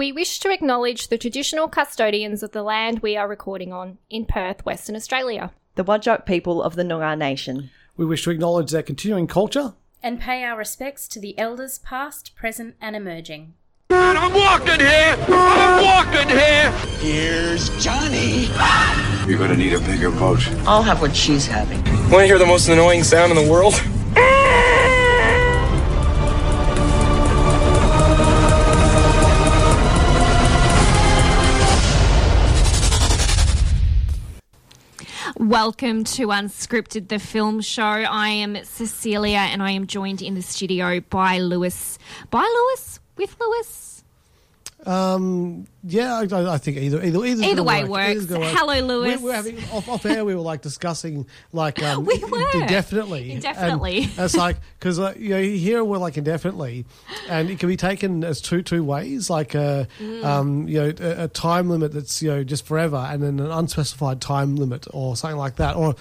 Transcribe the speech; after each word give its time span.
We 0.00 0.12
wish 0.12 0.38
to 0.38 0.50
acknowledge 0.50 1.08
the 1.08 1.18
traditional 1.18 1.68
custodians 1.68 2.42
of 2.42 2.52
the 2.52 2.62
land 2.62 3.00
we 3.00 3.18
are 3.18 3.28
recording 3.28 3.70
on 3.70 3.98
in 4.08 4.24
Perth, 4.24 4.64
Western 4.64 4.96
Australia. 4.96 5.52
The 5.74 5.84
Wadjuk 5.84 6.24
people 6.24 6.62
of 6.62 6.74
the 6.74 6.84
Noongar 6.84 7.18
Nation. 7.18 7.68
We 7.98 8.06
wish 8.06 8.24
to 8.24 8.30
acknowledge 8.30 8.70
their 8.70 8.82
continuing 8.82 9.26
culture. 9.26 9.74
and 10.02 10.18
pay 10.18 10.42
our 10.42 10.56
respects 10.56 11.06
to 11.08 11.20
the 11.20 11.38
elders 11.38 11.80
past, 11.80 12.34
present, 12.34 12.76
and 12.80 12.96
emerging. 12.96 13.52
And 13.90 14.16
I'm 14.16 14.32
walking 14.32 14.80
here! 14.80 15.18
I'm 15.28 15.84
walking 15.84 16.30
here! 16.30 16.70
Here's 17.00 17.68
Johnny. 17.84 18.48
You're 19.28 19.38
gonna 19.38 19.54
need 19.54 19.74
a 19.74 19.80
bigger 19.80 20.10
boat. 20.10 20.40
I'll 20.66 20.82
have 20.82 21.02
what 21.02 21.14
she's 21.14 21.46
having. 21.46 21.84
Want 22.10 22.22
to 22.22 22.26
hear 22.26 22.38
the 22.38 22.46
most 22.46 22.70
annoying 22.70 23.04
sound 23.04 23.32
in 23.32 23.44
the 23.44 23.52
world? 23.52 23.74
Welcome 35.50 36.04
to 36.04 36.28
Unscripted, 36.28 37.08
the 37.08 37.18
film 37.18 37.60
show. 37.60 37.82
I 37.82 38.28
am 38.28 38.62
Cecilia 38.62 39.38
and 39.38 39.60
I 39.60 39.72
am 39.72 39.88
joined 39.88 40.22
in 40.22 40.36
the 40.36 40.42
studio 40.42 41.00
by 41.00 41.40
Lewis. 41.40 41.98
By 42.30 42.42
Lewis? 42.42 43.00
With 43.16 43.34
Lewis? 43.40 43.99
Um, 44.86 45.66
yeah, 45.82 46.14
I, 46.30 46.54
I 46.54 46.58
think 46.58 46.76
either 46.76 47.02
either 47.02 47.24
either's 47.24 47.42
Either 47.42 47.62
way 47.62 47.84
work. 47.84 48.14
works. 48.16 48.28
Work. 48.30 48.42
Hello, 48.44 48.80
Lewis. 48.80 49.18
We, 49.18 49.24
we're 49.24 49.32
having 49.34 49.58
off, 49.72 49.88
off 49.88 50.04
air. 50.04 50.24
We 50.24 50.34
were 50.34 50.40
like 50.42 50.60
discussing 50.62 51.26
like 51.52 51.82
um, 51.82 52.04
We 52.04 52.18
were. 52.18 52.50
indefinitely, 52.54 53.32
Indefinitely. 53.32 54.02
And 54.04 54.12
it's 54.18 54.36
like 54.36 54.56
because 54.78 54.98
uh, 54.98 55.14
you 55.18 55.30
know 55.30 55.42
here 55.42 55.82
we're 55.84 55.98
like 55.98 56.16
indefinitely, 56.18 56.84
and 57.28 57.48
it 57.50 57.58
can 57.58 57.68
be 57.68 57.76
taken 57.76 58.24
as 58.24 58.40
two 58.40 58.62
two 58.62 58.84
ways. 58.84 59.30
Like 59.30 59.54
a 59.54 59.88
Mm. 60.00 60.24
um, 60.24 60.68
you 60.68 60.80
know 60.80 60.92
a, 61.00 61.24
a 61.24 61.28
time 61.28 61.68
limit 61.70 61.92
that's 61.92 62.22
you 62.22 62.30
know 62.30 62.44
just 62.44 62.66
forever, 62.66 62.96
and 62.96 63.22
then 63.22 63.40
an 63.40 63.50
unspecified 63.50 64.20
time 64.20 64.56
limit 64.56 64.86
or 64.92 65.16
something 65.16 65.38
like 65.38 65.56
that. 65.56 65.76
Or 65.76 65.94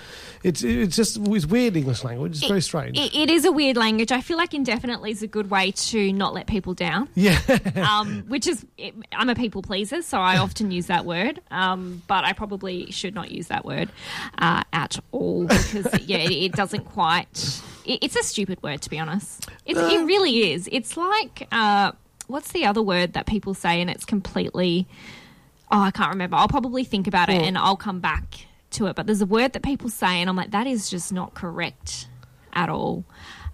it's 0.43 0.64
it's 0.64 0.95
just 0.95 1.17
it's 1.17 1.45
weird 1.45 1.77
English 1.77 2.03
language. 2.03 2.38
It's 2.38 2.47
very 2.47 2.61
strange. 2.61 2.97
It, 2.97 3.16
it 3.16 3.30
is 3.30 3.45
a 3.45 3.52
weird 3.52 3.77
language. 3.77 4.11
I 4.11 4.21
feel 4.21 4.38
like 4.38 4.53
indefinitely 4.53 5.11
is 5.11 5.21
a 5.23 5.27
good 5.27 5.49
way 5.49 5.71
to 5.71 6.11
not 6.14 6.33
let 6.33 6.47
people 6.47 6.73
down. 6.73 7.08
yeah. 7.16 7.39
um, 7.77 8.23
which 8.27 8.45
is 8.47 8.66
I'm 9.11 9.30
a 9.30 9.35
people 9.35 9.61
pleaser, 9.61 10.02
so 10.02 10.19
I 10.19 10.38
often 10.38 10.72
use 10.72 10.88
that 10.88 11.05
word. 11.05 11.41
Um, 11.52 12.02
but 12.08 12.23
I 12.23 12.33
probably 12.33 12.91
should 12.91 13.13
not 13.13 13.31
use 13.31 13.47
that 13.47 13.66
word 13.66 13.89
uh, 14.38 14.63
at 14.73 14.99
all 15.11 15.45
because 15.45 15.99
yeah, 16.08 16.17
it, 16.17 16.31
it 16.31 16.52
doesn't 16.53 16.86
quite. 16.86 17.61
It, 17.86 17.99
it's 18.03 18.16
a 18.16 18.23
stupid 18.23 18.61
word 18.63 18.81
to 18.81 18.89
be 18.89 18.99
honest. 18.99 19.49
It's, 19.66 19.80
it 19.80 20.05
really 20.05 20.52
is. 20.52 20.69
It's 20.71 20.97
like 20.97 21.47
uh, 21.52 21.91
what's 22.27 22.52
the 22.52 22.66
other 22.66 22.81
word 22.81 23.13
that 23.13 23.25
people 23.25 23.53
say, 23.53 23.81
and 23.81 23.89
it's 23.89 24.05
completely. 24.05 24.88
Oh, 25.71 25.81
I 25.81 25.91
can't 25.91 26.09
remember. 26.09 26.36
I'll 26.36 26.47
probably 26.47 26.83
think 26.83 27.05
about 27.05 27.30
it 27.30 27.43
and 27.43 27.55
I'll 27.55 27.77
come 27.77 27.99
back 27.99 28.47
to 28.71 28.88
it. 28.88 28.95
But 28.95 29.05
there's 29.05 29.21
a 29.21 29.27
word 29.27 29.53
that 29.53 29.61
people 29.61 29.89
say, 29.89 30.19
and 30.19 30.27
I'm 30.27 30.36
like, 30.36 30.49
that 30.49 30.66
is 30.66 30.89
just 30.89 31.14
not 31.14 31.36
correct 31.36 32.08
at 32.53 32.69
all. 32.69 33.05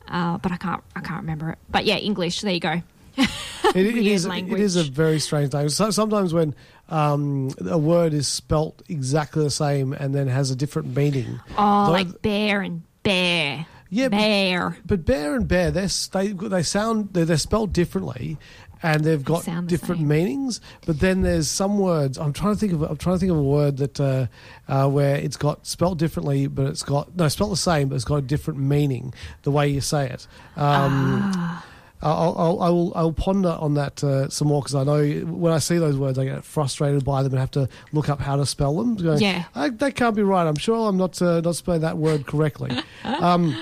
Uh, 0.07 0.37
but 0.37 0.51
I 0.51 0.57
can't. 0.57 0.83
I 0.95 1.01
can't 1.01 1.21
remember 1.21 1.49
it. 1.49 1.57
But 1.69 1.85
yeah, 1.85 1.97
English. 1.97 2.41
There 2.41 2.53
you 2.53 2.59
go. 2.59 2.81
It, 3.17 3.87
it 3.87 3.93
Weird 3.95 4.23
language. 4.25 4.61
is 4.61 4.75
a 4.75 4.83
very 4.83 5.19
strange 5.19 5.51
language. 5.53 5.73
So, 5.73 5.89
sometimes 5.89 6.33
when 6.33 6.53
um, 6.89 7.49
a 7.67 7.77
word 7.77 8.13
is 8.13 8.27
spelt 8.27 8.81
exactly 8.89 9.43
the 9.43 9.49
same 9.49 9.91
and 9.93 10.13
then 10.13 10.27
has 10.27 10.51
a 10.51 10.55
different 10.55 10.95
meaning. 10.95 11.39
Oh, 11.57 11.87
like 11.91 12.21
bear 12.21 12.61
and 12.61 12.83
bear. 13.03 13.65
Yeah, 13.89 14.09
bear. 14.09 14.77
But 14.85 15.05
bear 15.05 15.35
and 15.35 15.47
bear, 15.47 15.71
they're, 15.71 15.89
they 16.11 16.27
they 16.33 16.63
sound 16.63 17.13
they're, 17.13 17.25
they're 17.25 17.37
spelled 17.37 17.71
differently, 17.73 18.37
and 18.83 19.03
they've 19.03 19.23
got 19.23 19.43
sound 19.43 19.67
the 19.67 19.77
different 19.77 20.01
same. 20.01 20.07
meanings. 20.09 20.61
But 20.85 20.99
then 20.99 21.21
there's 21.21 21.49
some 21.49 21.77
words. 21.79 22.17
I'm 22.17 22.33
trying 22.33 22.53
to 22.53 22.59
think 22.59 22.73
of. 22.73 22.81
I'm 22.83 22.97
trying 22.97 23.15
to 23.15 23.19
think 23.19 23.31
of 23.31 23.37
a 23.37 23.43
word 23.43 23.77
that 23.77 23.99
uh, 23.99 24.27
uh, 24.67 24.87
where 24.89 25.15
it's 25.15 25.37
got 25.37 25.65
spelled 25.65 25.97
differently, 25.99 26.47
but 26.47 26.65
it's 26.67 26.83
got 26.83 27.15
no 27.15 27.27
spelled 27.29 27.51
the 27.51 27.57
same, 27.57 27.89
but 27.89 27.95
it's 27.95 28.05
got 28.05 28.17
a 28.17 28.21
different 28.21 28.59
meaning 28.59 29.13
the 29.43 29.51
way 29.51 29.67
you 29.69 29.81
say 29.81 30.09
it. 30.09 30.27
Um, 30.55 31.31
Ah. 31.35 31.65
I'll, 32.01 32.35
I'll, 32.37 32.61
I 32.61 32.69
will 32.69 32.91
I'll 32.95 33.11
ponder 33.13 33.49
on 33.59 33.73
that 33.75 34.03
uh, 34.03 34.29
some 34.29 34.49
more 34.49 34.61
because 34.61 34.75
I 34.75 34.83
know 34.83 35.03
when 35.33 35.51
I 35.53 35.57
see 35.59 35.77
those 35.77 35.97
words 35.97 36.19
I 36.19 36.25
get 36.25 36.43
frustrated 36.43 37.03
by 37.03 37.23
them 37.23 37.31
and 37.33 37.39
have 37.39 37.51
to 37.51 37.67
look 37.93 38.09
up 38.09 38.19
how 38.19 38.35
to 38.35 38.45
spell 38.45 38.75
them. 38.75 38.95
Going, 38.95 39.19
Yeah. 39.21 39.45
"I- 39.55 39.69
that 39.69 39.95
can't 39.95 40.15
be 40.15 40.21
right. 40.23 40.45
I'm 40.45 40.57
sure 40.57 40.87
I'm 40.87 40.97
not 40.97 41.19
uh, 41.21 41.41
not 41.41 41.55
spelling 41.55 41.81
that 41.81 41.97
word 41.97 42.25
correctly. 42.27 42.71
um, 43.03 43.55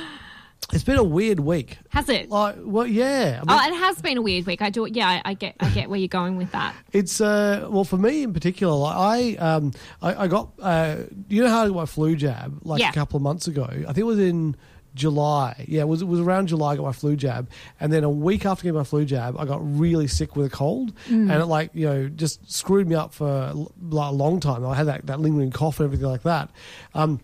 it's 0.73 0.83
been 0.83 0.97
a 0.97 1.03
weird 1.03 1.39
week. 1.41 1.77
Has 1.89 2.09
it? 2.09 2.29
Like, 2.29 2.55
well, 2.59 2.87
yeah. 2.87 3.41
I 3.45 3.45
mean, 3.45 3.59
Oh, 3.71 3.75
it 3.75 3.79
has 3.79 4.01
been 4.01 4.17
a 4.17 4.21
weird 4.21 4.45
week. 4.47 4.61
I 4.61 4.69
do. 4.71 4.87
Yeah, 4.91 5.07
I, 5.07 5.21
I 5.25 5.33
get. 5.35 5.55
I 5.59 5.69
get 5.69 5.89
where 5.89 5.99
you're 5.99 6.07
going 6.07 6.35
with 6.35 6.51
that. 6.51 6.73
It's 6.91 7.21
uh, 7.21 7.67
well 7.69 7.83
for 7.83 7.97
me 7.97 8.23
in 8.23 8.33
particular. 8.33 8.73
Like 8.73 8.95
I 8.97 9.35
um, 9.35 9.71
I, 10.01 10.23
I 10.23 10.27
got 10.27 10.49
uh, 10.59 10.97
you 11.29 11.43
know 11.43 11.49
how 11.49 11.63
I 11.63 11.67
got 11.67 11.75
my 11.75 11.85
flu 11.85 12.15
jab 12.15 12.59
like 12.63 12.81
Yeah. 12.81 12.89
a 12.89 12.93
couple 12.93 13.17
of 13.17 13.23
months 13.23 13.47
ago. 13.47 13.65
I 13.69 13.75
think 13.85 13.97
it 13.99 14.03
was 14.05 14.19
in 14.19 14.55
July. 14.95 15.65
Yeah, 15.67 15.81
it 15.81 15.87
was 15.87 16.01
it 16.01 16.05
was 16.05 16.19
around 16.19 16.47
July. 16.47 16.73
I 16.73 16.75
got 16.75 16.85
my 16.85 16.91
flu 16.91 17.15
jab, 17.15 17.49
and 17.79 17.91
then 17.91 18.03
a 18.03 18.09
week 18.09 18.45
after 18.45 18.63
getting 18.63 18.77
my 18.77 18.83
flu 18.83 19.05
jab, 19.05 19.37
I 19.37 19.45
got 19.45 19.59
really 19.61 20.07
sick 20.07 20.35
with 20.35 20.45
a 20.45 20.49
cold, 20.49 20.93
and 21.07 21.31
it 21.31 21.45
like 21.45 21.71
you 21.73 21.85
know 21.85 22.09
just 22.09 22.51
screwed 22.51 22.87
me 22.87 22.95
up 22.95 23.13
for 23.13 23.51
like, 23.53 24.09
a 24.09 24.13
long 24.13 24.39
time. 24.39 24.65
I 24.65 24.75
had 24.75 24.87
that, 24.87 25.07
that 25.07 25.19
lingering 25.19 25.51
cough 25.51 25.79
and 25.79 25.85
everything 25.85 26.07
like 26.07 26.23
that. 26.23 26.49
Um, 26.93 27.19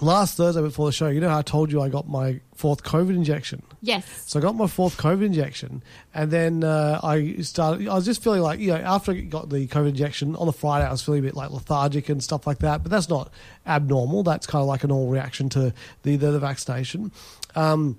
last 0.00 0.36
Thursday 0.36 0.62
before 0.62 0.86
the 0.86 0.92
show, 0.92 1.08
you 1.08 1.20
know 1.20 1.28
how 1.28 1.38
I 1.38 1.42
told 1.42 1.70
you 1.70 1.80
I 1.82 1.88
got 1.88 2.08
my 2.08 2.40
fourth 2.54 2.82
COVID 2.82 3.10
injection. 3.10 3.62
Yes. 3.82 4.04
So 4.26 4.38
I 4.38 4.42
got 4.42 4.54
my 4.54 4.66
fourth 4.66 4.96
COVID 4.98 5.24
injection, 5.24 5.82
and 6.14 6.30
then 6.30 6.64
uh, 6.64 7.00
I 7.02 7.36
started. 7.42 7.88
I 7.88 7.94
was 7.94 8.04
just 8.04 8.22
feeling 8.22 8.42
like 8.42 8.60
you 8.60 8.68
know 8.68 8.76
after 8.76 9.12
I 9.12 9.20
got 9.20 9.48
the 9.50 9.66
COVID 9.66 9.88
injection 9.90 10.36
on 10.36 10.46
the 10.46 10.52
Friday, 10.52 10.86
I 10.86 10.90
was 10.90 11.02
feeling 11.02 11.20
a 11.20 11.22
bit 11.22 11.34
like 11.34 11.50
lethargic 11.50 12.08
and 12.08 12.22
stuff 12.22 12.46
like 12.46 12.58
that. 12.58 12.82
But 12.82 12.90
that's 12.90 13.08
not 13.08 13.32
abnormal. 13.66 14.22
That's 14.22 14.46
kind 14.46 14.60
of 14.62 14.68
like 14.68 14.84
a 14.84 14.86
normal 14.86 15.08
reaction 15.08 15.48
to 15.50 15.72
the 16.02 16.16
the, 16.16 16.30
the 16.32 16.38
vaccination. 16.40 17.12
Um, 17.54 17.98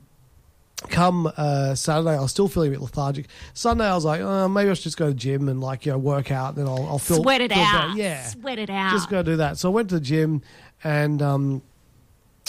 come 0.89 1.31
uh, 1.37 1.75
Saturday, 1.75 2.17
I 2.17 2.21
was 2.21 2.31
still 2.31 2.47
feeling 2.47 2.69
a 2.69 2.71
bit 2.71 2.81
lethargic. 2.81 3.27
Sunday, 3.53 3.85
I 3.85 3.93
was 3.93 4.05
like, 4.05 4.21
uh, 4.21 4.47
maybe 4.47 4.69
I 4.69 4.73
should 4.73 4.83
just 4.83 4.97
go 4.97 5.07
to 5.07 5.13
the 5.13 5.19
gym 5.19 5.47
and 5.49 5.61
like 5.61 5.85
you 5.85 5.91
know 5.91 5.97
work 5.97 6.31
out, 6.31 6.55
and 6.55 6.57
then 6.57 6.67
I'll, 6.67 6.85
I'll 6.87 6.99
feel 6.99 7.21
Sweat 7.21 7.41
it 7.41 7.51
feel 7.51 7.61
out. 7.63 7.89
better. 7.89 7.99
Yeah, 7.99 8.23
Sweat 8.27 8.59
it 8.59 8.69
out. 8.69 8.91
just 8.91 9.09
go 9.09 9.21
do 9.23 9.35
that. 9.37 9.57
So 9.57 9.69
I 9.69 9.73
went 9.73 9.89
to 9.89 9.95
the 9.95 10.01
gym 10.01 10.41
and 10.83 11.21
um, 11.21 11.61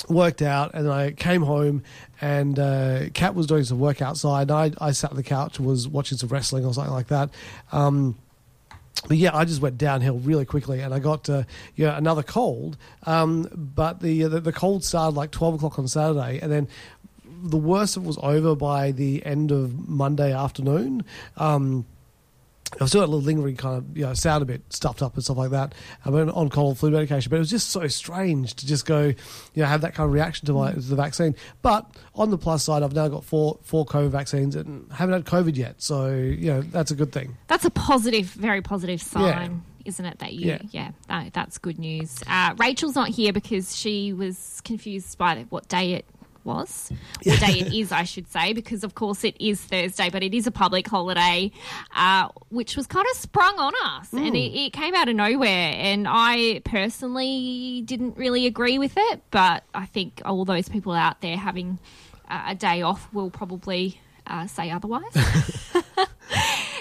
worked 0.08 0.42
out, 0.42 0.74
and 0.74 0.90
I 0.90 1.12
came 1.12 1.42
home, 1.42 1.82
and 2.20 2.58
uh, 2.58 3.08
Kat 3.14 3.34
was 3.34 3.46
doing 3.46 3.64
some 3.64 3.78
work 3.78 4.02
outside. 4.02 4.50
I 4.50 4.72
I 4.80 4.92
sat 4.92 5.10
on 5.10 5.16
the 5.16 5.22
couch 5.22 5.60
was 5.60 5.88
watching 5.88 6.18
some 6.18 6.28
wrestling 6.28 6.64
or 6.64 6.74
something 6.74 6.92
like 6.92 7.08
that. 7.08 7.30
Um, 7.72 8.16
but 9.08 9.16
yeah, 9.16 9.34
I 9.36 9.44
just 9.44 9.60
went 9.60 9.78
downhill 9.78 10.18
really 10.18 10.44
quickly, 10.44 10.80
and 10.80 10.94
I 10.94 10.98
got 10.98 11.28
uh, 11.28 11.44
another 11.76 12.22
cold. 12.22 12.76
Um, 13.04 13.48
but 13.54 14.00
the, 14.00 14.24
the 14.24 14.40
the 14.40 14.52
cold 14.52 14.84
started 14.84 15.16
like 15.16 15.30
twelve 15.30 15.54
o'clock 15.54 15.78
on 15.78 15.88
Saturday, 15.88 16.38
and 16.40 16.52
then 16.52 16.68
the 17.24 17.58
worst 17.58 17.96
of 17.96 18.04
it 18.04 18.06
was 18.06 18.18
over 18.22 18.54
by 18.54 18.92
the 18.92 19.24
end 19.26 19.50
of 19.50 19.88
Monday 19.88 20.32
afternoon. 20.32 21.04
Um, 21.36 21.86
I 22.80 22.86
still 22.86 23.02
had 23.02 23.08
a 23.08 23.12
little 23.12 23.24
lingering 23.24 23.56
kind 23.56 23.78
of, 23.78 23.96
you 23.96 24.04
know, 24.04 24.14
sound 24.14 24.42
a 24.42 24.46
bit 24.46 24.62
stuffed 24.72 25.02
up 25.02 25.14
and 25.14 25.22
stuff 25.22 25.36
like 25.36 25.50
that. 25.50 25.74
I 26.04 26.10
went 26.10 26.30
on 26.30 26.48
cold 26.48 26.78
flu 26.78 26.90
medication, 26.90 27.30
but 27.30 27.36
it 27.36 27.40
was 27.40 27.50
just 27.50 27.70
so 27.70 27.86
strange 27.88 28.54
to 28.54 28.66
just 28.66 28.86
go, 28.86 29.02
you 29.06 29.16
know, 29.56 29.66
have 29.66 29.82
that 29.82 29.94
kind 29.94 30.06
of 30.06 30.12
reaction 30.12 30.46
to 30.46 30.52
my 30.52 30.72
to 30.72 30.80
the 30.80 30.96
vaccine. 30.96 31.34
But 31.60 31.86
on 32.14 32.30
the 32.30 32.38
plus 32.38 32.64
side, 32.64 32.82
I've 32.82 32.94
now 32.94 33.08
got 33.08 33.24
four 33.24 33.58
four 33.62 33.84
COVID 33.84 34.10
vaccines 34.10 34.56
and 34.56 34.90
haven't 34.92 35.14
had 35.14 35.24
COVID 35.24 35.56
yet, 35.56 35.82
so 35.82 36.08
you 36.08 36.52
know 36.52 36.62
that's 36.62 36.90
a 36.90 36.94
good 36.94 37.12
thing. 37.12 37.36
That's 37.48 37.64
a 37.64 37.70
positive, 37.70 38.26
very 38.26 38.62
positive 38.62 39.02
sign. 39.02 39.22
Yeah. 39.24 39.48
Isn't 39.84 40.04
it 40.04 40.18
that 40.20 40.32
you? 40.32 40.46
Yeah. 40.46 40.58
Yeah, 40.70 40.90
that, 41.08 41.32
that's 41.32 41.58
good 41.58 41.78
news. 41.78 42.22
Uh, 42.26 42.54
Rachel's 42.56 42.94
not 42.94 43.08
here 43.08 43.32
because 43.32 43.76
she 43.76 44.12
was 44.12 44.60
confused 44.64 45.18
by 45.18 45.44
what 45.48 45.68
day 45.68 45.94
it 45.94 46.06
was, 46.44 46.90
what 47.24 47.40
day 47.40 47.60
it 47.60 47.72
is, 47.72 47.92
I 47.92 48.04
should 48.04 48.30
say, 48.30 48.52
because 48.52 48.84
of 48.84 48.94
course 48.94 49.24
it 49.24 49.36
is 49.40 49.60
Thursday, 49.60 50.10
but 50.10 50.22
it 50.22 50.34
is 50.34 50.46
a 50.46 50.50
public 50.50 50.86
holiday, 50.86 51.50
uh, 51.94 52.28
which 52.48 52.76
was 52.76 52.86
kind 52.86 53.06
of 53.12 53.16
sprung 53.18 53.58
on 53.58 53.72
us, 53.84 54.12
and 54.12 54.36
it, 54.36 54.52
it 54.54 54.72
came 54.72 54.94
out 54.94 55.08
of 55.08 55.16
nowhere. 55.16 55.74
And 55.76 56.06
I 56.08 56.60
personally 56.64 57.82
didn't 57.84 58.16
really 58.16 58.46
agree 58.46 58.78
with 58.78 58.94
it, 58.96 59.22
but 59.30 59.64
I 59.74 59.86
think 59.86 60.22
all 60.24 60.44
those 60.44 60.68
people 60.68 60.92
out 60.92 61.20
there 61.20 61.36
having 61.36 61.78
uh, 62.28 62.44
a 62.48 62.54
day 62.54 62.82
off 62.82 63.12
will 63.12 63.30
probably 63.30 64.00
uh, 64.26 64.46
say 64.46 64.70
otherwise. 64.70 65.16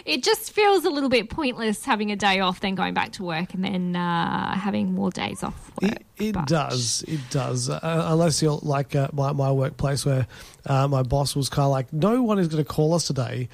it 0.05 0.23
just 0.23 0.51
feels 0.51 0.85
a 0.85 0.89
little 0.89 1.09
bit 1.09 1.29
pointless 1.29 1.85
having 1.85 2.11
a 2.11 2.15
day 2.15 2.39
off, 2.39 2.59
then 2.59 2.75
going 2.75 2.93
back 2.93 3.11
to 3.13 3.23
work, 3.23 3.53
and 3.53 3.63
then 3.63 3.95
uh, 3.95 4.53
having 4.55 4.93
more 4.93 5.11
days 5.11 5.43
off. 5.43 5.71
Work. 5.81 5.91
It, 5.93 6.05
it 6.17 6.33
But- 6.33 6.47
does. 6.47 7.03
It 7.07 7.19
does. 7.29 7.69
Uh, 7.69 7.79
unless 7.83 8.41
you're 8.41 8.59
like 8.61 8.95
uh, 8.95 9.09
my, 9.13 9.31
my 9.33 9.51
workplace 9.51 10.05
where 10.05 10.27
uh, 10.65 10.87
my 10.87 11.03
boss 11.03 11.35
was 11.35 11.49
kind 11.49 11.65
of 11.65 11.71
like, 11.71 11.91
no 11.93 12.21
one 12.23 12.39
is 12.39 12.47
going 12.47 12.63
to 12.63 12.69
call 12.69 12.93
us 12.93 13.07
today. 13.07 13.49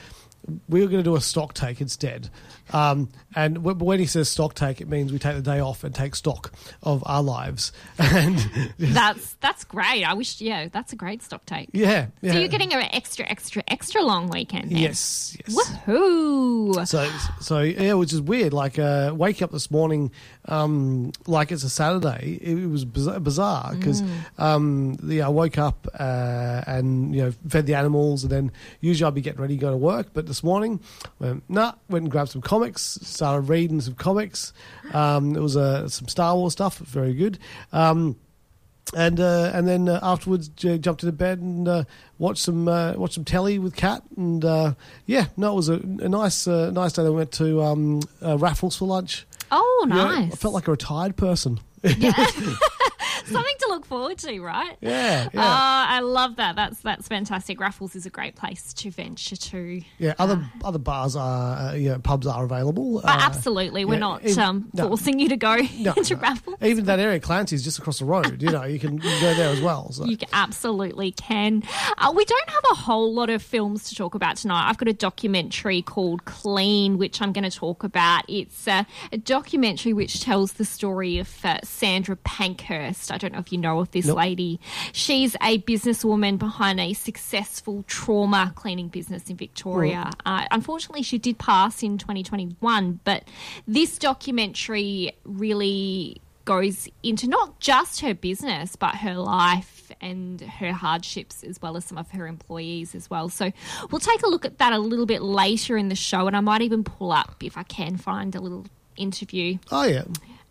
We 0.69 0.81
were 0.81 0.87
going 0.87 1.03
to 1.03 1.09
do 1.09 1.15
a 1.15 1.21
stock 1.21 1.53
take 1.53 1.81
instead. 1.81 2.29
Um, 2.73 3.09
and 3.35 3.55
w- 3.55 3.77
when 3.77 3.99
he 3.99 4.05
says 4.05 4.29
stock 4.29 4.53
take, 4.53 4.81
it 4.81 4.89
means 4.89 5.11
we 5.11 5.19
take 5.19 5.35
the 5.35 5.41
day 5.41 5.59
off 5.59 5.83
and 5.83 5.93
take 5.95 6.15
stock 6.15 6.51
of 6.83 7.01
our 7.05 7.23
lives. 7.23 7.71
And 7.99 8.37
That's 8.79 9.35
that's 9.41 9.63
great. 9.63 10.03
I 10.03 10.13
wish, 10.13 10.41
yeah, 10.41 10.67
that's 10.71 10.91
a 10.93 10.95
great 10.95 11.21
stock 11.23 11.45
take. 11.45 11.69
yeah, 11.73 12.07
yeah. 12.21 12.33
So 12.33 12.39
you're 12.39 12.47
getting 12.49 12.73
an 12.73 12.81
extra, 12.91 13.25
extra, 13.29 13.63
extra 13.67 14.01
long 14.01 14.29
weekend. 14.29 14.71
Then. 14.71 14.77
yes, 14.79 15.37
yes. 15.47 15.55
Woohoo! 15.55 16.87
So, 16.87 17.09
so 17.39 17.59
yeah, 17.61 17.93
which 17.93 18.13
is 18.13 18.21
weird. 18.21 18.53
Like, 18.53 18.79
uh, 18.79 19.13
wake 19.15 19.41
up 19.41 19.51
this 19.51 19.69
morning, 19.71 20.11
um, 20.45 21.11
like 21.25 21.51
it's 21.51 21.63
a 21.63 21.69
Saturday. 21.69 22.39
It, 22.41 22.69
was 22.69 22.85
bizarre- 22.85 23.73
because, 23.75 24.01
um, 24.37 24.97
yeah, 25.03 25.25
I 25.25 25.29
woke 25.29 25.57
up 25.57 25.87
uh, 25.99 26.63
and 26.67 27.15
you 27.15 27.23
know 27.23 27.33
fed 27.47 27.65
the 27.65 27.75
animals, 27.75 28.23
and 28.23 28.31
then 28.31 28.51
usually 28.81 29.07
I'd 29.07 29.15
be 29.15 29.21
getting 29.21 29.41
ready 29.41 29.55
to 29.55 29.61
go 29.61 29.71
to 29.71 29.77
work. 29.77 30.07
But 30.13 30.25
this 30.37 30.43
morning, 30.43 30.79
went 31.17 31.43
nah, 31.49 31.73
went 31.89 32.03
and 32.03 32.11
grabbed 32.11 32.29
some 32.29 32.41
comics, 32.43 32.99
started 33.01 33.49
reading 33.49 33.81
some 33.81 33.95
comics. 33.95 34.53
Um, 34.93 35.35
it 35.35 35.39
was 35.41 35.57
uh, 35.57 35.89
some 35.89 36.07
Star 36.07 36.35
Wars 36.35 36.53
stuff, 36.53 36.77
very 36.77 37.13
good. 37.15 37.39
Um, 37.73 38.17
and 38.95 39.19
uh, 39.19 39.51
and 39.53 39.67
then 39.67 39.89
uh, 39.89 39.99
afterwards 40.03 40.47
j- 40.49 40.77
jumped 40.77 41.01
into 41.03 41.11
bed 41.11 41.39
and 41.39 41.67
uh, 41.67 41.83
watched 42.19 42.43
some 42.43 42.67
uh, 42.67 42.93
watched 42.93 43.15
some 43.15 43.25
telly 43.25 43.57
with 43.59 43.75
Kat 43.75 44.01
and 44.15 44.45
uh, 44.45 44.75
yeah 45.07 45.25
no 45.35 45.51
it 45.51 45.55
was 45.55 45.67
a, 45.69 45.73
a 45.73 46.07
nice 46.07 46.47
uh, 46.47 46.69
nice 46.71 46.93
day. 46.93 47.03
We 47.03 47.09
went 47.09 47.31
to 47.33 47.61
um, 47.63 48.01
uh, 48.23 48.37
Raffles 48.37 48.77
for 48.77 48.85
lunch. 48.85 49.25
Oh, 49.51 49.85
You 49.89 49.89
know, 49.95 50.05
nice. 50.07 50.33
I 50.33 50.35
felt 50.35 50.53
like 50.53 50.67
a 50.67 50.71
retired 50.71 51.15
person. 51.17 51.59
Something 53.31 53.55
to 53.59 53.67
look 53.69 53.85
forward 53.85 54.17
to, 54.19 54.39
right? 54.41 54.77
Yeah, 54.81 55.29
yeah, 55.33 55.41
Uh, 55.41 55.85
I 55.89 55.99
love 56.01 56.35
that. 56.37 56.55
That's 56.55 56.79
that's 56.81 57.07
fantastic. 57.07 57.59
Raffles 57.59 57.95
is 57.95 58.05
a 58.05 58.09
great 58.09 58.35
place 58.35 58.73
to 58.73 58.91
venture 58.91 59.35
to. 59.35 59.81
yeah. 59.97 60.13
Other 60.19 60.43
other 60.63 60.79
bars 60.79 61.15
are 61.15 61.73
uh, 61.75 61.97
pubs 62.03 62.27
are 62.27 62.43
available. 62.43 62.99
Uh, 62.99 63.03
absolutely, 63.21 63.85
we're 63.85 63.93
yeah, 63.95 63.99
not 63.99 64.25
even- 64.25 64.39
um, 64.43 64.69
no. 64.73 64.87
forcing 64.89 65.19
you 65.19 65.29
to 65.29 65.37
go 65.37 65.55
No, 65.79 65.93
into 65.93 66.15
no. 66.15 66.21
Raffles. 66.21 66.57
Even 66.61 66.85
that 66.85 66.99
area, 66.99 67.19
Clancy's 67.19 67.63
just 67.63 67.79
across 67.79 67.99
the 67.99 68.05
road. 68.05 68.41
You 68.41 68.51
know, 68.51 68.63
you 68.63 68.79
can, 68.79 68.95
you 68.95 68.99
can 69.01 69.21
go 69.21 69.33
there 69.35 69.49
as 69.49 69.61
well. 69.61 69.91
So. 69.91 70.05
You 70.05 70.17
absolutely 70.33 71.11
can. 71.11 71.63
Uh, 71.97 72.13
we 72.15 72.23
don't 72.25 72.49
have 72.49 72.63
a 72.71 72.75
whole 72.75 73.13
lot 73.13 73.29
of 73.29 73.41
films 73.41 73.89
to 73.89 73.95
talk 73.95 74.15
about 74.15 74.37
tonight. 74.37 74.69
I've 74.69 74.77
got 74.77 74.87
a 74.87 74.93
documentary 74.93 75.81
called 75.81 76.25
Clean, 76.25 76.97
which 76.97 77.21
I'm 77.21 77.31
going 77.33 77.49
to 77.49 77.55
talk 77.55 77.83
about. 77.83 78.23
It's 78.27 78.67
uh, 78.67 78.83
a 79.11 79.17
documentary 79.17 79.93
which 79.93 80.21
tells 80.21 80.53
the 80.53 80.65
story 80.65 81.17
of 81.19 81.29
uh, 81.45 81.59
Sandra 81.63 82.15
Pankhurst. 82.15 83.11
I 83.17 83.19
don't 83.19 83.33
know 83.33 83.39
if 83.39 83.51
you 83.51 83.57
know 83.57 83.79
of 83.79 83.89
this 83.89 84.05
Nope. 84.05 84.17
lady. 84.17 84.59
She's 84.91 85.35
a 85.41 85.57
businesswoman 85.63 86.37
behind 86.37 86.79
a 86.79 86.93
successful 86.93 87.83
trauma 87.87 88.51
cleaning 88.53 88.89
business 88.89 89.27
in 89.27 89.37
Victoria. 89.37 90.11
Uh, 90.23 90.45
unfortunately, 90.51 91.01
she 91.01 91.17
did 91.17 91.39
pass 91.39 91.81
in 91.81 91.97
2021, 91.97 92.99
but 93.03 93.23
this 93.67 93.97
documentary 93.97 95.13
really 95.23 96.21
goes 96.45 96.87
into 97.01 97.27
not 97.27 97.59
just 97.59 98.01
her 98.01 98.13
business, 98.13 98.75
but 98.75 98.97
her 98.97 99.15
life 99.15 99.91
and 99.99 100.39
her 100.41 100.71
hardships, 100.73 101.43
as 101.43 101.59
well 101.59 101.75
as 101.75 101.85
some 101.85 101.97
of 101.97 102.11
her 102.11 102.27
employees 102.27 102.93
as 102.93 103.09
well. 103.09 103.29
So 103.29 103.51
we'll 103.89 103.99
take 103.99 104.21
a 104.21 104.27
look 104.27 104.45
at 104.45 104.59
that 104.59 104.73
a 104.73 104.77
little 104.77 105.07
bit 105.07 105.23
later 105.23 105.75
in 105.75 105.89
the 105.89 105.95
show, 105.95 106.27
and 106.27 106.37
I 106.37 106.39
might 106.41 106.61
even 106.61 106.83
pull 106.83 107.11
up 107.11 107.37
if 107.43 107.57
I 107.57 107.63
can 107.63 107.97
find 107.97 108.35
a 108.35 108.39
little 108.39 108.67
interview 108.95 109.57
Oh 109.71 109.83
yeah, 109.85 110.03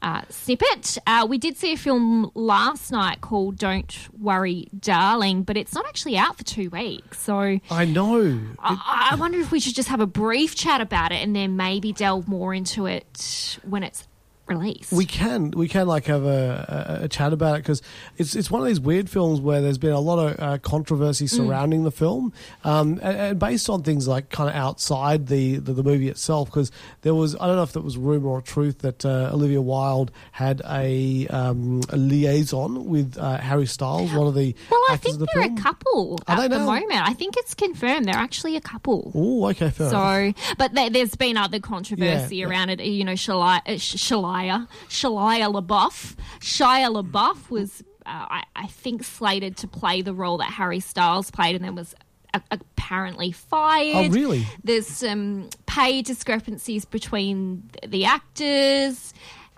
uh, 0.06 0.23
snippet. 0.31 0.99
Uh, 1.05 1.26
we 1.29 1.37
did 1.37 1.56
see 1.56 1.73
a 1.73 1.76
film 1.76 2.31
last 2.37 2.93
night 2.93 3.20
called 3.20 3.56
Don't 3.56 4.08
Worry, 4.17 4.69
Darling, 4.79 5.43
but 5.43 5.56
it's 5.56 5.75
not 5.75 5.85
actually 5.85 6.17
out 6.17 6.37
for 6.37 6.44
two 6.44 6.70
weeks. 6.70 7.19
So 7.19 7.58
I 7.70 7.85
know. 7.87 8.41
I, 8.61 9.08
I 9.11 9.17
wonder 9.17 9.41
if 9.41 9.50
we 9.50 9.58
should 9.58 9.75
just 9.75 9.88
have 9.88 9.99
a 9.99 10.06
brief 10.06 10.55
chat 10.55 10.81
about 10.81 11.11
it 11.11 11.17
and 11.17 11.35
then 11.35 11.56
maybe 11.56 11.93
delve 11.93 12.29
more 12.29 12.55
into 12.55 12.87
it 12.87 13.58
when 13.64 13.82
it's 13.82 14.06
released. 14.48 14.93
We 14.93 15.04
can 15.06 15.50
we 15.52 15.69
can 15.69 15.87
like 15.87 16.06
have 16.06 16.25
a, 16.25 16.98
a, 17.00 17.04
a 17.04 17.08
chat 17.08 17.32
about 17.32 17.56
it 17.56 17.62
because 17.62 17.82
it's 18.16 18.34
it's 18.37 18.50
one 18.50 18.60
of 18.62 18.66
these 18.69 18.81
weird 18.81 19.10
films 19.10 19.40
where 19.40 19.60
there's 19.60 19.78
been 19.78 19.93
a 19.93 20.00
lot 20.00 20.19
of 20.19 20.40
uh, 20.40 20.58
controversy 20.58 21.26
surrounding 21.26 21.84
the 21.84 21.90
film, 21.90 22.32
um, 22.64 23.00
and, 23.02 23.16
and 23.19 23.38
based 23.38 23.69
on 23.69 23.82
things 23.82 24.06
like 24.08 24.31
kind 24.31 24.48
of 24.48 24.54
outside 24.56 25.26
the, 25.26 25.56
the, 25.56 25.72
the 25.72 25.82
movie 25.82 26.08
itself. 26.08 26.48
Because 26.48 26.70
there 27.02 27.14
was 27.14 27.34
I 27.37 27.46
don't 27.46 27.56
know 27.56 27.62
if 27.62 27.72
that 27.72 27.82
was 27.82 27.96
rumor 27.96 28.28
or 28.28 28.40
truth 28.43 28.78
that 28.78 29.04
uh, 29.04 29.31
Olivia 29.32 29.60
Wilde 29.62 30.10
had 30.32 30.62
a, 30.69 31.26
um, 31.28 31.82
a 31.90 31.96
liaison 31.96 32.87
with 32.87 33.16
uh, 33.19 33.38
Harry 33.38 33.66
Styles, 33.66 34.12
one 34.12 34.26
of 34.26 34.34
the 34.34 34.54
well, 34.70 34.81
I 34.90 34.96
think 34.96 35.19
the 35.19 35.26
they're 35.34 35.44
film. 35.44 35.58
a 35.58 35.60
couple 35.62 36.19
Are 36.28 36.38
at 36.40 36.50
the 36.50 36.58
moment. 36.58 36.93
I 37.08 37.12
think 37.14 37.37
it's 37.37 37.54
confirmed 37.54 38.06
they're 38.06 38.14
actually 38.14 38.56
a 38.56 38.60
couple. 38.60 39.12
Oh, 39.14 39.46
okay, 39.50 39.70
fair 39.70 39.88
enough. 39.88 40.37
So, 40.37 40.54
but 40.58 40.75
there, 40.75 40.90
there's 40.90 41.14
been 41.16 41.37
other 41.37 41.60
controversy 41.60 42.37
Yeah, 42.37 42.46
yeah. 42.46 42.50
around 42.50 42.70
it. 42.70 42.81
You 42.81 43.04
know, 43.04 43.12
Shia, 43.12 43.60
uh, 43.66 43.78
Sh- 43.78 43.96
Shia, 44.44 44.69
Shia 44.88 45.53
LaBeouf. 45.62 46.17
Shia 46.41 47.03
LaBeouf 47.03 47.50
was, 47.50 47.83
uh, 48.05 48.27
I, 48.31 48.43
I 48.55 48.67
think, 48.67 49.05
slated 49.05 49.56
to 49.59 49.69
play 49.69 50.03
the 50.03 50.15
role 50.15 50.38
that 50.38 50.50
Harry 50.53 50.81
Styles 50.81 51.31
played, 51.31 51.56
and 51.56 51.65
then 51.65 51.75
was 51.75 51.94
a- 52.35 52.43
apparently 52.50 53.33
fired. 53.33 54.06
Oh, 54.06 54.09
really? 54.11 54.47
There's 54.65 54.87
some 54.87 55.49
pay 55.67 56.03
discrepancies 56.03 56.85
between 56.85 57.71
the 57.87 58.05
actors. 58.05 59.12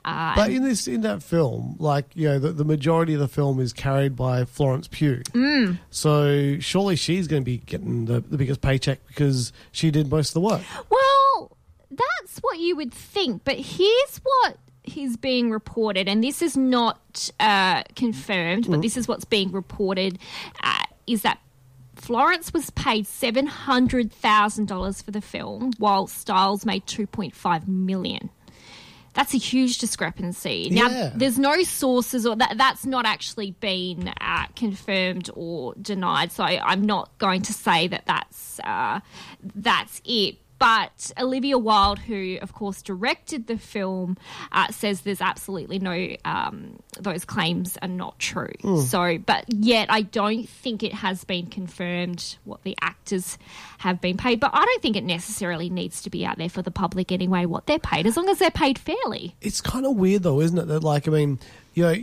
Uh, 0.05 0.35
But 0.37 0.51
in 0.51 0.63
this 0.63 0.87
in 0.89 1.01
that 1.03 1.23
film, 1.23 1.77
like 1.79 2.07
you 2.15 2.29
know, 2.29 2.39
the, 2.39 2.53
the 2.53 2.65
majority 2.65 3.15
of 3.15 3.21
the 3.21 3.29
film 3.29 3.61
is 3.61 3.73
carried 3.73 4.15
by 4.17 4.45
Florence 4.45 4.89
Pugh. 4.89 5.23
Mm. 5.33 5.79
So 5.91 6.59
surely 6.61 6.97
she's 6.97 7.27
going 7.27 7.43
to 7.43 7.45
be 7.45 7.59
getting 7.59 8.05
the, 8.07 8.21
the 8.21 8.39
biggest 8.39 8.61
paycheck 8.63 9.01
because 9.09 9.53
she 9.73 9.91
did 9.91 10.09
most 10.09 10.31
of 10.31 10.35
the 10.35 10.41
work. 10.41 10.63
Well, 10.89 11.57
that's 11.91 12.39
what 12.41 12.59
you 12.59 12.77
would 12.77 12.95
think, 12.95 13.43
but 13.45 13.57
here's 13.57 14.21
what 14.23 14.57
is 14.97 15.17
being 15.17 15.51
reported, 15.51 16.09
and 16.09 16.23
this 16.25 16.41
is 16.43 16.57
not 16.57 17.31
uh, 17.41 17.83
confirmed, 17.97 18.71
but 18.71 18.83
this 18.83 18.97
is 18.97 19.07
what's 19.09 19.25
being 19.25 19.53
reported: 19.53 20.19
uh, 20.63 20.83
is 21.07 21.23
that 21.23 21.39
Florence 21.95 22.53
was 22.53 22.71
paid 22.71 23.07
seven 23.07 23.47
hundred 23.47 24.13
thousand 24.13 24.69
dollars 24.69 25.03
for 25.03 25.11
the 25.11 25.21
film, 25.21 25.73
while 25.79 26.07
Styles 26.07 26.65
made 26.65 26.87
two 26.87 27.07
point 27.07 27.35
five 27.35 27.67
million. 27.69 28.31
That's 29.15 29.35
a 29.35 29.39
huge 29.39 29.79
discrepancy. 29.79 30.69
Now, 30.71 30.89
Yeah. 30.89 31.11
there's 31.13 31.41
no 31.41 31.63
sources, 31.65 32.25
or 32.25 32.37
that 32.37 32.57
that's 32.57 32.87
not 32.87 33.05
actually 33.05 33.51
been 33.53 34.13
uh, 34.21 34.47
confirmed 34.55 35.29
or 35.35 35.75
denied. 35.81 36.31
So 36.31 36.45
I, 36.45 36.61
I'm 36.63 36.83
not 36.83 37.19
going 37.19 37.43
to 37.43 37.53
say 37.53 37.89
that 37.89 38.05
that's 38.07 38.61
uh, 38.61 39.01
that's 39.43 40.01
it. 40.05 40.37
But 40.59 41.13
Olivia 41.19 41.59
Wilde, 41.59 41.99
who 42.01 42.39
of 42.43 42.53
course 42.53 42.83
directed 42.83 43.47
the 43.47 43.59
film, 43.59 44.17
uh, 44.53 44.69
says 44.73 45.03
there's 45.03 45.21
absolutely 45.21 45.79
no 45.79 46.17
um, 46.25 46.79
those 46.99 47.25
claims 47.25 47.79
are 47.81 47.89
not 47.89 48.19
true. 48.19 48.53
So, 48.83 49.19
but 49.19 49.45
yet 49.49 49.91
I 49.91 50.03
don't 50.03 50.49
think 50.49 50.83
it 50.83 50.95
has 50.95 51.25
been 51.25 51.47
confirmed 51.47 52.37
what 52.45 52.63
the 52.65 52.77
actors 52.81 53.39
have 53.79 54.01
been 54.01 54.17
paid. 54.17 54.41
But 54.41 54.51
I 54.53 54.65
don't 54.65 54.83
think 54.83 54.97
it 54.97 55.05
necessarily 55.05 55.71
needs 55.71 56.03
to 56.03 56.11
be 56.11 56.27
out 56.27 56.39
there 56.39 56.49
for 56.49 56.63
the 56.63 56.71
public 56.71 57.13
anyway. 57.13 57.47
What 57.47 57.67
they're 57.67 57.79
paid, 57.79 58.07
as 58.07 58.17
long 58.17 58.29
as 58.29 58.39
they're 58.39 58.51
paid 58.51 58.79
fairly. 58.79 59.37
It's 59.41 59.61
kind 59.61 59.87
of 59.87 59.97
weird 59.97 60.25
though, 60.25 60.41
isn't 60.41 60.59
it? 60.59 60.67
That 60.67 60.83
like 60.83 61.07
I 61.07 61.13
mean, 61.13 61.39
you 61.75 61.83
know, 61.85 61.95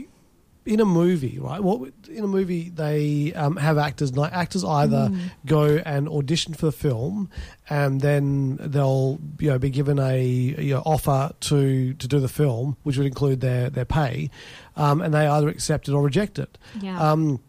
in 0.66 0.80
a 0.80 0.86
movie, 0.86 1.38
right? 1.40 1.62
What 1.62 1.92
in 2.10 2.24
a 2.24 2.28
movie 2.28 2.70
they 2.70 3.34
um, 3.34 3.56
have 3.58 3.78
actors. 3.78 4.18
Like 4.18 4.34
actors 4.34 4.64
either 4.64 5.12
go 5.46 5.82
and 5.86 6.10
audition 6.10 6.54
for 6.54 6.66
the 6.66 6.72
film, 6.72 7.30
and 7.70 8.02
then 8.02 8.58
they'll 8.60 9.20
you 9.40 9.52
know 9.52 9.60
be 9.60 9.70
given 9.70 10.00
a 10.00 10.24
you 10.24 10.74
know, 10.74 10.82
offer 10.86 11.32
to 11.42 11.94
to 11.94 12.08
do 12.08 12.20
the 12.20 12.28
film, 12.28 12.78
which 12.84 12.98
would 12.98 13.06
include 13.06 13.42
their 13.42 13.70
their 13.70 13.86
pay, 13.86 14.30
um, 14.76 15.02
and 15.02 15.14
they 15.14 15.28
either 15.28 15.50
accept 15.50 15.88
it 15.88 15.94
or 15.94 16.02
reject 16.02 16.40
it. 16.40 16.58
Yeah. 16.82 17.00
Um, 17.00 17.40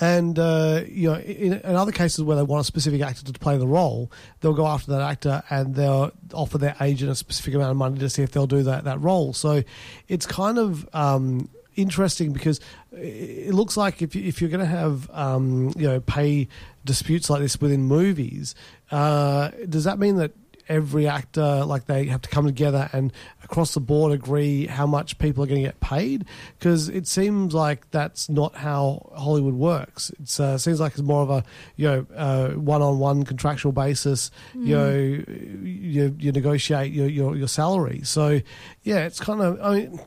and 0.00 0.38
uh, 0.38 0.82
you 0.86 1.10
know, 1.10 1.18
in, 1.18 1.54
in 1.54 1.74
other 1.74 1.92
cases 1.92 2.22
where 2.22 2.36
they 2.36 2.42
want 2.42 2.60
a 2.60 2.64
specific 2.64 3.02
actor 3.02 3.24
to 3.24 3.32
play 3.32 3.58
the 3.58 3.66
role, 3.66 4.10
they'll 4.40 4.54
go 4.54 4.66
after 4.66 4.92
that 4.92 5.00
actor 5.00 5.42
and 5.50 5.74
they'll 5.74 6.12
offer 6.32 6.58
their 6.58 6.76
agent 6.80 7.10
a 7.10 7.14
specific 7.14 7.54
amount 7.54 7.72
of 7.72 7.76
money 7.76 7.98
to 7.98 8.08
see 8.08 8.22
if 8.22 8.30
they'll 8.30 8.46
do 8.46 8.62
that 8.62 8.84
that 8.84 9.00
role. 9.00 9.32
So 9.32 9.62
it's 10.08 10.26
kind 10.26 10.58
of 10.58 10.88
um, 10.94 11.48
interesting 11.76 12.32
because 12.32 12.60
it 12.92 13.54
looks 13.54 13.76
like 13.76 14.02
if 14.02 14.14
if 14.16 14.40
you're 14.40 14.50
going 14.50 14.60
to 14.60 14.66
have 14.66 15.10
um, 15.12 15.72
you 15.76 15.86
know 15.86 16.00
pay 16.00 16.48
disputes 16.84 17.30
like 17.30 17.40
this 17.40 17.60
within 17.60 17.82
movies, 17.84 18.54
uh, 18.90 19.50
does 19.68 19.84
that 19.84 19.98
mean 19.98 20.16
that 20.16 20.32
every 20.70 21.08
actor 21.08 21.64
like 21.64 21.86
they 21.86 22.04
have 22.04 22.22
to 22.22 22.28
come 22.28 22.46
together 22.46 22.88
and 22.92 23.12
across 23.42 23.74
the 23.74 23.80
board 23.80 24.12
agree 24.12 24.66
how 24.66 24.86
much 24.86 25.18
people 25.18 25.42
are 25.42 25.46
going 25.46 25.60
to 25.60 25.66
get 25.66 25.80
paid 25.80 26.24
because 26.56 26.88
it 26.88 27.08
seems 27.08 27.52
like 27.52 27.90
that's 27.90 28.28
not 28.28 28.54
how 28.54 29.10
Hollywood 29.16 29.54
works. 29.54 30.10
It 30.10 30.40
uh, 30.40 30.56
seems 30.56 30.78
like 30.78 30.92
it's 30.92 31.02
more 31.02 31.22
of 31.22 31.30
a 31.30 31.44
you 31.76 31.88
know 31.88 32.06
uh, 32.14 32.50
one-on-one 32.50 33.24
contractual 33.24 33.72
basis. 33.72 34.30
You 34.54 34.76
know, 34.76 34.90
you, 34.90 36.16
you 36.18 36.32
negotiate 36.32 36.92
your, 36.92 37.08
your 37.08 37.36
your 37.36 37.48
salary. 37.48 38.02
So 38.04 38.40
yeah, 38.82 39.06
it's 39.06 39.18
kind 39.18 39.42
of 39.42 39.60
I 39.60 39.74
mean 39.74 40.00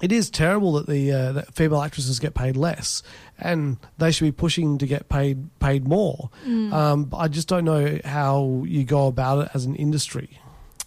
it 0.00 0.12
is 0.12 0.30
terrible 0.30 0.72
that 0.74 0.86
the 0.86 1.12
uh, 1.12 1.32
that 1.32 1.54
female 1.54 1.82
actresses 1.82 2.18
get 2.18 2.34
paid 2.34 2.56
less, 2.56 3.02
and 3.38 3.76
they 3.98 4.10
should 4.12 4.24
be 4.24 4.32
pushing 4.32 4.78
to 4.78 4.86
get 4.86 5.08
paid 5.08 5.48
paid 5.60 5.86
more. 5.86 6.30
Um, 6.46 7.10
I 7.16 7.28
just 7.28 7.48
don't 7.48 7.64
know 7.64 7.98
how 8.04 8.64
you 8.66 8.84
go 8.84 9.06
about 9.06 9.46
it 9.46 9.50
as 9.54 9.64
an 9.64 9.74
industry. 9.76 10.38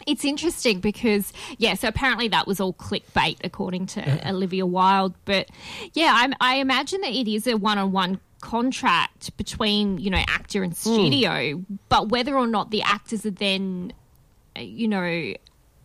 It's 0.06 0.26
interesting 0.26 0.82
because, 0.82 1.32
yeah, 1.58 1.76
so 1.76 1.88
apparently 1.88 2.28
that 2.28 2.46
was 2.46 2.60
all 2.60 2.74
clickbait, 2.74 3.38
according 3.42 3.86
to 3.88 4.30
Olivia 4.30 4.66
Wilde. 4.66 5.14
But 5.24 5.50
yeah, 5.94 6.12
I, 6.14 6.34
I 6.42 6.56
imagine 6.56 7.00
that 7.02 7.14
it 7.14 7.32
is 7.32 7.48
a 7.48 7.56
one 7.56 7.78
on 7.78 7.94
one 7.94 8.20
contract 8.42 9.36
between, 9.38 10.00
you 10.00 10.10
know, 10.10 10.22
actor 10.28 10.62
and 10.62 10.76
studio. 10.76 11.64
But 11.88 12.10
whether 12.10 12.38
or 12.38 12.48
not 12.48 12.70
the 12.70 12.82
actors 12.82 13.26
are 13.26 13.32
then, 13.32 13.94
uh, 14.58 14.60
you 14.60 14.90
know, 14.90 15.34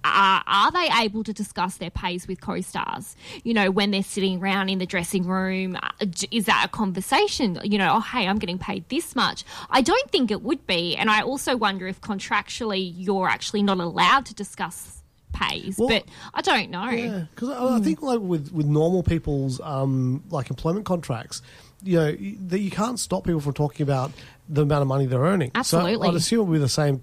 are, 0.04 0.42
are 0.46 0.70
they 0.70 0.88
able 1.00 1.24
to 1.24 1.32
discuss 1.32 1.76
their 1.78 1.90
pays 1.90 2.26
with 2.28 2.40
co-stars 2.40 3.16
you 3.44 3.52
know 3.52 3.70
when 3.70 3.90
they're 3.90 4.02
sitting 4.02 4.40
around 4.40 4.68
in 4.68 4.78
the 4.78 4.86
dressing 4.86 5.26
room 5.26 5.76
uh, 5.82 6.06
is 6.30 6.46
that 6.46 6.64
a 6.66 6.68
conversation 6.68 7.58
you 7.64 7.78
know 7.78 7.94
oh 7.96 8.00
hey 8.00 8.26
i'm 8.26 8.38
getting 8.38 8.58
paid 8.58 8.88
this 8.88 9.16
much 9.16 9.44
i 9.70 9.80
don't 9.80 10.10
think 10.10 10.30
it 10.30 10.42
would 10.42 10.66
be 10.66 10.96
and 10.96 11.10
i 11.10 11.20
also 11.20 11.56
wonder 11.56 11.86
if 11.88 12.00
contractually 12.00 12.92
you're 12.96 13.28
actually 13.28 13.62
not 13.62 13.78
allowed 13.78 14.24
to 14.26 14.34
discuss 14.34 15.02
pays 15.32 15.76
Well, 15.78 15.88
but 15.88 16.04
i 16.32 16.40
don't 16.40 16.70
know 16.70 16.88
Yeah, 16.88 17.24
because 17.34 17.50
I, 17.50 17.76
I 17.76 17.80
think 17.80 18.00
like 18.00 18.20
with 18.20 18.50
with 18.52 18.66
normal 18.66 19.02
people's 19.02 19.60
um, 19.60 20.24
like 20.30 20.48
employment 20.50 20.86
contracts, 20.86 21.42
you 21.82 21.96
know, 21.98 22.16
that 22.48 22.60
you 22.60 22.70
can't 22.70 22.98
stop 22.98 23.24
people 23.24 23.40
from 23.40 23.52
talking 23.52 23.84
about 23.84 24.10
the 24.48 24.62
amount 24.62 24.82
of 24.82 24.88
money 24.88 25.06
they're 25.06 25.20
earning. 25.20 25.50
Absolutely. 25.54 26.06
So 26.06 26.10
I'd 26.10 26.16
assume 26.16 26.40
it 26.40 26.44
would 26.44 26.54
be 26.54 26.58
the 26.60 26.68
same 26.68 27.02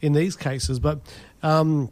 in 0.00 0.12
these 0.12 0.36
cases, 0.36 0.78
but 0.78 1.00
um, 1.42 1.90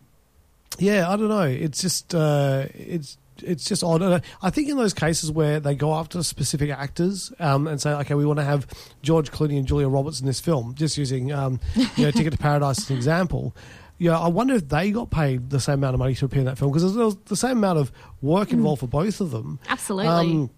yeah, 0.78 1.08
I 1.10 1.16
don't 1.16 1.28
know. 1.28 1.42
It's 1.42 1.80
just 1.80 2.14
uh, 2.14 2.66
it's. 2.74 3.18
It's 3.44 3.64
just 3.64 3.82
odd. 3.82 4.02
I- 4.02 4.20
I 4.40 4.50
think 4.50 4.68
in 4.68 4.76
those 4.76 4.94
cases 4.94 5.32
where 5.32 5.58
they 5.58 5.74
go 5.74 5.94
after 5.94 6.22
specific 6.22 6.70
actors 6.70 7.32
um, 7.40 7.66
and 7.66 7.80
say, 7.80 7.90
okay, 7.90 8.14
we 8.14 8.24
want 8.24 8.38
to 8.38 8.44
have 8.44 8.68
George 9.02 9.32
Clooney 9.32 9.58
and 9.58 9.66
Julia 9.66 9.88
Roberts 9.88 10.20
in 10.20 10.26
this 10.26 10.38
film, 10.38 10.76
just 10.76 10.96
using 10.96 11.32
um, 11.32 11.58
you 11.96 12.04
know, 12.04 12.10
Ticket 12.12 12.34
to 12.34 12.38
Paradise 12.38 12.78
as 12.78 12.90
an 12.90 12.96
example. 12.96 13.56
Yeah, 13.98 14.16
I 14.16 14.28
wonder 14.28 14.54
if 14.54 14.68
they 14.68 14.92
got 14.92 15.10
paid 15.10 15.50
the 15.50 15.58
same 15.58 15.74
amount 15.80 15.94
of 15.94 15.98
money 15.98 16.14
to 16.14 16.24
appear 16.24 16.40
in 16.40 16.44
that 16.46 16.56
film 16.56 16.70
because 16.70 16.94
there 16.94 17.04
was 17.04 17.16
the 17.24 17.34
same 17.34 17.56
amount 17.58 17.80
of 17.80 17.90
work 18.20 18.52
involved 18.52 18.78
for 18.80 18.86
both 18.86 19.20
of 19.20 19.32
them. 19.32 19.58
absolutely 19.68 20.06
Um, 20.08 20.50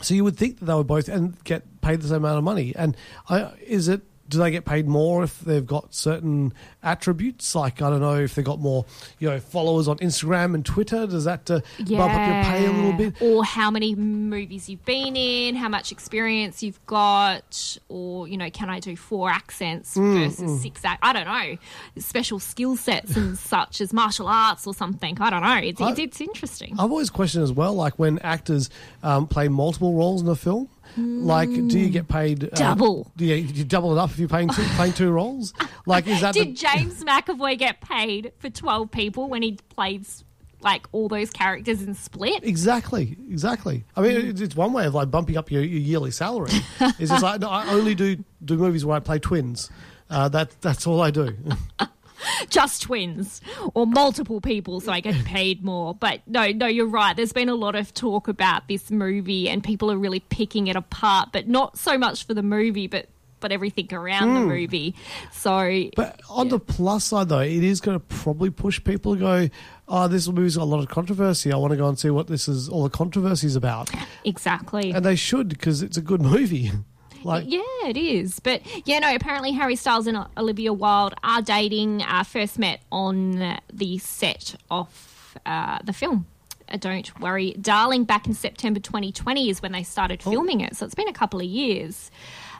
so 0.00 0.14
you 0.14 0.22
would 0.22 0.36
think 0.36 0.60
that 0.60 0.66
they 0.66 0.74
would 0.74 0.86
both 0.86 1.08
and 1.08 1.42
get 1.42 1.80
paid 1.80 2.00
the 2.00 2.06
same 2.08 2.18
amount 2.18 2.38
of 2.38 2.44
money. 2.44 2.74
And 2.76 2.96
I, 3.28 3.50
is 3.66 3.88
it? 3.88 4.02
Do 4.28 4.38
they 4.38 4.50
get 4.50 4.64
paid 4.64 4.86
more 4.88 5.22
if 5.22 5.40
they've 5.40 5.66
got 5.66 5.94
certain 5.94 6.52
attributes? 6.82 7.54
Like 7.54 7.82
I 7.82 7.90
don't 7.90 8.00
know 8.00 8.16
if 8.20 8.34
they've 8.34 8.44
got 8.44 8.60
more, 8.60 8.84
you 9.18 9.28
know, 9.28 9.40
followers 9.40 9.88
on 9.88 9.98
Instagram 9.98 10.54
and 10.54 10.64
Twitter. 10.64 11.06
Does 11.06 11.24
that 11.24 11.50
uh, 11.50 11.60
bump 11.78 12.14
up 12.14 12.26
your 12.26 12.42
pay 12.44 12.66
a 12.66 12.70
little 12.72 12.92
bit? 12.92 13.14
or 13.20 13.44
how 13.44 13.70
many 13.70 13.94
movies 13.94 14.68
you've 14.68 14.84
been 14.84 15.16
in 15.16 15.54
how 15.54 15.68
much 15.68 15.92
experience 15.92 16.62
you've 16.62 16.84
got 16.86 17.78
or 17.88 18.26
you 18.28 18.36
know 18.36 18.50
can 18.50 18.68
i 18.70 18.80
do 18.80 18.96
four 18.96 19.30
accents 19.30 19.94
Mm, 19.96 20.24
versus 20.24 20.62
six 20.62 20.84
ac- 20.84 20.98
i 21.02 21.12
don't 21.12 21.26
know 21.26 21.56
special 22.00 22.38
skill 22.38 22.76
sets 22.76 23.16
and 23.16 23.38
such 23.54 23.80
as 23.80 23.92
martial 23.92 24.26
arts 24.26 24.66
or 24.66 24.74
something 24.74 25.16
i 25.20 25.30
don't 25.30 25.42
know 25.42 25.56
it's, 25.56 25.80
it's, 25.80 25.98
it's 25.98 26.20
interesting 26.20 26.72
I've 26.74 26.90
always 26.90 27.10
questioned 27.10 27.44
as 27.44 27.52
well, 27.52 27.74
like 27.74 27.98
when 27.98 28.18
actors 28.20 28.70
um, 29.02 29.26
play 29.26 29.48
multiple 29.48 29.94
roles 29.94 30.22
in 30.22 30.28
a 30.28 30.34
film. 30.36 30.68
Like, 30.96 31.48
do 31.48 31.78
you 31.78 31.90
get 31.90 32.08
paid 32.08 32.44
uh, 32.44 32.48
Double. 32.48 33.10
Do 33.16 33.24
you, 33.24 33.46
do 33.46 33.54
you 33.54 33.64
double 33.64 33.96
it 33.96 34.00
up 34.00 34.10
if 34.10 34.18
you're 34.18 34.28
playing 34.28 34.50
two, 34.50 34.62
playing 34.76 34.92
two 34.92 35.10
roles? 35.10 35.52
Like, 35.86 36.06
is 36.06 36.22
that 36.22 36.32
did 36.32 36.48
the, 36.48 36.52
james 36.52 37.04
mcavoy 37.04 37.58
get 37.58 37.82
paid 37.82 38.32
for 38.38 38.48
12 38.48 38.90
people 38.90 39.28
when 39.28 39.42
he 39.42 39.58
plays? 39.68 40.24
like 40.64 40.86
all 40.92 41.08
those 41.08 41.30
characters 41.30 41.82
in 41.82 41.94
split 41.94 42.42
Exactly, 42.42 43.16
exactly. 43.30 43.84
I 43.94 44.00
mean, 44.00 44.28
it's, 44.28 44.40
it's 44.40 44.56
one 44.56 44.72
way 44.72 44.86
of 44.86 44.94
like 44.94 45.10
bumping 45.10 45.36
up 45.36 45.50
your, 45.50 45.62
your 45.62 45.78
yearly 45.78 46.10
salary. 46.10 46.52
It's 46.80 47.10
just 47.10 47.22
like 47.22 47.40
no, 47.40 47.50
I 47.50 47.68
only 47.68 47.94
do 47.94 48.16
do 48.42 48.56
movies 48.56 48.84
where 48.84 48.96
I 48.96 49.00
play 49.00 49.18
twins. 49.18 49.70
Uh, 50.08 50.28
that 50.30 50.58
that's 50.62 50.86
all 50.86 51.02
I 51.02 51.10
do. 51.10 51.36
just 52.48 52.82
twins 52.82 53.40
or 53.74 53.86
multiple 53.86 54.40
people 54.40 54.80
so 54.80 54.92
I 54.92 55.00
get 55.00 55.24
paid 55.24 55.64
more. 55.64 55.94
But 55.94 56.20
no, 56.26 56.50
no, 56.52 56.66
you're 56.66 56.86
right. 56.86 57.16
There's 57.16 57.32
been 57.32 57.48
a 57.48 57.54
lot 57.54 57.74
of 57.74 57.92
talk 57.94 58.28
about 58.28 58.68
this 58.68 58.90
movie 58.90 59.48
and 59.48 59.62
people 59.62 59.90
are 59.90 59.98
really 59.98 60.20
picking 60.20 60.66
it 60.66 60.76
apart, 60.76 61.30
but 61.32 61.48
not 61.48 61.78
so 61.78 61.98
much 61.98 62.26
for 62.26 62.34
the 62.34 62.42
movie, 62.42 62.86
but 62.86 63.08
but 63.44 63.52
everything 63.52 63.92
around 63.92 64.32
the 64.32 64.40
hmm. 64.40 64.48
movie. 64.48 64.94
So 65.30 65.90
But 65.94 66.18
on 66.30 66.48
the 66.48 66.58
plus 66.58 67.04
side, 67.04 67.28
though, 67.28 67.40
it 67.40 67.62
is 67.62 67.82
going 67.82 68.00
to 68.00 68.04
probably 68.06 68.48
push 68.48 68.82
people 68.82 69.14
to 69.14 69.20
go, 69.20 69.48
"Oh, 69.86 70.08
this 70.08 70.26
movie's 70.26 70.56
got 70.56 70.62
a 70.62 70.64
lot 70.64 70.80
of 70.80 70.88
controversy. 70.88 71.52
I 71.52 71.56
want 71.56 71.72
to 71.72 71.76
go 71.76 71.86
and 71.86 71.98
see 71.98 72.08
what 72.08 72.26
this 72.26 72.48
is 72.48 72.70
all 72.70 72.84
the 72.84 72.88
controversy 72.88 73.46
is 73.46 73.54
about." 73.54 73.90
exactly. 74.24 74.92
And 74.92 75.04
they 75.04 75.14
should 75.14 75.50
because 75.50 75.82
it's 75.82 75.98
a 75.98 76.00
good 76.00 76.22
movie. 76.22 76.72
Like, 77.24 77.44
yeah, 77.48 77.60
it 77.86 77.96
is. 77.96 78.38
But 78.40 78.62
yeah, 78.86 78.98
no, 79.00 79.14
apparently 79.14 79.52
Harry 79.52 79.76
Styles 79.76 80.06
and 80.06 80.18
Olivia 80.36 80.72
Wilde 80.72 81.14
are 81.24 81.42
dating, 81.42 82.02
uh, 82.02 82.22
first 82.24 82.58
met 82.58 82.80
on 82.92 83.58
the 83.72 83.98
set 83.98 84.54
of 84.70 85.36
uh, 85.46 85.78
the 85.84 85.92
film. 85.92 86.26
Uh, 86.68 86.76
don't 86.78 87.20
worry, 87.20 87.52
Darling, 87.60 88.04
back 88.04 88.26
in 88.26 88.34
September 88.34 88.80
2020 88.80 89.50
is 89.50 89.60
when 89.60 89.72
they 89.72 89.82
started 89.82 90.22
Oh. 90.26 90.30
filming 90.30 90.60
it. 90.60 90.76
So 90.76 90.86
it's 90.86 90.94
been 90.94 91.08
a 91.08 91.12
couple 91.12 91.40
of 91.40 91.46
years, 91.46 92.10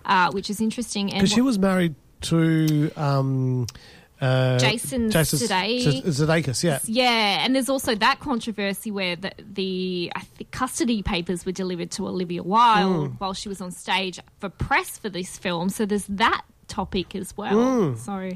uh, 0.04 0.30
which 0.32 0.50
is 0.50 0.60
interesting. 0.60 1.10
And 1.10 1.20
because 1.20 1.32
she 1.32 1.40
was 1.40 1.58
married 1.58 1.94
to 2.22 2.90
um, 2.96 3.66
uh, 4.24 4.58
Jason 4.58 5.10
Jason 5.10 5.38
Sudeikis. 5.38 6.02
Sudeikis, 6.04 6.62
yeah. 6.64 6.78
Yeah, 6.84 7.44
and 7.44 7.54
there's 7.54 7.68
also 7.68 7.94
that 7.94 8.20
controversy 8.20 8.90
where 8.90 9.16
the, 9.16 9.32
the 9.38 10.12
I 10.16 10.20
think 10.20 10.50
custody 10.50 11.02
papers 11.02 11.44
were 11.46 11.52
delivered 11.52 11.90
to 11.92 12.06
Olivia 12.06 12.42
Wilde 12.42 13.08
Hmm. 13.10 13.14
while 13.18 13.34
she 13.34 13.48
was 13.48 13.60
on 13.60 13.70
stage 13.70 14.18
for 14.40 14.48
press 14.48 14.98
for 14.98 15.08
this 15.08 15.36
film. 15.38 15.68
So 15.68 15.84
there's 15.86 16.06
that 16.06 16.42
topic 16.68 17.14
as 17.14 17.36
well. 17.36 17.92
Hmm. 17.92 17.96
So 17.98 18.30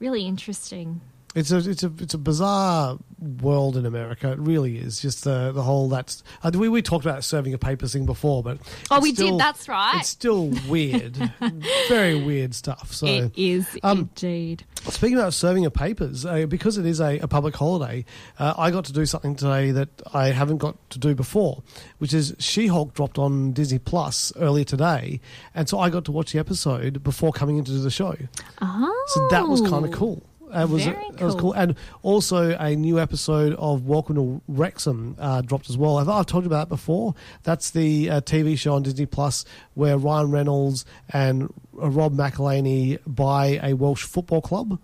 really 0.00 0.26
interesting. 0.26 1.00
It's 1.34 1.50
a 1.52 1.58
it's 1.58 1.82
a 1.82 1.92
it's 1.98 2.14
a 2.14 2.18
bizarre 2.18 2.98
world 3.20 3.76
in 3.76 3.84
America. 3.86 4.30
It 4.32 4.38
really 4.38 4.78
is. 4.78 5.00
Just 5.00 5.24
the 5.24 5.52
the 5.52 5.62
whole 5.62 5.88
that's 5.88 6.22
uh, 6.42 6.50
we 6.54 6.68
we 6.68 6.82
talked 6.82 7.04
about 7.04 7.24
serving 7.24 7.52
a 7.54 7.58
paper 7.58 7.86
thing 7.86 8.06
before, 8.06 8.42
but 8.42 8.58
Oh, 8.90 9.00
we 9.00 9.12
still- 9.14 9.32
did. 9.32 9.40
That's 9.40 9.68
right. 9.68 9.96
It's 10.00 10.08
still 10.08 10.48
weird, 10.68 11.16
very 11.88 12.22
weird 12.22 12.54
stuff. 12.54 12.92
So 12.92 13.06
it 13.06 13.32
is 13.36 13.66
um, 13.82 14.10
indeed. 14.14 14.64
Speaking 14.82 15.18
about 15.18 15.34
serving 15.34 15.66
of 15.66 15.74
papers, 15.74 16.24
uh, 16.24 16.46
because 16.46 16.78
it 16.78 16.86
is 16.86 17.00
a, 17.00 17.18
a 17.18 17.28
public 17.28 17.54
holiday, 17.56 18.04
uh, 18.38 18.54
I 18.56 18.70
got 18.70 18.84
to 18.86 18.92
do 18.92 19.04
something 19.06 19.34
today 19.34 19.72
that 19.72 19.88
I 20.14 20.28
haven't 20.28 20.58
got 20.58 20.76
to 20.90 20.98
do 20.98 21.14
before, 21.14 21.62
which 21.98 22.14
is 22.14 22.34
She-Hulk 22.38 22.94
dropped 22.94 23.18
on 23.18 23.52
Disney 23.52 23.78
Plus 23.80 24.32
earlier 24.36 24.64
today, 24.64 25.20
and 25.54 25.68
so 25.68 25.78
I 25.80 25.90
got 25.90 26.04
to 26.06 26.12
watch 26.12 26.32
the 26.32 26.38
episode 26.38 27.02
before 27.02 27.32
coming 27.32 27.58
into 27.58 27.72
the 27.72 27.90
show. 27.90 28.14
Oh, 28.62 29.04
So 29.08 29.28
that 29.30 29.48
was 29.48 29.60
kind 29.62 29.84
of 29.84 29.90
cool. 29.90 30.22
It 30.54 30.68
was 30.68 30.84
Very 30.84 30.96
it 31.06 31.20
was 31.20 31.34
cool. 31.34 31.40
cool, 31.40 31.52
and 31.54 31.74
also 32.02 32.56
a 32.56 32.74
new 32.74 32.98
episode 32.98 33.54
of 33.54 33.86
Welcome 33.86 34.14
to 34.16 34.40
Wrexham 34.48 35.14
uh, 35.18 35.42
dropped 35.42 35.68
as 35.68 35.76
well. 35.76 35.98
I've, 35.98 36.08
I've 36.08 36.26
told 36.26 36.44
you 36.44 36.48
about 36.48 36.68
that 36.68 36.74
before. 36.74 37.14
That's 37.42 37.70
the 37.70 38.08
uh, 38.10 38.20
TV 38.22 38.58
show 38.58 38.74
on 38.74 38.82
Disney 38.82 39.06
Plus 39.06 39.44
where 39.74 39.98
Ryan 39.98 40.30
Reynolds 40.30 40.84
and 41.10 41.52
uh, 41.80 41.90
Rob 41.90 42.14
McElhenney 42.14 42.98
buy 43.06 43.60
a 43.62 43.74
Welsh 43.74 44.04
football 44.04 44.40
club. 44.40 44.78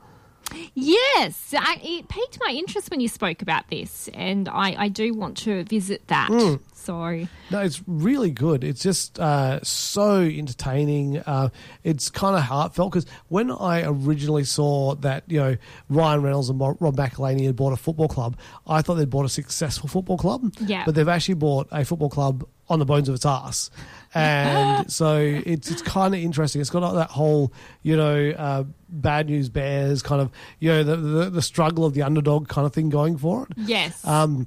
Yes, 0.75 1.55
I, 1.57 1.81
it 1.83 2.09
piqued 2.09 2.39
my 2.45 2.53
interest 2.53 2.91
when 2.91 3.01
you 3.01 3.09
spoke 3.09 3.43
about 3.43 3.69
this, 3.71 4.09
and 4.15 4.49
I, 4.49 4.75
I 4.79 4.89
do 4.89 5.15
want 5.15 5.37
to 5.39 5.65
visit 5.65 6.07
that. 6.09 6.29
So 6.75 7.27
No, 7.51 7.61
it's 7.61 7.83
really 7.87 8.31
good. 8.31 8.63
It's 8.63 8.83
just 8.83 9.19
uh, 9.19 9.61
so 9.63 10.21
entertaining. 10.21 11.19
Uh, 11.19 11.49
it's 11.83 12.11
kind 12.11 12.37
of 12.37 12.43
heartfelt 12.43 12.93
because 12.93 13.07
when 13.29 13.51
I 13.51 13.85
originally 13.87 14.45
saw 14.45 14.95
that, 14.97 15.25
you 15.27 15.41
know, 15.41 15.57
Ryan 15.89 16.23
Reynolds 16.23 16.51
and 16.51 16.61
Rob 16.61 16.97
McElhenney 16.97 17.47
had 17.47 17.57
bought 17.57 17.73
a 17.73 17.77
football 17.77 18.09
club, 18.09 18.37
I 18.67 18.83
thought 18.83 18.97
they'd 18.97 19.09
bought 19.09 19.25
a 19.25 19.31
successful 19.31 19.89
football 19.89 20.19
club. 20.19 20.53
Yeah. 20.61 20.85
But 20.85 20.95
they've 20.95 21.09
actually 21.09 21.35
bought 21.37 21.69
a 21.73 21.87
football 21.87 22.11
club 22.11 22.47
on 22.69 22.79
the 22.79 22.85
bones 22.85 23.09
of 23.09 23.15
its 23.15 23.27
ass. 23.27 23.71
And 24.15 24.91
so 24.93 25.17
it's 25.19 25.71
it's 25.71 25.83
kind 25.83 26.15
of 26.15 26.21
interesting. 26.21 26.61
It's 26.61 26.71
got 26.71 26.83
like 26.83 26.95
that 26.95 27.11
whole, 27.11 27.53
you 27.83 27.97
know, 27.97 28.31
uh, 28.31 28.65
bad 28.89 29.27
news 29.29 29.49
bears 29.49 30.03
kind 30.03 30.21
of, 30.21 30.31
you 30.61 30.71
know, 30.71 30.85
the, 30.85 30.97
the 30.97 31.31
the 31.31 31.43
struggle 31.43 31.85
of 31.85 31.95
the 31.95 32.03
underdog 32.03 32.49
kind 32.49 32.67
of 32.67 32.73
thing 32.73 32.91
going 32.91 33.17
for 33.19 33.45
it. 33.51 33.59
yes, 33.59 34.07
Um, 34.07 34.47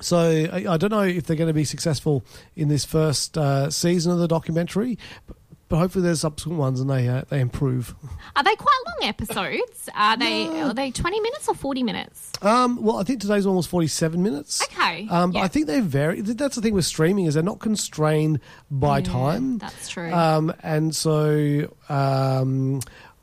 so 0.00 0.18
I, 0.18 0.72
I 0.72 0.76
don't 0.78 0.90
know 0.90 1.02
if 1.02 1.26
they're 1.26 1.36
going 1.36 1.48
to 1.48 1.54
be 1.54 1.64
successful 1.64 2.24
in 2.56 2.68
this 2.68 2.84
first 2.84 3.36
uh, 3.36 3.68
season 3.70 4.10
of 4.10 4.18
the 4.18 4.28
documentary, 4.28 4.98
but, 5.26 5.36
but 5.72 5.78
hopefully 5.78 6.02
there's 6.04 6.20
subsequent 6.20 6.58
ones 6.58 6.80
and 6.82 6.90
they 6.90 7.08
uh, 7.08 7.22
they 7.30 7.40
improve. 7.40 7.94
are 8.36 8.44
they 8.44 8.54
quite 8.56 8.78
long 8.86 9.08
episodes? 9.08 9.88
Are 9.94 10.18
they 10.18 10.46
are 10.60 10.74
they 10.74 10.90
twenty 10.90 11.18
minutes 11.18 11.48
or 11.48 11.54
forty 11.54 11.82
minutes? 11.82 12.30
Um, 12.42 12.82
well, 12.82 12.98
I 12.98 13.04
think 13.04 13.20
today's 13.20 13.46
almost 13.46 13.68
47 13.68 14.20
minutes. 14.20 14.60
Okay, 14.64 15.06
Um, 15.08 15.30
but 15.30 15.38
yeah. 15.38 15.44
I 15.44 15.48
think 15.48 15.68
they 15.68 15.78
vary. 15.78 16.20
That's 16.22 16.56
the 16.56 16.60
thing 16.60 16.74
with 16.74 16.84
streaming 16.84 17.26
is 17.26 17.34
they're 17.34 17.42
not 17.44 17.60
constrained 17.60 18.40
by 18.68 18.98
Yeah, 18.98 19.04
time. 19.04 19.58
That's 19.58 19.88
true. 19.88 20.12
Um, 20.12 20.52
and 20.60 20.94
so 20.94 21.72
um, 21.88 22.80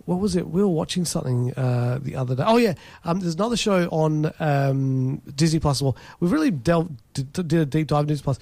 what 0.09 0.19
was 0.19 0.35
it? 0.35 0.49
We 0.49 0.63
were 0.63 0.67
watching 0.67 1.05
something 1.05 1.53
uh, 1.53 1.99
the 2.01 2.15
other 2.15 2.35
day. 2.35 2.43
Oh 2.43 2.57
yeah, 2.57 2.73
um, 3.05 3.19
there's 3.19 3.35
another 3.35 3.55
show 3.55 3.87
on 3.89 4.33
um, 4.39 5.17
Disney 5.35 5.59
Plus. 5.59 5.83
Well, 5.83 5.95
we've 6.19 6.31
really 6.31 6.49
delved 6.49 6.99
did, 7.13 7.31
did 7.31 7.53
a 7.53 7.65
deep 7.65 7.87
dive 7.87 8.01
into 8.01 8.13
Disney 8.13 8.23
Plus. 8.23 8.39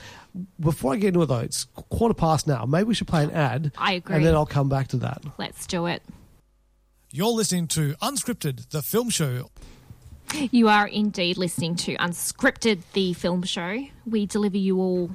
Before 0.62 0.94
I 0.94 0.96
get 0.96 1.10
into 1.10 1.24
it 1.24 1.26
though, 1.26 1.40
it's 1.40 1.66
quarter 1.66 2.14
past 2.14 2.48
now. 2.48 2.64
Maybe 2.66 2.86
we 2.86 2.94
should 2.94 3.08
play 3.08 3.26
an 3.26 3.32
ad. 3.32 3.74
I 3.78 3.94
agree. 3.94 4.16
and 4.16 4.26
then 4.26 4.34
I'll 4.34 4.46
come 4.46 4.70
back 4.70 4.88
to 4.90 4.98
that. 4.98 5.22
Let's 5.38 5.68
do 5.68 5.88
it. 5.88 6.02
You're 7.12 7.28
listening 7.28 7.68
to 7.70 7.96
Unscripted, 8.02 8.70
the 8.70 8.82
film 8.82 9.10
show. 9.10 9.50
You 10.34 10.70
are 10.70 10.88
indeed 10.88 11.38
listening 11.38 11.76
to 11.78 11.98
Unscripted, 11.98 12.80
the 12.94 13.12
film 13.12 13.44
show. 13.44 13.88
We 14.06 14.26
deliver 14.26 14.58
you 14.58 14.80
all 14.80 15.12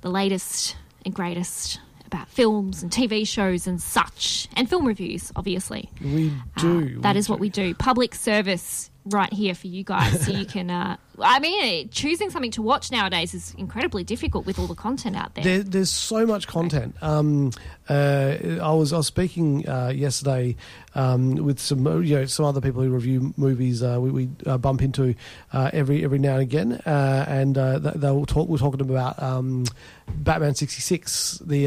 the 0.00 0.10
latest 0.10 0.76
and 1.04 1.14
greatest 1.14 1.78
about 2.14 2.28
films 2.28 2.82
and 2.82 2.90
TV 2.92 3.26
shows 3.26 3.66
and 3.66 3.80
such, 3.82 4.48
and 4.56 4.68
film 4.70 4.86
reviews, 4.86 5.32
obviously. 5.36 5.90
We 6.00 6.32
Uh, 6.56 6.60
do. 6.60 7.00
that 7.00 7.14
we 7.14 7.18
is 7.18 7.28
what 7.28 7.40
we 7.40 7.48
do. 7.50 7.74
Public 7.74 8.14
service 8.14 8.90
right 9.04 9.32
here 9.32 9.54
for 9.54 9.66
you 9.66 9.84
guys, 9.84 10.24
so 10.24 10.32
you 10.32 10.46
can. 10.56 10.70
Uh, 10.70 10.96
I 11.20 11.38
mean, 11.38 11.88
choosing 11.90 12.30
something 12.30 12.50
to 12.52 12.62
watch 12.62 12.90
nowadays 12.90 13.34
is 13.34 13.54
incredibly 13.56 14.04
difficult 14.04 14.46
with 14.46 14.58
all 14.58 14.66
the 14.66 14.74
content 14.74 15.16
out 15.16 15.34
there. 15.34 15.44
There, 15.44 15.62
there's 15.62 15.90
so 15.90 16.26
much 16.26 16.46
content. 16.46 16.96
Um, 17.02 17.52
uh, 17.88 18.36
I 18.62 18.72
was 18.72 18.92
I 18.92 18.96
was 18.96 19.06
speaking 19.06 19.68
uh, 19.68 19.92
yesterday 19.94 20.56
um, 20.94 21.34
with 21.34 21.60
some 21.60 21.86
uh, 21.86 21.98
you 21.98 22.16
know 22.16 22.24
some 22.24 22.46
other 22.46 22.60
people 22.60 22.82
who 22.82 22.90
review 22.90 23.34
movies. 23.36 23.82
Uh, 23.82 23.98
we 24.00 24.10
we 24.10 24.30
uh, 24.46 24.58
bump 24.58 24.82
into 24.82 25.14
uh, 25.52 25.70
every 25.72 26.02
every 26.02 26.18
now 26.18 26.34
and 26.34 26.42
again, 26.42 26.80
and 26.86 27.56
they, 27.56 27.92
they 27.94 28.10
will 28.10 28.26
talk. 28.26 28.48
We're 28.48 28.58
talking 28.58 28.80
about 28.80 29.22
um, 29.22 29.66
Batman 30.08 30.54
sixty 30.54 30.80
six, 30.80 31.38
the 31.44 31.66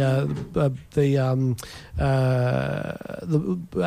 the 0.53 0.73
the, 0.93 1.17
um, 1.19 1.55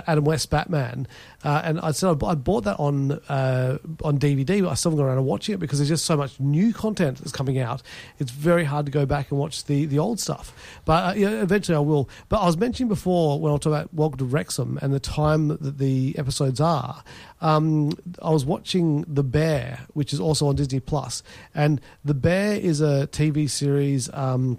Adam 0.06 0.24
West 0.24 0.50
Batman, 0.50 1.08
and 1.42 1.80
I 1.80 1.90
said 1.90 2.10
I 2.22 2.34
bought 2.34 2.64
that 2.64 2.78
on 2.78 3.12
on 3.12 4.18
DVD, 4.18 4.62
but 4.62 4.70
I 4.70 4.74
still 4.74 4.92
haven't 4.92 4.98
gone 4.98 5.08
around 5.08 5.18
and 5.18 5.26
watching 5.26 5.49
it 5.50 5.60
because 5.60 5.78
there's 5.78 5.88
just 5.88 6.04
so 6.04 6.16
much 6.16 6.38
new 6.40 6.72
content 6.72 7.18
that's 7.18 7.32
coming 7.32 7.58
out. 7.58 7.82
It's 8.18 8.30
very 8.30 8.64
hard 8.64 8.86
to 8.86 8.92
go 8.92 9.06
back 9.06 9.30
and 9.30 9.38
watch 9.38 9.64
the, 9.64 9.84
the 9.86 9.98
old 9.98 10.20
stuff. 10.20 10.52
But 10.84 11.10
uh, 11.10 11.18
yeah, 11.18 11.42
eventually 11.42 11.76
I 11.76 11.80
will. 11.80 12.08
But 12.28 12.38
I 12.38 12.46
was 12.46 12.56
mentioning 12.56 12.88
before 12.88 13.40
when 13.40 13.50
I 13.50 13.54
was 13.54 13.60
talking 13.60 13.78
about 13.78 13.94
Welcome 13.94 14.18
to 14.18 14.24
Wrexham 14.24 14.78
and 14.82 14.92
the 14.92 15.00
time 15.00 15.48
that 15.48 15.78
the 15.78 16.14
episodes 16.18 16.60
are. 16.60 17.02
Um, 17.40 17.92
I 18.22 18.30
was 18.30 18.44
watching 18.44 19.04
The 19.08 19.22
Bear, 19.22 19.80
which 19.94 20.12
is 20.12 20.20
also 20.20 20.46
on 20.46 20.56
Disney 20.56 20.80
Plus, 20.80 21.22
and 21.54 21.80
The 22.04 22.14
Bear 22.14 22.54
is 22.54 22.80
a 22.80 23.08
TV 23.08 23.48
series. 23.48 24.12
Um, 24.12 24.58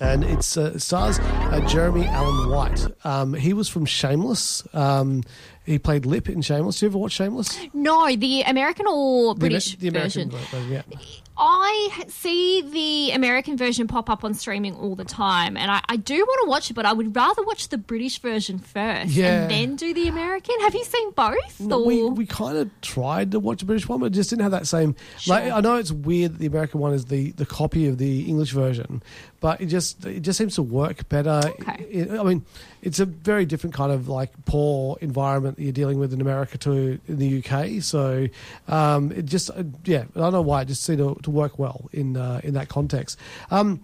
and 0.00 0.24
it 0.24 0.38
uh, 0.56 0.78
stars 0.78 1.18
uh, 1.18 1.60
Jeremy 1.68 2.06
Allen 2.06 2.50
White. 2.50 2.86
Um, 3.04 3.34
he 3.34 3.52
was 3.52 3.68
from 3.68 3.84
Shameless. 3.84 4.66
Um, 4.74 5.22
he 5.64 5.78
played 5.78 6.06
Lip 6.06 6.28
in 6.28 6.42
Shameless. 6.42 6.80
Do 6.80 6.86
you 6.86 6.90
ever 6.90 6.98
watch 6.98 7.12
Shameless? 7.12 7.58
no, 7.72 8.14
the 8.16 8.42
American 8.42 8.86
or 8.88 9.34
The 9.34 9.40
British 9.40 9.76
the 9.76 9.88
American 9.88 10.30
version. 10.30 10.48
version, 10.60 10.72
yeah. 10.72 10.98
I 11.36 12.04
see 12.08 12.60
the 12.62 13.14
American 13.14 13.56
version 13.56 13.86
pop 13.88 14.10
up 14.10 14.22
on 14.22 14.34
streaming 14.34 14.74
all 14.74 14.94
the 14.94 15.04
time, 15.04 15.56
and 15.56 15.70
I, 15.70 15.80
I 15.88 15.96
do 15.96 16.14
want 16.16 16.44
to 16.44 16.50
watch 16.50 16.70
it, 16.70 16.74
but 16.74 16.84
I 16.84 16.92
would 16.92 17.16
rather 17.16 17.42
watch 17.44 17.68
the 17.68 17.78
British 17.78 18.18
version 18.18 18.58
first 18.58 19.12
Yeah. 19.12 19.42
and 19.42 19.50
then 19.50 19.76
do 19.76 19.94
the 19.94 20.08
American. 20.08 20.54
Have 20.60 20.74
you 20.74 20.84
seen 20.84 21.10
both? 21.12 21.58
No, 21.60 21.80
or- 21.80 21.86
we 21.86 22.02
we 22.04 22.26
kind 22.26 22.58
of 22.58 22.70
tried 22.82 23.30
to 23.32 23.40
watch 23.40 23.60
the 23.60 23.66
British 23.66 23.88
one, 23.88 24.00
but 24.00 24.06
it 24.06 24.10
just 24.10 24.30
didn't 24.30 24.42
have 24.42 24.52
that 24.52 24.66
same. 24.66 24.94
Like 25.26 25.50
I 25.50 25.60
know 25.60 25.76
it's 25.76 25.90
weird 25.92 26.34
that 26.34 26.38
the 26.38 26.46
American 26.46 26.80
one 26.80 26.92
is 26.92 27.06
the, 27.06 27.32
the 27.32 27.46
copy 27.46 27.88
of 27.88 27.98
the 27.98 28.28
English 28.28 28.52
version, 28.52 29.02
but 29.40 29.60
it 29.60 29.66
just 29.66 30.04
it 30.04 30.20
just 30.20 30.38
seems 30.38 30.54
to 30.56 30.62
work 30.62 31.08
better. 31.08 31.40
Okay. 31.60 31.84
It- 31.90 32.10
I 32.12 32.22
mean, 32.22 32.44
it's 32.82 33.00
a 33.00 33.06
very 33.06 33.46
different 33.46 33.74
kind 33.74 33.90
of 33.92 34.08
like 34.08 34.30
poor 34.44 34.96
environment 35.00 35.56
that 35.56 35.62
you're 35.62 35.72
dealing 35.72 35.98
with 35.98 36.12
in 36.12 36.20
America 36.20 36.58
to 36.58 36.98
in 37.08 37.18
the 37.18 37.42
UK. 37.42 37.82
So 37.82 38.28
um, 38.68 39.12
it 39.12 39.24
just 39.24 39.50
uh, 39.50 39.62
yeah, 39.84 40.04
I 40.14 40.18
don't 40.20 40.32
know 40.32 40.42
why 40.42 40.62
it 40.62 40.66
just 40.68 40.82
seemed 40.84 40.98
to, 40.98 41.14
to 41.22 41.30
work 41.30 41.58
well 41.58 41.88
in 41.92 42.16
uh, 42.16 42.40
in 42.44 42.54
that 42.54 42.68
context. 42.68 43.18
Um, 43.50 43.80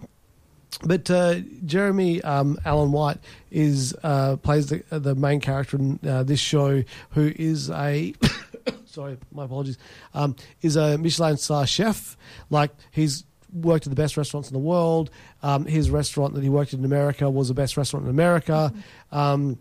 but 0.83 1.09
uh, 1.09 1.39
Jeremy 1.65 2.21
um, 2.21 2.57
Allen 2.63 2.91
White 2.91 3.17
is 3.51 3.95
uh, 4.03 4.37
plays 4.37 4.67
the 4.67 4.83
the 4.89 5.15
main 5.15 5.39
character 5.39 5.77
in 5.77 5.99
uh, 6.07 6.23
this 6.23 6.39
show, 6.39 6.83
who 7.11 7.33
is 7.35 7.69
a 7.69 8.13
sorry, 8.85 9.17
my 9.31 9.45
apologies, 9.45 9.77
um, 10.13 10.35
is 10.61 10.75
a 10.75 10.97
Michelin 10.97 11.37
star 11.37 11.65
chef. 11.65 12.17
Like 12.49 12.71
he's 12.91 13.25
worked 13.51 13.87
at 13.87 13.89
the 13.89 13.95
best 13.95 14.15
restaurants 14.15 14.49
in 14.49 14.53
the 14.53 14.59
world. 14.59 15.09
Um, 15.41 15.65
his 15.65 15.89
restaurant 15.89 16.33
that 16.35 16.43
he 16.43 16.49
worked 16.49 16.73
in 16.73 16.85
America 16.85 17.29
was 17.29 17.47
the 17.47 17.53
best 17.53 17.77
restaurant 17.77 18.05
in 18.05 18.11
America. 18.11 18.73
Um, 19.11 19.57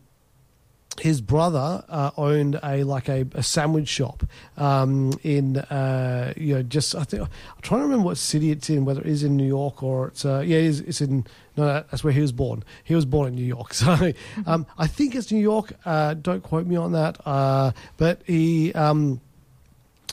his 1.00 1.20
brother 1.20 1.84
uh, 1.88 2.10
owned 2.16 2.58
a 2.62 2.84
like 2.84 3.08
a, 3.08 3.26
a 3.32 3.42
sandwich 3.42 3.88
shop 3.88 4.24
um, 4.56 5.12
in 5.22 5.56
uh, 5.56 6.32
you 6.36 6.54
know 6.54 6.62
just 6.62 6.94
I 6.94 7.04
think 7.04 7.22
I'm 7.22 7.28
trying 7.62 7.80
to 7.80 7.84
remember 7.84 8.06
what 8.06 8.18
city 8.18 8.50
it's 8.50 8.68
in 8.70 8.84
whether 8.84 9.00
it 9.00 9.06
is 9.06 9.22
in 9.22 9.36
New 9.36 9.46
York 9.46 9.82
or 9.82 10.08
it's 10.08 10.24
uh, 10.24 10.42
yeah 10.44 10.58
it 10.58 10.64
is, 10.64 10.80
it's 10.80 11.00
in 11.00 11.26
no 11.56 11.66
that's 11.90 12.04
where 12.04 12.12
he 12.12 12.20
was 12.20 12.32
born. 12.32 12.64
He 12.84 12.94
was 12.94 13.04
born 13.04 13.28
in 13.28 13.34
New 13.34 13.44
York 13.44 13.74
so 13.74 14.12
um, 14.46 14.66
I 14.76 14.86
think 14.86 15.14
it's 15.14 15.30
New 15.30 15.40
York 15.40 15.72
uh, 15.84 16.14
don't 16.14 16.42
quote 16.42 16.66
me 16.66 16.76
on 16.76 16.92
that 16.92 17.18
uh, 17.26 17.72
but 17.96 18.22
he 18.26 18.72
um, 18.74 19.20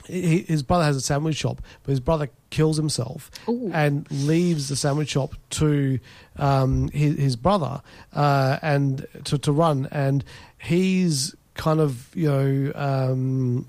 he, 0.07 0.39
his 0.39 0.63
brother 0.63 0.83
has 0.83 0.95
a 0.95 1.01
sandwich 1.01 1.35
shop, 1.35 1.61
but 1.83 1.91
his 1.91 1.99
brother 1.99 2.29
kills 2.49 2.77
himself 2.77 3.31
Ooh. 3.47 3.71
and 3.73 4.09
leaves 4.11 4.69
the 4.69 4.75
sandwich 4.75 5.09
shop 5.09 5.35
to 5.51 5.99
um, 6.37 6.89
his, 6.89 7.17
his 7.17 7.35
brother 7.35 7.81
uh, 8.13 8.59
and 8.61 9.05
to, 9.25 9.37
to 9.37 9.51
run. 9.51 9.87
And 9.91 10.23
he's 10.57 11.35
kind 11.55 11.79
of 11.79 12.09
you 12.15 12.29
know. 12.29 12.71
Um, 12.75 13.67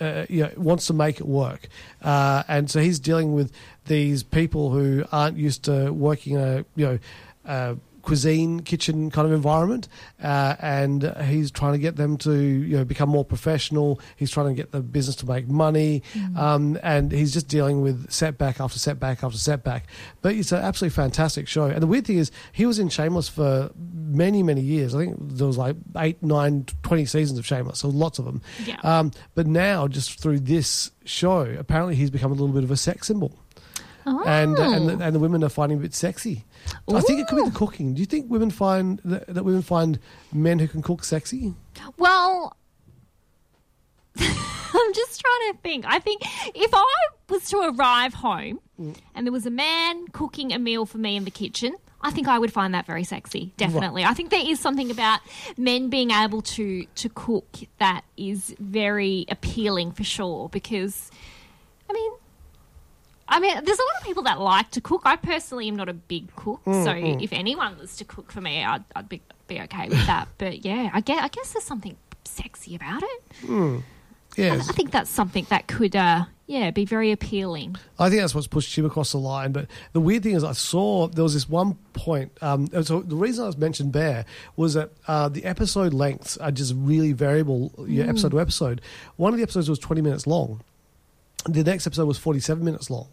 uh, 0.00 0.26
you 0.28 0.42
know, 0.42 0.50
wants 0.56 0.88
to 0.88 0.92
make 0.92 1.20
it 1.20 1.26
work, 1.26 1.68
uh, 2.02 2.42
and 2.48 2.68
so 2.68 2.80
he's 2.80 2.98
dealing 2.98 3.32
with 3.32 3.52
these 3.86 4.24
people 4.24 4.70
who 4.70 5.04
aren't 5.12 5.36
used 5.36 5.62
to 5.62 5.92
working 5.92 6.34
in 6.34 6.40
a 6.40 6.64
you 6.74 6.84
know 6.84 6.98
uh, 7.46 7.74
cuisine 8.04 8.60
kitchen 8.60 9.10
kind 9.10 9.26
of 9.26 9.32
environment, 9.32 9.88
uh, 10.22 10.56
and 10.60 11.14
he's 11.24 11.50
trying 11.50 11.72
to 11.72 11.78
get 11.78 11.96
them 11.96 12.16
to 12.18 12.32
you 12.32 12.76
know 12.76 12.84
become 12.84 13.08
more 13.08 13.24
professional. 13.24 14.00
He's 14.16 14.30
trying 14.30 14.48
to 14.48 14.54
get 14.54 14.72
the 14.72 14.80
business 14.80 15.16
to 15.16 15.26
make 15.26 15.48
money, 15.48 16.02
um, 16.36 16.78
and 16.82 17.10
he's 17.10 17.32
just 17.32 17.48
dealing 17.48 17.80
with 17.80 18.10
setback 18.10 18.60
after 18.60 18.78
setback 18.78 19.24
after 19.24 19.38
setback. 19.38 19.86
But 20.22 20.34
it's 20.34 20.52
an 20.52 20.62
absolutely 20.62 20.94
fantastic 20.94 21.48
show. 21.48 21.64
And 21.64 21.82
the 21.82 21.86
weird 21.86 22.06
thing 22.06 22.18
is, 22.18 22.30
he 22.52 22.66
was 22.66 22.78
in 22.78 22.88
Shameless 22.88 23.28
for 23.28 23.70
many 23.76 24.42
many 24.42 24.60
years. 24.60 24.94
I 24.94 24.98
think 24.98 25.16
there 25.20 25.46
was 25.46 25.58
like 25.58 25.76
eight, 25.96 26.22
nine, 26.22 26.66
twenty 26.82 27.06
seasons 27.06 27.38
of 27.38 27.46
Shameless, 27.46 27.80
so 27.80 27.88
lots 27.88 28.18
of 28.18 28.24
them. 28.26 28.42
Yeah. 28.66 28.76
Um, 28.82 29.10
but 29.34 29.46
now, 29.46 29.88
just 29.88 30.20
through 30.20 30.40
this 30.40 30.90
show, 31.04 31.40
apparently 31.58 31.94
he's 31.96 32.10
become 32.10 32.30
a 32.30 32.34
little 32.34 32.54
bit 32.54 32.64
of 32.64 32.70
a 32.70 32.76
sex 32.76 33.06
symbol. 33.06 33.38
And, 34.06 34.58
uh, 34.58 34.62
and, 34.62 34.88
the, 34.88 35.04
and 35.04 35.14
the 35.14 35.18
women 35.18 35.42
are 35.42 35.48
finding 35.48 35.78
a 35.78 35.80
bit 35.80 35.94
sexy. 35.94 36.44
I 36.92 37.00
think 37.00 37.20
it 37.20 37.26
could 37.26 37.36
be 37.36 37.48
the 37.48 37.56
cooking. 37.56 37.94
Do 37.94 38.00
you 38.00 38.06
think 38.06 38.30
women 38.30 38.50
find 38.50 39.00
that, 39.04 39.26
that 39.28 39.44
women 39.44 39.62
find 39.62 39.98
men 40.32 40.58
who 40.58 40.68
can 40.68 40.82
cook 40.82 41.04
sexy? 41.04 41.54
Well, 41.96 42.56
I'm 44.18 44.92
just 44.94 45.20
trying 45.20 45.52
to 45.52 45.58
think. 45.62 45.84
I 45.86 45.98
think 45.98 46.22
if 46.54 46.70
I 46.74 46.84
was 47.28 47.48
to 47.50 47.74
arrive 47.74 48.14
home 48.14 48.60
and 48.78 49.26
there 49.26 49.32
was 49.32 49.46
a 49.46 49.50
man 49.50 50.06
cooking 50.08 50.52
a 50.52 50.58
meal 50.58 50.84
for 50.84 50.98
me 50.98 51.16
in 51.16 51.24
the 51.24 51.30
kitchen, 51.30 51.76
I 52.00 52.10
think 52.10 52.28
I 52.28 52.38
would 52.38 52.52
find 52.52 52.74
that 52.74 52.84
very 52.84 53.04
sexy. 53.04 53.54
Definitely. 53.56 54.04
I 54.04 54.12
think 54.12 54.30
there 54.30 54.44
is 54.44 54.60
something 54.60 54.90
about 54.90 55.20
men 55.56 55.88
being 55.88 56.10
able 56.10 56.42
to 56.42 56.84
to 56.84 57.08
cook 57.08 57.46
that 57.78 58.02
is 58.18 58.54
very 58.58 59.24
appealing 59.30 59.92
for 59.92 60.04
sure 60.04 60.50
because 60.50 61.10
I 61.88 61.94
mean 61.94 62.12
I 63.28 63.40
mean, 63.40 63.54
there's 63.64 63.78
a 63.78 63.82
lot 63.82 64.00
of 64.00 64.04
people 64.06 64.22
that 64.24 64.40
like 64.40 64.70
to 64.72 64.80
cook. 64.80 65.02
I 65.04 65.16
personally 65.16 65.68
am 65.68 65.76
not 65.76 65.88
a 65.88 65.94
big 65.94 66.34
cook, 66.36 66.60
so 66.64 66.92
if 66.94 67.32
anyone 67.32 67.78
was 67.78 67.96
to 67.96 68.04
cook 68.04 68.30
for 68.30 68.40
me, 68.40 68.62
I'd, 68.62 68.84
I'd 68.94 69.08
be, 69.08 69.22
be 69.48 69.60
okay 69.62 69.88
with 69.88 70.06
that. 70.06 70.28
But 70.38 70.64
yeah, 70.64 70.90
I 70.92 71.00
guess, 71.00 71.22
I 71.22 71.28
guess 71.28 71.52
there's 71.52 71.64
something 71.64 71.96
sexy 72.24 72.74
about 72.76 73.02
it. 73.02 73.82
Yes. 74.36 74.68
I 74.68 74.72
think 74.72 74.90
that's 74.90 75.10
something 75.10 75.46
that 75.48 75.68
could, 75.68 75.94
uh, 75.94 76.24
yeah, 76.46 76.70
be 76.72 76.84
very 76.84 77.12
appealing. 77.12 77.76
I 77.98 78.10
think 78.10 78.20
that's 78.20 78.34
what's 78.34 78.46
pushed 78.46 78.76
him 78.76 78.84
across 78.84 79.12
the 79.12 79.18
line. 79.18 79.52
But 79.52 79.68
the 79.92 80.00
weird 80.00 80.22
thing 80.24 80.34
is, 80.34 80.44
I 80.44 80.52
saw 80.52 81.06
there 81.06 81.22
was 81.22 81.34
this 81.34 81.48
one 81.48 81.74
point. 81.92 82.32
Um, 82.42 82.68
so 82.82 83.00
the 83.00 83.16
reason 83.16 83.44
I 83.44 83.46
was 83.46 83.56
mentioned 83.56 83.92
Bear 83.92 84.24
was 84.56 84.74
that 84.74 84.90
uh, 85.06 85.28
the 85.28 85.44
episode 85.44 85.94
lengths 85.94 86.36
are 86.38 86.50
just 86.50 86.74
really 86.76 87.12
variable, 87.12 87.72
yeah, 87.86 88.04
episode 88.04 88.32
to 88.32 88.40
episode. 88.40 88.80
One 89.16 89.32
of 89.32 89.36
the 89.36 89.42
episodes 89.42 89.70
was 89.70 89.78
20 89.78 90.02
minutes 90.02 90.26
long. 90.26 90.62
The 91.46 91.62
next 91.64 91.86
episode 91.86 92.06
was 92.06 92.18
47 92.18 92.64
minutes 92.64 92.90
long. 92.90 93.08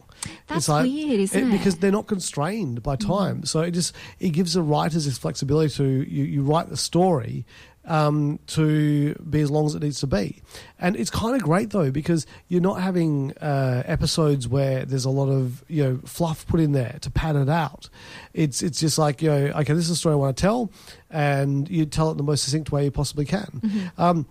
That's 0.48 0.68
weird, 0.68 1.20
isn't 1.20 1.48
it? 1.48 1.52
Because 1.52 1.78
they're 1.78 1.92
not 1.92 2.08
constrained 2.08 2.84
by 2.84 2.96
time. 2.96 3.44
So 3.46 3.62
it 3.62 3.72
just 3.72 3.96
it 4.20 4.30
gives 4.30 4.54
the 4.54 4.62
writers 4.62 5.06
this 5.06 5.18
flexibility 5.18 5.74
to 5.76 5.84
you, 5.84 6.24
you 6.24 6.44
write 6.44 6.70
the 6.70 6.78
story, 6.78 7.46
um, 7.86 8.40
to 8.48 9.16
be 9.16 9.42
as 9.42 9.50
long 9.50 9.66
as 9.66 9.76
it 9.76 9.82
needs 9.82 10.00
to 10.02 10.08
be. 10.08 10.42
And 10.80 10.96
it's 10.96 11.10
kind 11.10 11.36
of 11.36 11.42
great 11.42 11.72
though 11.72 11.92
because 11.92 12.28
you're 12.48 12.62
not 12.62 12.82
having 12.82 13.32
uh, 13.38 13.84
episodes 13.86 14.48
where 14.48 14.86
there's 14.86 15.06
a 15.06 15.10
lot 15.10 15.30
of 15.30 15.64
you 15.68 15.84
know 15.84 16.00
fluff 16.06 16.46
put 16.48 16.60
in 16.60 16.74
there 16.74 16.98
to 17.02 17.10
pad 17.10 17.36
it 17.36 17.50
out. 17.50 17.90
It's 18.34 18.62
it's 18.62 18.80
just 18.80 18.98
like 18.98 19.22
you 19.22 19.30
know 19.30 19.46
okay 19.58 19.74
this 19.74 19.86
is 19.86 19.92
a 19.92 19.96
story 19.96 20.14
I 20.14 20.18
want 20.18 20.38
to 20.38 20.42
tell, 20.42 20.72
and 21.10 21.68
you 21.70 21.86
tell 21.86 22.10
it 22.10 22.12
in 22.12 22.18
the 22.18 22.24
most 22.24 22.44
succinct 22.44 22.72
way 22.72 22.86
you 22.86 22.92
possibly 22.92 23.26
can. 23.26 23.92
Um, 23.98 24.28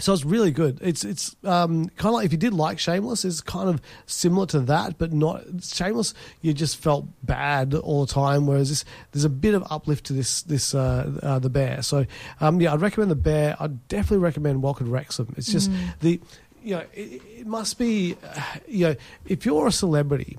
so 0.00 0.12
it's 0.12 0.24
really 0.24 0.50
good. 0.50 0.78
It's 0.82 1.04
it's 1.04 1.36
um, 1.44 1.88
kind 1.90 2.08
of 2.08 2.14
like 2.14 2.26
if 2.26 2.32
you 2.32 2.38
did 2.38 2.52
like 2.52 2.78
Shameless, 2.78 3.24
it's 3.24 3.40
kind 3.40 3.68
of 3.68 3.80
similar 4.06 4.46
to 4.46 4.60
that, 4.60 4.98
but 4.98 5.12
not 5.12 5.44
Shameless. 5.62 6.14
You 6.40 6.52
just 6.52 6.76
felt 6.76 7.06
bad 7.22 7.74
all 7.74 8.04
the 8.04 8.12
time, 8.12 8.46
whereas 8.46 8.70
this 8.70 8.84
there's 9.12 9.24
a 9.24 9.30
bit 9.30 9.54
of 9.54 9.64
uplift 9.70 10.06
to 10.06 10.12
this 10.12 10.42
this 10.42 10.74
uh, 10.74 11.12
uh, 11.22 11.38
the 11.38 11.50
Bear. 11.50 11.82
So 11.82 12.06
um, 12.40 12.60
yeah, 12.60 12.72
I'd 12.72 12.80
recommend 12.80 13.10
the 13.10 13.16
Bear. 13.16 13.56
I'd 13.60 13.86
definitely 13.88 14.18
recommend 14.18 14.62
Welcome 14.62 14.86
to 14.86 14.92
Wrexham. 14.92 15.32
It's 15.36 15.50
just 15.50 15.70
the 16.00 16.20
you 16.62 16.76
know 16.76 16.84
it, 16.92 17.22
it 17.38 17.46
must 17.46 17.78
be 17.78 18.16
uh, 18.24 18.42
you 18.66 18.88
know 18.88 18.96
if 19.26 19.46
you're 19.46 19.68
a 19.68 19.72
celebrity 19.72 20.38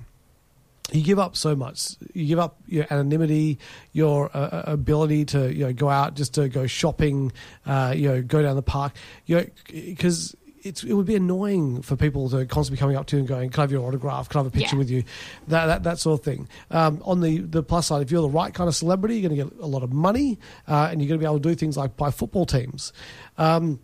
you 0.91 1.02
give 1.04 1.19
up 1.19 1.36
so 1.36 1.56
much. 1.56 1.95
You 2.13 2.26
give 2.28 2.39
up 2.39 2.58
your 2.67 2.86
anonymity, 2.89 3.60
your 3.91 4.30
uh, 4.36 4.39
uh, 4.39 4.63
ability 4.67 5.26
to 5.26 5.54
you 5.54 5.65
know 5.65 5.74
go 5.74 5.89
out 5.89 6.15
just 6.15 6.34
to 6.36 6.48
go 6.50 6.67
shopping, 6.67 7.32
uh, 7.65 7.93
you 7.95 8.08
know, 8.08 8.21
go 8.21 8.41
down 8.41 8.56
the 8.56 8.62
park, 8.62 8.93
you 9.26 9.38
know, 9.38 9.45
because. 9.67 10.36
It's, 10.67 10.84
it 10.84 10.93
would 10.93 11.06
be 11.06 11.13
annoying 11.13 11.84
for 11.84 11.95
people 11.95 12.28
to 12.32 12.43
constantly 12.48 12.78
be 12.78 12.80
coming 12.80 12.95
up 12.95 13.06
to 13.06 13.17
you 13.17 13.19
and 13.19 13.28
going, 13.28 13.52
"Can 13.52 13.60
I 13.60 13.63
have 13.65 13.71
your 13.71 13.86
autograph? 13.86 14.30
Can 14.30 14.39
I 14.39 14.43
have 14.45 14.48
a 14.48 14.50
picture 14.58 14.76
Yeah. 14.76 14.80
with 14.80 14.89
you?" 14.89 15.04
That, 15.48 15.67
that 15.67 15.84
that 15.84 16.00
sort 16.00 16.19
of 16.19 16.26
thing. 16.26 16.48
Um, 16.71 17.04
on 17.06 17.21
the 17.21 17.38
the 17.38 17.62
plus 17.62 17.86
side, 17.86 18.02
if 18.02 18.10
you're 18.10 18.24
the 18.24 18.30
right 18.32 18.52
kind 18.52 18.67
of 18.67 18.76
celebrity, 18.76 19.19
you're 19.19 19.30
going 19.30 19.39
to 19.50 19.56
get 19.56 19.63
a 19.63 19.67
lot 19.67 19.84
of 19.84 19.93
money, 19.93 20.39
uh, 20.67 20.88
and 20.89 21.00
you're 21.00 21.08
going 21.08 21.19
to 21.19 21.24
be 21.24 21.28
able 21.28 21.39
to 21.39 21.50
do 21.50 21.54
things 21.54 21.78
like 21.78 21.95
buy 21.98 22.10
football 22.10 22.48
teams. 22.48 22.93
Um, 23.38 23.80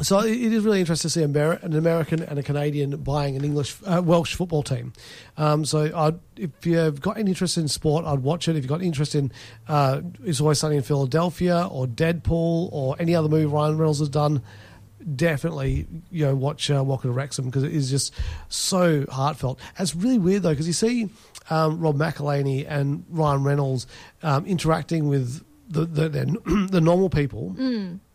so 0.00 0.20
it 0.20 0.52
is 0.52 0.64
really 0.64 0.80
interesting 0.80 1.08
to 1.08 1.12
see 1.12 1.22
an 1.22 1.76
American 1.76 2.22
and 2.22 2.38
a 2.38 2.42
Canadian 2.42 2.96
buying 3.02 3.36
an 3.36 3.44
English 3.44 3.76
uh, 3.84 4.00
Welsh 4.02 4.34
football 4.34 4.62
team. 4.62 4.92
Um, 5.36 5.64
so 5.64 5.90
I'd, 5.94 6.18
if 6.36 6.64
you've 6.64 7.00
got 7.00 7.18
any 7.18 7.30
interest 7.30 7.58
in 7.58 7.68
sport, 7.68 8.06
I'd 8.06 8.20
watch 8.20 8.48
it. 8.48 8.56
If 8.56 8.64
you've 8.64 8.68
got 8.68 8.82
interest 8.82 9.14
in 9.14 9.30
uh, 9.68 10.00
It's 10.24 10.40
Always 10.40 10.58
Sunny 10.58 10.76
in 10.76 10.82
Philadelphia 10.82 11.68
or 11.70 11.86
Deadpool 11.86 12.72
or 12.72 12.96
any 12.98 13.14
other 13.14 13.28
movie 13.28 13.44
Ryan 13.44 13.76
Reynolds 13.76 13.98
has 13.98 14.08
done, 14.08 14.42
definitely 15.14 15.86
you 16.10 16.24
know 16.24 16.34
watch 16.34 16.70
uh, 16.70 16.82
Welcome 16.82 17.10
to 17.10 17.14
Wrexham 17.14 17.46
because 17.46 17.64
it 17.64 17.72
is 17.72 17.90
just 17.90 18.14
so 18.48 19.04
heartfelt. 19.10 19.60
It's 19.78 19.94
really 19.94 20.18
weird 20.18 20.42
though 20.42 20.50
because 20.50 20.66
you 20.66 20.72
see 20.72 21.10
um, 21.50 21.80
Rob 21.80 21.96
McElhenney 21.96 22.64
and 22.66 23.04
Ryan 23.10 23.44
Reynolds 23.44 23.86
um, 24.22 24.46
interacting 24.46 25.08
with 25.08 25.44
the 25.68 25.84
the, 25.84 26.08
the, 26.08 26.80
normal 26.80 27.10
people 27.10 27.54
like 27.58 28.11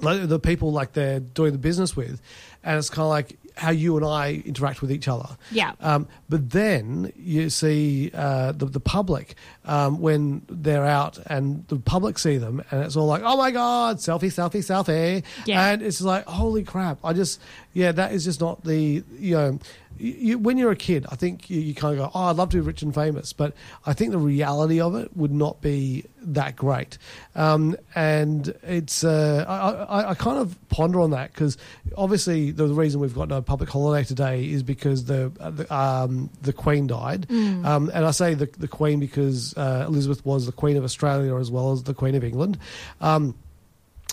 the 0.00 0.40
people 0.40 0.72
like 0.72 0.92
they're 0.92 1.20
doing 1.20 1.52
the 1.52 1.58
business 1.58 1.96
with, 1.96 2.20
and 2.62 2.78
it's 2.78 2.90
kind 2.90 3.04
of 3.04 3.10
like 3.10 3.36
how 3.56 3.70
you 3.70 3.96
and 3.96 4.06
I 4.06 4.42
interact 4.44 4.80
with 4.80 4.90
each 4.90 5.08
other. 5.08 5.36
Yeah. 5.50 5.72
Um, 5.80 6.08
but 6.28 6.50
then 6.50 7.12
you 7.16 7.50
see 7.50 8.10
uh, 8.14 8.52
the 8.52 8.66
the 8.66 8.80
public 8.80 9.34
um, 9.64 10.00
when 10.00 10.42
they're 10.48 10.86
out, 10.86 11.18
and 11.26 11.66
the 11.68 11.76
public 11.78 12.18
see 12.18 12.38
them, 12.38 12.62
and 12.70 12.82
it's 12.82 12.96
all 12.96 13.06
like, 13.06 13.22
"Oh 13.24 13.36
my 13.36 13.50
god, 13.50 13.98
selfie, 13.98 14.32
selfie, 14.32 14.60
selfie!" 14.64 15.22
Yeah. 15.46 15.68
And 15.68 15.82
it's 15.82 16.00
like, 16.00 16.24
"Holy 16.26 16.64
crap!" 16.64 16.98
I 17.04 17.12
just, 17.12 17.40
yeah, 17.72 17.92
that 17.92 18.12
is 18.12 18.24
just 18.24 18.40
not 18.40 18.64
the 18.64 19.04
you 19.18 19.36
know. 19.36 19.58
You, 19.98 20.38
when 20.38 20.56
you're 20.56 20.70
a 20.70 20.76
kid, 20.76 21.04
I 21.10 21.14
think 21.14 21.50
you, 21.50 21.60
you 21.60 21.74
kind 21.74 21.92
of 21.92 21.98
go, 21.98 22.18
"Oh, 22.18 22.24
I'd 22.24 22.36
love 22.36 22.48
to 22.50 22.56
be 22.56 22.60
rich 22.62 22.80
and 22.80 22.94
famous," 22.94 23.34
but 23.34 23.52
I 23.84 23.92
think 23.92 24.12
the 24.12 24.18
reality 24.18 24.80
of 24.80 24.94
it 24.94 25.14
would 25.14 25.30
not 25.30 25.60
be 25.60 26.06
that 26.22 26.56
great. 26.56 26.96
Um, 27.34 27.76
and 27.94 28.48
it's 28.62 29.04
uh, 29.04 29.44
I, 29.46 30.00
I, 30.00 30.10
I 30.10 30.14
kind 30.14 30.38
of 30.38 30.56
ponder 30.70 31.00
on 31.00 31.10
that 31.10 31.34
because 31.34 31.58
obviously 31.98 32.50
the, 32.50 32.66
the 32.66 32.74
reason 32.74 33.00
we've 33.00 33.14
got 33.14 33.28
no 33.28 33.42
public 33.42 33.68
holiday 33.68 34.02
today 34.02 34.48
is 34.48 34.62
because 34.62 35.04
the 35.04 35.32
uh, 35.38 35.50
the, 35.50 35.74
um, 35.74 36.30
the 36.40 36.54
Queen 36.54 36.86
died, 36.86 37.30
um, 37.30 37.90
and 37.92 38.06
I 38.06 38.10
say 38.12 38.32
the 38.32 38.46
the 38.46 38.68
Queen 38.68 39.00
because 39.00 39.54
uh, 39.58 39.84
Elizabeth 39.86 40.24
was 40.24 40.46
the 40.46 40.52
Queen 40.52 40.78
of 40.78 40.84
Australia 40.84 41.36
as 41.36 41.50
well 41.50 41.72
as 41.72 41.82
the 41.82 41.94
Queen 41.94 42.14
of 42.14 42.24
England. 42.24 42.58
Um, 43.02 43.34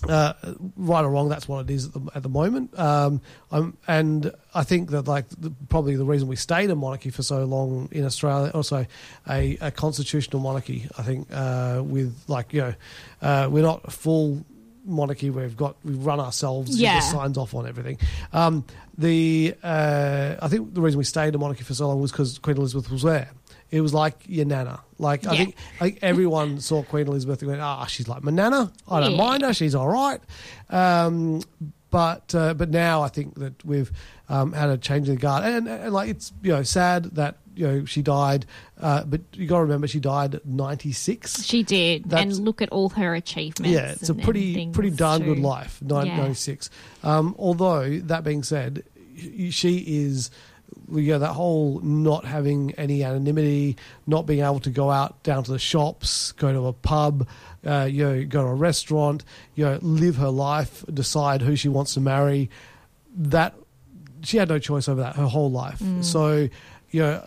uh, 0.08 0.34
right 0.76 1.04
or 1.04 1.10
wrong, 1.10 1.30
that's 1.30 1.48
what 1.48 1.70
it 1.70 1.74
is 1.74 1.88
at 1.88 1.94
the, 1.94 2.12
at 2.16 2.24
the 2.24 2.30
moment. 2.30 2.78
Um, 2.78 3.22
and 3.88 4.32
I 4.54 4.64
think 4.64 4.92
that 4.92 5.08
like 5.08 5.28
the, 5.30 5.52
probably 5.70 5.96
the 5.96 6.06
reason 6.06 6.28
we 6.28 6.36
stayed 6.36 6.70
a 6.70 6.76
monarchy 6.76 7.10
for 7.10 7.24
so 7.24 7.46
long 7.46 7.90
in 7.92 8.06
Australia, 8.06 8.52
also 8.54 8.86
a, 9.30 9.58
a 9.62 9.72
constitutional 9.72 10.42
monarchy. 10.42 10.88
I 10.98 11.04
think 11.04 11.28
uh, 11.32 11.82
with 11.84 12.16
like 12.28 12.54
you 12.54 12.62
know 12.62 12.74
uh, 13.22 13.50
we're 13.52 13.64
not 13.64 13.82
a 13.86 13.92
full 13.92 14.46
monarchy. 14.86 15.30
We've 15.30 15.58
got 15.58 15.76
we 15.84 15.94
run 15.94 16.20
ourselves. 16.20 16.80
Yeah. 16.80 17.00
Signs 17.00 17.38
off 17.38 17.54
on 17.54 17.68
everything. 17.68 17.98
Um, 18.34 18.66
the 18.98 19.56
uh, 19.64 20.36
I 20.42 20.48
think 20.48 20.74
the 20.74 20.82
reason 20.82 20.98
we 20.98 21.04
stayed 21.04 21.36
a 21.36 21.38
monarchy 21.38 21.64
for 21.64 21.74
so 21.74 21.88
long 21.88 22.02
was 22.02 22.12
because 22.12 22.40
Queen 22.40 22.58
Elizabeth 22.58 22.90
was 22.92 23.04
there. 23.04 23.30
It 23.70 23.82
was 23.82 23.94
like 23.94 24.16
your 24.28 24.46
nana. 24.46 24.80
Like 24.98 25.28
I 25.28 25.32
Yeah. 25.34 25.38
think 25.38 25.56
like 25.82 26.00
everyone 26.02 26.60
saw 26.70 26.84
Queen 26.84 27.08
Elizabeth 27.08 27.42
and 27.42 27.50
went, 27.52 27.62
ah, 27.62 27.86
she's 27.86 28.08
like 28.08 28.24
my 28.24 28.32
nana. 28.32 28.72
I 28.90 29.00
don't 29.02 29.12
Yeah. 29.12 29.18
mind 29.18 29.44
her. 29.44 29.54
She's 29.54 29.76
all 29.76 29.90
right. 29.90 30.22
Um, 30.70 31.42
but 31.90 32.34
uh, 32.36 32.54
but 32.54 32.70
now 32.70 33.02
I 33.02 33.08
think 33.08 33.36
that 33.40 33.64
we've 33.66 33.92
um, 34.30 34.52
had 34.54 34.70
a 34.70 34.78
change 34.78 35.08
in 35.08 35.16
the 35.16 35.22
guard, 35.22 35.46
and, 35.46 35.68
and 35.68 35.94
like 35.94 36.10
it's 36.10 36.34
you 36.44 36.52
know 36.52 36.62
sad 36.64 37.06
that 37.16 37.38
you 37.56 37.66
know 37.66 37.86
she 37.86 38.02
died, 38.02 38.46
uh, 38.82 39.04
but 39.06 39.22
you 39.34 39.48
got 39.48 39.58
to 39.58 39.64
remember 39.64 39.88
she 39.88 40.02
died 40.02 40.36
at 40.36 40.46
ninety 40.46 40.92
six. 40.92 41.44
She 41.46 41.64
did, 41.64 42.04
That's- 42.10 42.38
and 42.38 42.46
look 42.46 42.62
at 42.62 42.70
all 42.70 42.90
her 42.90 43.16
achievements. 43.16 43.72
Yeah, 43.74 43.92
it's 43.92 44.10
a 44.10 44.12
and- 44.12 44.20
and 44.20 44.24
pretty 44.26 44.68
pretty 44.72 44.90
darn 44.92 45.24
good 45.24 45.38
too. 45.38 45.42
life. 45.42 45.80
Yeah. 45.82 46.04
Ninety 46.04 46.34
six. 46.34 46.70
Um, 47.04 47.36
although 47.40 48.00
that 48.00 48.24
being 48.26 48.44
said, 48.44 48.84
she 49.50 49.78
is. 49.88 50.30
You 50.90 51.14
know, 51.14 51.20
that 51.20 51.34
whole 51.34 51.80
not 51.82 52.24
having 52.26 52.72
any 52.76 53.04
anonymity, 53.04 53.78
not 54.06 54.26
being 54.26 54.42
able 54.42 54.62
to 54.62 54.70
go 54.70 54.90
out 54.90 55.22
down 55.24 55.44
to 55.44 55.52
the 55.52 55.60
shops, 55.60 56.32
go 56.34 56.54
to 56.54 56.68
a 56.68 56.74
pub, 56.74 57.28
uh, 57.66 57.90
you 57.92 58.04
know, 58.06 58.24
go 58.26 58.42
to 58.44 58.48
a 58.48 58.56
restaurant, 58.56 59.26
you 59.56 59.66
know, 59.66 59.80
live 59.82 60.16
her 60.16 60.30
life, 60.30 60.86
decide 60.94 61.42
who 61.42 61.56
she 61.56 61.68
wants 61.68 61.94
to 61.96 62.00
marry. 62.00 62.50
That 63.16 63.56
she 64.24 64.38
had 64.38 64.48
no 64.50 64.60
choice 64.60 64.88
over 64.88 65.02
that 65.02 65.16
her 65.16 65.28
whole 65.28 65.52
life. 65.52 65.82
So, 66.02 66.48
you 66.92 67.02
know, 67.02 67.22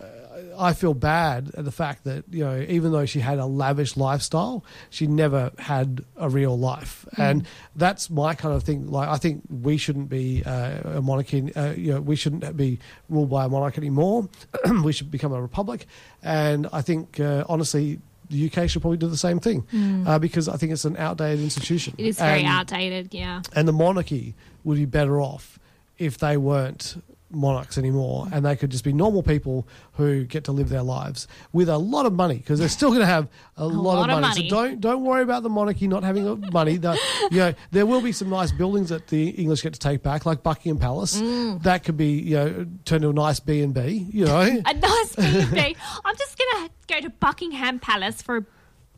I 0.61 0.73
feel 0.73 0.93
bad 0.93 1.51
at 1.57 1.65
the 1.65 1.71
fact 1.71 2.03
that 2.03 2.23
you 2.31 2.43
know, 2.45 2.63
even 2.69 2.91
though 2.91 3.05
she 3.07 3.19
had 3.19 3.39
a 3.39 3.45
lavish 3.45 3.97
lifestyle, 3.97 4.63
she 4.91 5.07
never 5.07 5.51
had 5.57 6.05
a 6.15 6.29
real 6.29 6.57
life, 6.57 7.05
and 7.17 7.45
that's 7.75 8.09
my 8.09 8.35
kind 8.35 8.53
of 8.55 8.63
thing. 8.63 8.89
Like, 8.91 9.09
I 9.09 9.17
think 9.17 9.41
we 9.49 9.77
shouldn't 9.77 10.09
be 10.09 10.43
uh, 10.45 10.97
a 10.99 11.01
monarchy. 11.01 11.53
Uh, 11.55 11.71
you 11.71 11.93
know, 11.93 12.01
we 12.01 12.15
shouldn't 12.15 12.55
be 12.55 12.79
ruled 13.09 13.29
by 13.29 13.45
a 13.45 13.49
monarch 13.49 13.77
anymore. 13.77 14.29
we 14.83 14.93
should 14.93 15.09
become 15.09 15.33
a 15.33 15.41
republic, 15.41 15.87
and 16.23 16.67
I 16.71 16.81
think 16.81 17.19
uh, 17.19 17.43
honestly. 17.49 17.99
The 18.29 18.49
UK 18.49 18.69
should 18.69 18.81
probably 18.81 18.95
do 18.97 19.07
the 19.09 19.17
same 19.17 19.41
thing 19.41 19.67
uh, 20.07 20.17
because 20.17 20.47
I 20.47 20.55
think 20.55 20.71
it's 20.71 20.85
an 20.85 20.95
outdated 20.95 21.41
institution. 21.43 21.95
It 21.97 22.05
is 22.05 22.17
very 22.17 22.43
And- 22.43 22.47
outdated. 22.47 23.13
Yeah. 23.13 23.41
and 23.53 23.67
the 23.67 23.73
monarchy 23.73 24.35
would 24.63 24.77
be 24.77 24.85
better 24.85 25.19
off 25.19 25.59
if 25.97 26.17
they 26.17 26.37
weren't 26.37 26.95
monarchs 27.31 27.77
anymore 27.77 28.27
and 28.31 28.45
they 28.45 28.55
could 28.55 28.69
just 28.69 28.83
be 28.83 28.93
normal 28.93 29.23
people 29.23 29.67
who 29.93 30.23
get 30.25 30.43
to 30.43 30.51
live 30.51 30.69
their 30.69 30.81
lives 30.81 31.27
with 31.53 31.69
a 31.69 31.77
lot 31.77 32.05
of 32.05 32.13
money 32.13 32.37
because 32.37 32.59
they're 32.59 32.69
still 32.69 32.89
going 32.89 33.01
to 33.01 33.05
have 33.05 33.27
a, 33.57 33.65
lot, 33.67 33.95
lot 33.95 34.09
of 34.09 34.21
money. 34.21 34.27
money. 34.27 34.49
So 34.49 34.55
don't 34.55 34.81
don't 34.81 35.03
worry 35.03 35.23
about 35.23 35.43
the 35.43 35.49
monarchy 35.49 35.87
not 35.87 36.03
having 36.03 36.49
money. 36.51 36.77
The, 36.77 36.99
you 37.31 37.37
know, 37.37 37.53
there 37.71 37.85
will 37.85 38.01
be 38.01 38.11
some 38.11 38.29
nice 38.29 38.51
buildings 38.51 38.89
that 38.89 39.07
the 39.07 39.29
English 39.29 39.61
get 39.61 39.73
to 39.73 39.79
take 39.79 40.03
back, 40.03 40.25
like 40.25 40.43
Buckingham 40.43 40.79
Palace. 40.79 41.19
Mm. 41.21 41.63
That 41.63 41.83
could 41.83 41.97
be 41.97 42.11
you 42.11 42.35
know 42.35 42.65
turned 42.85 43.03
into 43.03 43.09
a 43.09 43.13
nice 43.13 43.39
B 43.39 43.61
and 43.61 43.73
B. 43.73 44.07
You 44.11 44.25
know, 44.25 44.41
A 44.65 44.73
nice 44.73 45.15
B&B. 45.15 45.75
I'm 46.05 46.15
just 46.17 46.37
going 46.37 46.67
to 46.67 46.71
go 46.87 47.01
to 47.01 47.09
Buckingham 47.09 47.79
Palace 47.79 48.21
for 48.21 48.45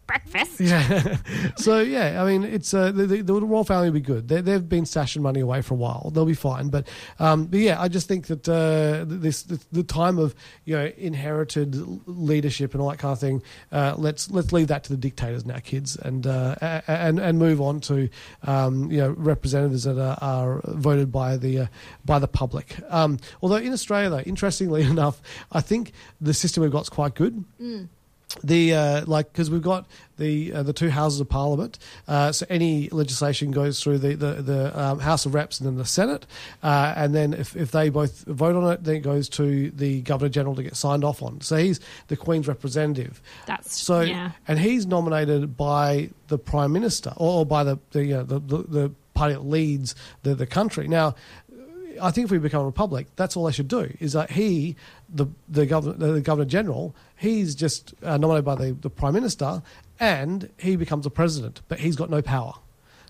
breakfast. 0.08 0.60
Yeah. 0.60 1.18
so 1.56 1.80
yeah, 1.80 2.22
I 2.22 2.26
mean, 2.26 2.44
it's 2.44 2.74
uh, 2.74 2.92
the, 2.92 3.06
the, 3.06 3.22
the 3.22 3.34
royal 3.34 3.64
family 3.64 3.90
will 3.90 3.96
be 3.96 4.02
good. 4.02 4.28
They, 4.28 4.42
they've 4.42 4.68
been 4.68 4.84
stashing 4.84 5.22
money 5.22 5.40
away 5.40 5.62
for 5.62 5.74
a 5.74 5.78
while. 5.78 6.12
They'll 6.14 6.26
be 6.26 6.34
fine. 6.34 6.70
But 6.70 6.88
um, 7.20 7.46
but 7.46 7.60
yeah, 7.60 7.82
I 7.82 7.88
just 7.88 8.08
think 8.08 8.28
that 8.28 8.48
uh, 8.48 9.06
this 9.08 9.44
the, 9.44 9.60
the 9.72 9.84
time 9.84 10.18
of 10.18 10.36
you 10.66 10.76
know 10.76 10.92
inherited 10.98 11.76
leadership 12.08 12.74
and 12.74 12.82
all 12.82 12.90
that 12.90 13.00
kind 13.00 13.14
of 13.14 13.20
thing. 13.20 13.44
Uh, 13.72 13.96
let's 13.98 14.30
let's 14.32 14.52
leave 14.52 14.68
that 14.68 14.84
to 14.86 14.90
the 14.90 14.98
dictators 14.98 15.46
now, 15.46 15.60
kids, 15.60 15.96
and 15.98 16.28
uh, 16.28 16.56
and 16.88 17.20
and 17.20 17.40
move 17.40 17.62
on 17.62 17.80
to 17.82 18.10
um, 18.44 18.92
you 18.92 18.98
know 18.98 19.12
representatives 19.12 19.84
that 19.84 20.00
are, 20.00 20.18
are 20.22 20.62
voted 20.66 21.12
by 21.12 21.38
the 21.38 21.60
uh, 21.60 21.68
by 22.06 22.20
the 22.20 22.28
public. 22.28 22.76
Um, 22.90 23.20
although 23.42 23.58
in 23.58 23.74
Australia, 23.74 24.10
though, 24.10 24.20
interestingly 24.20 24.84
enough, 24.94 25.22
I 25.52 25.62
think 25.62 25.94
the 26.22 26.34
system 26.34 26.64
we've 26.64 26.72
got 26.72 26.84
is 26.84 26.90
quite 26.90 27.16
good 27.16 27.44
the 28.44 28.74
uh, 28.74 29.06
like 29.06 29.32
because 29.32 29.50
we've 29.50 29.62
got 29.62 29.86
the 30.18 30.54
uh, 30.54 30.64
the 30.64 30.74
two 30.74 30.90
houses 30.90 31.20
of 31.20 31.30
parliament, 31.30 31.78
uh, 32.08 32.32
so 32.32 32.46
any 32.50 32.90
legislation 32.90 33.52
goes 33.52 33.82
through 33.82 34.00
the 34.00 34.16
the, 34.16 34.34
the 34.42 34.80
um, 34.80 35.00
House 35.00 35.26
of 35.26 35.34
Reps 35.34 35.60
and 35.60 35.68
then 35.68 35.78
the 35.78 35.86
Senate, 35.86 36.26
uh, 36.62 36.94
and 36.96 37.14
then 37.14 37.34
if, 37.34 37.56
if 37.56 37.72
they 37.72 37.90
both 37.90 38.24
vote 38.26 38.56
on 38.56 38.72
it, 38.72 38.84
then 38.84 38.96
it 38.96 39.02
goes 39.02 39.30
to 39.30 39.72
the 39.72 40.02
Governor 40.02 40.30
General 40.30 40.56
to 40.56 40.64
get 40.64 40.76
signed 40.76 41.04
off 41.04 41.22
on. 41.22 41.42
So 41.42 41.58
he's 41.58 41.80
the 42.08 42.18
Queen's 42.18 42.48
representative. 42.48 43.22
That's 43.46 43.76
So 43.80 44.02
yeah. 44.02 44.32
and 44.48 44.60
he's 44.60 44.86
nominated 44.86 45.58
by 45.58 46.10
the 46.28 46.38
Prime 46.38 46.72
Minister 46.72 47.14
or 47.18 47.46
by 47.46 47.64
the 47.64 47.80
the 47.92 48.14
uh, 48.14 48.24
the, 48.24 48.40
the, 48.40 48.58
the 48.58 48.92
party 49.14 49.34
that 49.34 49.46
leads 49.46 49.96
the 50.24 50.36
the 50.36 50.48
country 50.48 50.88
now. 50.88 51.16
I 52.02 52.12
think 52.12 52.26
if 52.26 52.32
we 52.32 52.38
become 52.38 52.62
a 52.62 52.66
republic, 52.66 53.08
that's 53.16 53.36
all 53.36 53.46
they 53.46 53.52
should 53.52 53.68
do. 53.68 53.96
Is 54.00 54.14
that 54.14 54.32
he, 54.32 54.76
the 55.10 55.28
the 55.48 55.66
governor, 55.66 56.14
the 56.14 56.22
governor 56.22 56.46
general, 56.46 56.96
he's 57.16 57.56
just 57.56 57.94
uh, 58.04 58.18
nominated 58.18 58.46
by 58.46 58.56
the, 58.56 58.72
the 58.74 58.90
prime 58.90 59.14
minister, 59.14 59.62
and 60.00 60.50
he 60.58 60.76
becomes 60.76 61.06
a 61.06 61.10
president, 61.10 61.62
but 61.68 61.80
he's 61.80 61.96
got 61.96 62.10
no 62.10 62.22
power. 62.22 62.54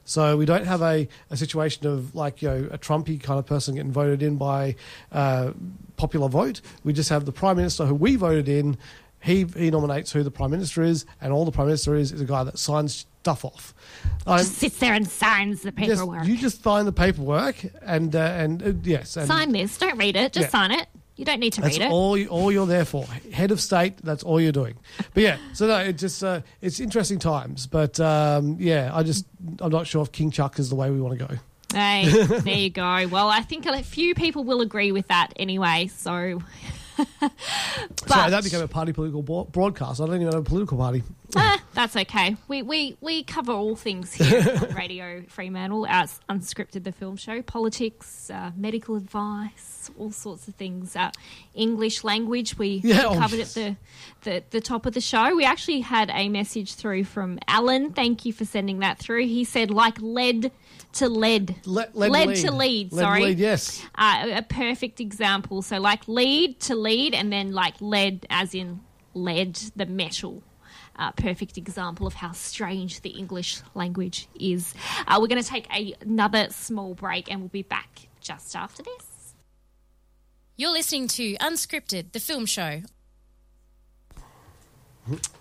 So 0.06 0.36
we 0.36 0.46
don't 0.46 0.66
have 0.66 0.82
a, 0.82 1.08
a 1.30 1.38
situation 1.38 1.88
of 1.88 2.14
like 2.14 2.42
you 2.42 2.50
know 2.50 2.70
a 2.72 2.78
Trumpy 2.78 3.22
kind 3.22 3.40
of 3.40 3.46
person 3.46 3.76
getting 3.76 3.92
voted 3.92 4.22
in 4.22 4.38
by 4.38 4.76
uh, 5.12 5.52
popular 5.96 6.28
vote. 6.28 6.62
We 6.84 6.94
just 6.94 7.10
have 7.10 7.26
the 7.26 7.32
prime 7.32 7.58
minister 7.58 7.86
who 7.86 7.96
we 7.96 8.16
voted 8.16 8.50
in. 8.50 8.78
He 9.22 9.46
he 9.58 9.72
nominates 9.72 10.12
who 10.12 10.24
the 10.24 10.32
prime 10.32 10.52
minister 10.52 10.84
is, 10.84 11.06
and 11.22 11.32
all 11.32 11.46
the 11.46 11.52
prime 11.52 11.68
minister 11.68 11.96
is 11.96 12.12
is 12.12 12.22
a 12.22 12.26
guy 12.26 12.44
that 12.44 12.60
signs 12.60 13.06
stuff 13.24 13.46
off. 13.46 13.74
I'm- 14.28 14.40
Just 14.40 14.56
sits 14.56 14.78
there 14.80 14.94
and 14.94 15.08
signs 15.08 15.62
the 15.62 15.72
paperwork. 15.72 16.26
you 16.28 16.36
just 16.38 16.62
sign 16.62 16.84
the 16.86 16.92
paperwork, 16.92 17.56
and 17.82 18.14
uh, 18.14 18.20
and 18.20 18.62
uh, 18.62 18.74
yes, 18.84 19.16
and 19.16 19.28
sign 19.28 19.54
this. 19.54 19.78
Don't 19.78 19.98
read 19.98 20.16
it. 20.18 20.34
Just 20.34 20.48
Yeah. 20.48 20.50
sign 20.52 20.72
it. 20.72 20.88
You 21.16 21.24
don't 21.26 21.40
need 21.40 21.54
to 21.54 21.62
That's 21.62 21.78
read 21.78 21.86
it. 21.86 21.92
all. 21.92 22.18
You, 22.18 22.28
all 22.28 22.52
you're 22.52 22.66
there 22.66 22.86
for. 22.86 23.06
Head 23.32 23.52
of 23.52 23.62
state. 23.62 23.98
That's 24.04 24.24
all 24.24 24.42
you're 24.42 24.52
doing. 24.52 24.76
But 25.14 25.24
yeah, 25.24 25.38
so 25.54 25.68
no, 25.68 25.78
it 25.78 25.94
just 25.98 26.22
uh, 26.24 26.42
it's 26.60 26.80
interesting 26.82 27.20
times. 27.20 27.66
But 27.68 27.98
um, 28.00 28.58
yeah, 28.60 28.92
I 28.94 29.04
just 29.04 29.26
I'm 29.62 29.72
not 29.72 29.88
sure 29.88 30.02
if 30.02 30.12
King 30.12 30.32
Chuck 30.32 30.60
is 30.60 30.70
the 30.70 30.76
way 30.76 30.90
we 30.92 31.00
want 31.00 31.18
to 31.18 31.26
go. 31.28 31.36
Hey, 31.74 32.10
there 32.26 32.56
you 32.56 32.70
go. 32.72 33.08
Well, 33.08 33.30
I 33.30 33.42
think 33.42 33.66
a 33.68 33.82
few 33.84 34.16
people 34.16 34.44
will 34.44 34.60
agree 34.62 34.92
with 34.92 35.08
that 35.08 35.32
anyway. 35.38 35.88
So, 35.96 36.42
Sorry, 38.08 38.30
that 38.32 38.44
became 38.44 38.62
a 38.62 38.68
party 38.68 38.92
political 38.94 39.22
broadcast. 39.46 40.02
I 40.02 40.06
don't 40.06 40.16
even 40.16 40.30
know 40.30 40.38
a 40.40 40.44
political 40.44 40.78
party. 40.78 41.04
Eh, 41.36 41.58
that's 41.74 41.96
okay. 41.96 42.36
We, 42.48 42.62
we 42.62 42.98
we 43.02 43.24
cover 43.24 43.52
all 43.52 43.76
things 43.76 44.14
here 44.14 44.40
on 44.62 44.76
Radio 44.76 45.24
Fremantle, 45.28 45.86
our 45.86 46.06
unscripted 46.30 46.84
the 46.84 46.92
film 46.92 47.18
show, 47.18 47.42
politics, 47.42 48.30
uh, 48.30 48.52
medical 48.56 48.96
advice, 48.96 49.90
all 49.98 50.12
sorts 50.12 50.48
of 50.48 50.56
things. 50.56 50.96
Uh, 50.96 51.12
English 51.54 52.04
language 52.04 52.58
we, 52.58 52.82
we 52.84 52.92
Yeah, 52.92 53.04
oh, 53.08 53.16
covered 53.18 53.40
yes. 53.40 53.58
at 53.58 53.76
the, 54.22 54.30
the 54.30 54.44
the 54.52 54.62
top 54.62 54.86
of 54.86 54.94
the 54.94 55.02
show. 55.02 55.36
We 55.36 55.46
actually 55.46 55.82
had 55.82 56.10
a 56.14 56.30
message 56.30 56.76
through 56.76 57.06
from 57.06 57.40
Alan. 57.48 57.92
Thank 57.94 58.26
you 58.26 58.34
for 58.34 58.46
sending 58.46 58.80
that 58.80 59.00
through. 59.00 59.26
He 59.28 59.44
said 59.44 59.72
like 59.72 60.00
lead 60.00 60.52
to 60.94 61.10
lead, 61.10 61.56
Le- 61.66 61.88
lead, 61.94 62.12
lead 62.12 62.36
to 62.38 62.52
lead. 62.52 62.92
Lead 62.94 63.00
sorry, 63.02 63.24
lead, 63.26 63.40
yes. 63.40 63.84
uh, 63.96 64.28
a 64.32 64.42
perfect 64.44 65.00
example. 65.00 65.62
So, 65.62 65.80
like 65.80 66.08
lead 66.08 66.60
to 66.62 66.76
lead, 66.76 67.14
and 67.16 67.32
then 67.34 67.52
like 67.52 67.76
lead 67.82 68.28
as 68.30 68.54
in 68.54 68.82
lead, 69.14 69.56
the 69.76 69.86
metal. 69.88 70.44
Uh, 70.96 71.12
perfect 71.12 71.58
example 71.58 72.06
of 72.06 72.14
how 72.14 72.32
strange 72.32 73.02
the 73.02 73.10
English 73.10 73.62
language 73.74 74.28
is. 74.40 74.74
Uh, 75.08 75.18
we're 75.20 75.28
going 75.28 75.42
to 75.42 75.48
take 75.48 75.68
a, 75.74 75.96
another 76.02 76.48
small 76.52 76.94
break 76.94 77.32
and 77.32 77.40
we'll 77.40 77.50
be 77.50 77.64
back 77.64 78.08
just 78.22 78.56
after 78.56 78.84
this. 78.84 79.34
You're 80.56 80.72
listening 80.72 81.08
to 81.10 81.36
Unscripted, 81.38 82.12
the 82.12 82.20
film 82.20 82.46
show. 82.46 82.82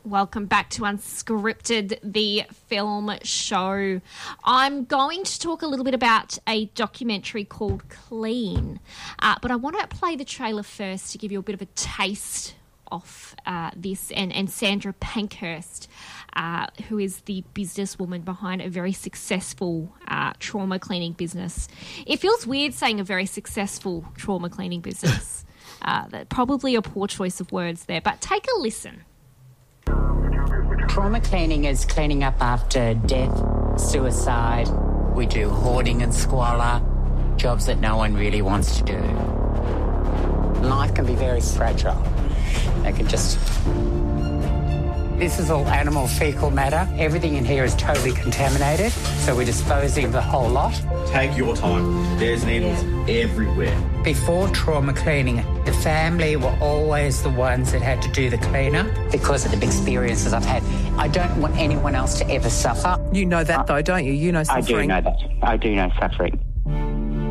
Welcome 0.04 0.46
back 0.46 0.70
to 0.70 0.82
Unscripted, 0.82 1.98
the 2.02 2.44
film 2.66 3.14
show. 3.22 4.00
I'm 4.42 4.84
going 4.84 5.22
to 5.22 5.38
talk 5.38 5.62
a 5.62 5.66
little 5.66 5.84
bit 5.84 5.94
about 5.94 6.38
a 6.48 6.64
documentary 6.66 7.44
called 7.44 7.88
Clean, 7.88 8.80
uh, 9.20 9.36
but 9.40 9.52
I 9.52 9.56
want 9.56 9.78
to 9.78 9.86
play 9.86 10.16
the 10.16 10.24
trailer 10.24 10.64
first 10.64 11.12
to 11.12 11.18
give 11.18 11.30
you 11.30 11.38
a 11.38 11.42
bit 11.42 11.54
of 11.54 11.62
a 11.62 11.66
taste 11.76 12.54
of 12.92 13.34
uh, 13.46 13.70
this. 13.74 14.10
And, 14.12 14.32
and 14.32 14.48
Sandra 14.48 14.92
Pankhurst, 14.92 15.88
uh, 16.36 16.66
who 16.88 16.98
is 16.98 17.22
the 17.22 17.42
businesswoman 17.54 18.24
behind 18.24 18.62
a 18.62 18.68
very 18.68 18.92
successful 18.92 19.92
uh, 20.06 20.32
trauma 20.38 20.78
cleaning 20.78 21.12
business. 21.14 21.66
It 22.06 22.18
feels 22.20 22.46
weird 22.46 22.74
saying 22.74 23.00
a 23.00 23.04
very 23.04 23.26
successful 23.26 24.04
trauma 24.16 24.48
cleaning 24.50 24.80
business. 24.80 25.44
Uh, 25.80 26.06
that- 26.08 26.28
probably 26.28 26.74
a 26.76 26.82
poor 26.82 27.08
choice 27.08 27.40
of 27.40 27.50
words 27.50 27.86
there, 27.86 28.00
but 28.00 28.20
take 28.20 28.46
a 28.56 28.60
listen. 28.60 29.02
Trauma 30.88 31.20
cleaning 31.20 31.64
is 31.64 31.84
cleaning 31.84 32.22
up 32.22 32.40
after 32.40 32.94
death, 32.94 33.80
suicide. 33.80 34.68
We 35.14 35.26
do 35.26 35.48
hoarding 35.48 36.02
and 36.02 36.14
squalor, 36.14 36.80
jobs 37.36 37.66
that 37.66 37.80
no 37.80 37.96
one 37.96 38.14
really 38.14 38.42
wants 38.42 38.76
to 38.78 38.84
do. 38.84 38.98
Life 40.68 40.94
can 40.94 41.06
be 41.06 41.14
very 41.14 41.40
fragile. 41.40 42.00
It 42.86 42.96
can 42.96 43.08
just. 43.08 43.38
This 45.18 45.38
is 45.38 45.50
all 45.50 45.64
animal 45.68 46.08
fecal 46.08 46.50
matter. 46.50 46.88
Everything 46.98 47.36
in 47.36 47.44
here 47.44 47.62
is 47.62 47.76
totally 47.76 48.10
contaminated, 48.10 48.90
so 48.90 49.36
we're 49.36 49.44
disposing 49.44 50.06
of 50.06 50.12
the 50.12 50.20
whole 50.20 50.48
lot. 50.48 50.74
Take 51.12 51.36
your 51.36 51.54
time. 51.54 52.18
There's 52.18 52.44
needles 52.44 52.82
everywhere. 53.08 53.80
Before 54.02 54.48
trauma 54.48 54.92
cleaning, 54.92 55.36
the 55.64 55.72
family 55.72 56.34
were 56.34 56.56
always 56.60 57.22
the 57.22 57.30
ones 57.30 57.70
that 57.70 57.82
had 57.82 58.02
to 58.02 58.10
do 58.10 58.30
the 58.30 58.38
cleanup 58.38 58.88
because 59.12 59.44
of 59.44 59.52
the 59.52 59.64
experiences 59.64 60.32
I've 60.32 60.44
had. 60.44 60.64
I 60.98 61.06
don't 61.06 61.40
want 61.40 61.56
anyone 61.56 61.94
else 61.94 62.18
to 62.18 62.28
ever 62.28 62.50
suffer. 62.50 62.98
You 63.12 63.24
know 63.24 63.44
that 63.44 63.68
though, 63.68 63.80
don't 63.80 64.04
you? 64.04 64.12
You 64.12 64.32
know 64.32 64.42
suffering. 64.42 64.90
I 64.90 65.02
do 65.02 65.08
know 65.08 65.16
that. 65.40 65.48
I 65.48 65.56
do 65.56 65.74
know 65.76 65.90
suffering. 66.00 66.51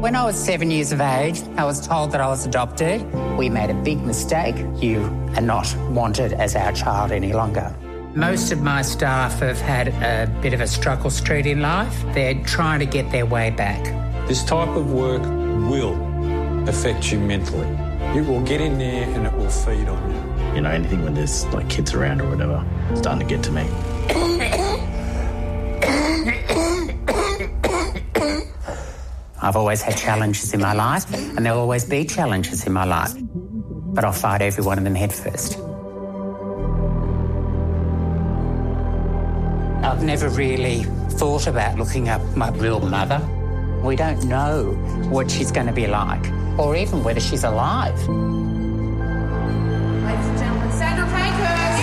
When 0.02 0.16
I 0.16 0.26
was 0.26 0.36
seven 0.36 0.72
years 0.72 0.92
of 0.92 1.00
age, 1.00 1.44
I 1.58 1.64
was 1.64 1.86
told 1.86 2.12
that 2.14 2.22
I 2.22 2.26
was 2.26 2.44
adopted. 2.44 3.04
We 3.38 3.50
made 3.50 3.70
a 3.70 3.76
big 3.76 4.02
mistake. 4.02 4.56
You 4.82 5.04
are 5.36 5.42
not 5.42 5.72
wanted 5.92 6.34
as 6.34 6.56
our 6.56 6.72
child 6.72 7.12
any 7.12 7.34
longer. 7.34 7.72
Most 8.16 8.52
of 8.52 8.64
my 8.64 8.82
staff 8.82 9.42
have 9.42 9.62
had 9.62 9.90
a 9.90 10.28
bit 10.42 10.54
of 10.54 10.60
a 10.60 10.66
struggle 10.66 11.12
street 11.12 11.46
in 11.46 11.62
life. 11.62 11.96
They're 12.16 12.44
trying 12.46 12.80
to 12.80 12.88
get 12.88 13.12
their 13.12 13.28
way 13.28 13.52
back. 13.52 13.84
This 14.28 14.44
type 14.44 14.70
of 14.70 14.92
work 14.92 15.22
will 15.70 15.94
affect 16.68 17.12
you 17.12 17.20
mentally. 17.20 17.68
It 18.18 18.26
will 18.26 18.42
get 18.42 18.60
in 18.60 18.80
there 18.80 19.04
and 19.04 19.28
it 19.28 19.34
will 19.34 19.52
feed 19.52 19.88
on 19.88 20.12
you. 20.12 20.56
You 20.56 20.62
know, 20.62 20.72
anything 20.72 21.04
when 21.04 21.14
there's 21.14 21.46
like 21.54 21.70
kids 21.70 21.94
around 21.94 22.22
or 22.22 22.30
whatever, 22.32 22.66
it's 22.90 23.02
starting 23.02 23.28
to 23.28 23.36
get 23.36 23.44
to 23.44 23.52
me. 23.52 24.48
I've 29.44 29.56
always 29.56 29.82
had 29.82 29.98
challenges 29.98 30.54
in 30.54 30.62
my 30.62 30.74
life, 30.74 31.12
and 31.14 31.44
there'll 31.44 31.60
always 31.60 31.84
be 31.84 32.06
challenges 32.06 32.68
in 32.68 32.74
my 32.74 32.86
life. 32.86 33.14
But 33.18 34.06
I'll 34.06 34.12
fight 34.14 34.44
every 34.44 34.64
one 34.64 34.78
of 34.78 34.84
them 34.84 34.94
head 34.94 35.12
first. 35.12 35.58
I've 39.84 40.04
never 40.04 40.30
really 40.30 40.84
thought 41.18 41.48
about 41.48 41.80
looking 41.80 42.08
up 42.08 42.22
my 42.38 42.52
real 42.52 42.82
mother. 42.82 43.20
We 43.84 43.96
don't 43.96 44.24
know 44.26 44.74
what 45.10 45.32
she's 45.32 45.52
going 45.52 45.66
to 45.66 45.74
be 45.74 45.88
like, 45.88 46.24
or 46.60 46.76
even 46.76 47.04
whether 47.04 47.20
she's 47.20 47.44
alive. 47.44 47.98
Ladies 47.98 48.08
and 50.28 50.38
gentlemen, 50.38 50.72
Sandra 50.72 51.08
Pankhurst. 51.08 51.82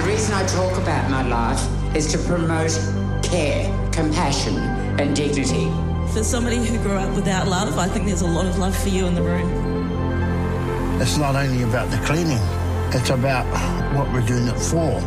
The 0.00 0.06
reason 0.08 0.34
I 0.34 0.46
talk 0.46 0.78
about 0.80 1.10
my 1.10 1.26
life 1.26 1.96
is 1.96 2.06
to 2.12 2.18
promote 2.18 2.78
care, 3.24 3.66
compassion, 3.90 4.73
and 4.98 5.14
dignity. 5.16 5.70
For 6.12 6.22
somebody 6.22 6.56
who 6.56 6.78
grew 6.78 6.96
up 6.96 7.14
without 7.14 7.48
love, 7.48 7.78
I 7.78 7.88
think 7.88 8.06
there's 8.06 8.22
a 8.22 8.26
lot 8.26 8.46
of 8.46 8.58
love 8.58 8.76
for 8.76 8.88
you 8.88 9.06
in 9.06 9.14
the 9.14 9.22
room. 9.22 11.00
It's 11.00 11.16
not 11.18 11.34
only 11.34 11.62
about 11.62 11.90
the 11.90 11.98
cleaning, 12.06 12.38
it's 12.92 13.10
about 13.10 13.44
what 13.96 14.12
we're 14.12 14.26
doing 14.26 14.46
it 14.46 14.58
for. 14.58 15.00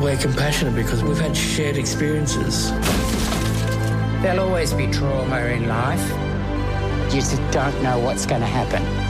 We're 0.00 0.16
compassionate 0.18 0.74
because 0.74 1.02
we've 1.02 1.18
had 1.18 1.36
shared 1.36 1.76
experiences. 1.76 2.70
There'll 4.22 4.40
always 4.40 4.74
be 4.74 4.86
trauma 4.88 5.40
in 5.46 5.66
life. 5.66 6.06
You 7.06 7.20
just 7.20 7.36
don't 7.50 7.82
know 7.82 7.98
what's 7.98 8.26
going 8.26 8.42
to 8.42 8.46
happen. 8.46 9.09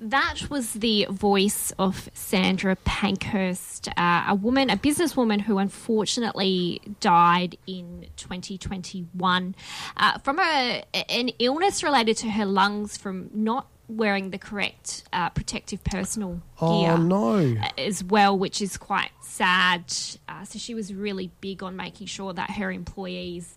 That 0.00 0.48
was 0.48 0.74
the 0.74 1.06
voice 1.10 1.72
of 1.78 2.08
Sandra 2.14 2.76
Pankhurst, 2.76 3.88
uh, 3.96 4.26
a 4.28 4.34
woman, 4.34 4.70
a 4.70 4.76
businesswoman 4.76 5.40
who 5.40 5.58
unfortunately 5.58 6.80
died 7.00 7.58
in 7.66 8.06
2021 8.16 9.54
uh, 9.96 10.18
from 10.18 10.38
a, 10.38 10.84
an 11.08 11.30
illness 11.40 11.82
related 11.82 12.16
to 12.18 12.30
her 12.30 12.46
lungs 12.46 12.96
from 12.96 13.28
not 13.34 13.66
wearing 13.88 14.30
the 14.30 14.38
correct 14.38 15.02
uh, 15.12 15.30
protective 15.30 15.82
personal 15.82 16.42
Oh, 16.60 16.80
gear 16.82 16.98
no. 16.98 17.56
as 17.76 18.04
well, 18.04 18.38
which 18.38 18.62
is 18.62 18.76
quite 18.76 19.10
sad. 19.22 19.92
Uh, 20.28 20.44
so 20.44 20.58
she 20.60 20.74
was 20.74 20.94
really 20.94 21.32
big 21.40 21.62
on 21.62 21.74
making 21.74 22.06
sure 22.06 22.32
that 22.34 22.52
her 22.52 22.70
employees 22.70 23.56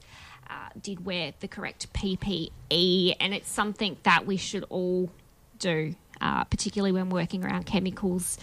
uh, 0.50 0.70
did 0.82 1.06
wear 1.06 1.34
the 1.40 1.48
correct 1.48 1.94
PPE, 1.94 3.16
and 3.20 3.34
it's 3.34 3.50
something 3.50 3.98
that 4.04 4.26
we 4.26 4.38
should 4.38 4.66
all 4.70 5.12
do. 5.60 5.94
Uh, 6.22 6.44
particularly 6.46 6.92
when 6.92 7.10
working 7.10 7.44
around 7.44 7.66
chemicals 7.66 8.38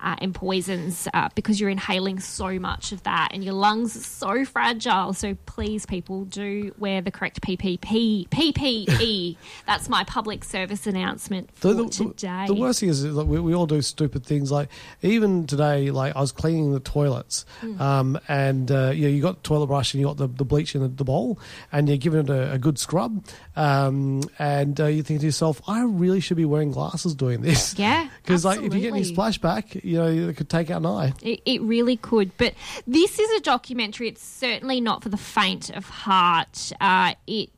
uh, 0.00 0.14
and 0.18 0.32
poisons, 0.34 1.08
uh, 1.12 1.28
because 1.34 1.60
you're 1.60 1.68
inhaling 1.68 2.20
so 2.20 2.58
much 2.60 2.92
of 2.92 3.02
that, 3.02 3.28
and 3.32 3.42
your 3.42 3.54
lungs 3.54 3.96
are 3.96 4.00
so 4.00 4.44
fragile. 4.44 5.12
So 5.12 5.34
please, 5.44 5.84
people, 5.84 6.24
do 6.26 6.72
wear 6.78 7.00
the 7.02 7.10
correct 7.10 7.40
PPP 7.40 8.28
PPE. 8.28 9.36
That's 9.66 9.88
my 9.88 10.04
public 10.04 10.44
service 10.44 10.86
announcement 10.86 11.50
for 11.56 11.74
The, 11.74 11.84
the- 11.84 11.90
today. 11.90 12.44
the 12.46 12.54
worst 12.54 12.80
thing 12.80 12.88
is 12.88 13.02
that 13.02 13.24
we, 13.26 13.40
we 13.40 13.54
all 13.54 13.66
do 13.66 13.82
stupid 13.82 14.24
things. 14.24 14.52
Like 14.52 14.68
even 15.02 15.46
today, 15.46 15.90
like 15.90 16.14
I 16.16 16.20
was 16.20 16.32
cleaning 16.32 16.72
the 16.72 16.80
toilets, 16.80 17.44
Mm. 17.62 17.80
um, 17.80 18.18
and 18.28 18.70
uh, 18.70 18.90
you 18.94 19.02
know, 19.02 19.08
you 19.08 19.22
got 19.22 19.42
the 19.42 19.48
toilet 19.48 19.66
brush 19.66 19.92
and 19.94 20.00
you 20.00 20.06
got 20.06 20.16
the, 20.18 20.26
the 20.28 20.44
bleach 20.44 20.74
in 20.74 20.82
the, 20.82 20.88
the 20.88 21.04
bowl, 21.04 21.38
and 21.72 21.88
you're 21.88 21.96
giving 21.98 22.20
it 22.20 22.30
a, 22.30 22.52
a 22.52 22.58
good 22.58 22.78
scrub, 22.78 23.24
um, 23.56 24.22
and 24.38 24.80
uh, 24.80 24.86
you 24.86 25.02
think 25.02 25.20
to 25.20 25.26
yourself, 25.26 25.60
I 25.66 25.82
really 25.82 26.20
should 26.20 26.36
be 26.36 26.44
wearing 26.44 26.70
glasses 26.70 27.14
doing 27.24 27.42
this. 27.42 27.78
Yeah, 27.78 28.08
because 28.22 28.44
like 28.44 28.60
if 28.60 28.74
you 28.74 28.80
get 28.80 28.92
any 28.92 29.02
splashback, 29.02 29.82
you 29.84 29.98
know, 29.98 30.06
it 30.06 30.36
could 30.36 30.48
take 30.48 30.70
out 30.70 30.78
an 30.78 30.86
eye. 30.86 31.12
It, 31.22 31.40
it 31.44 31.62
really 31.62 31.96
could. 31.96 32.36
But 32.36 32.54
this 32.86 33.18
is 33.18 33.30
a 33.32 33.40
documentary. 33.40 34.08
It's 34.08 34.24
certainly 34.24 34.80
not 34.80 35.02
for 35.02 35.08
the 35.08 35.16
faint 35.16 35.70
of 35.70 35.88
heart. 35.88 36.72
Uh, 36.80 37.14
it, 37.26 37.50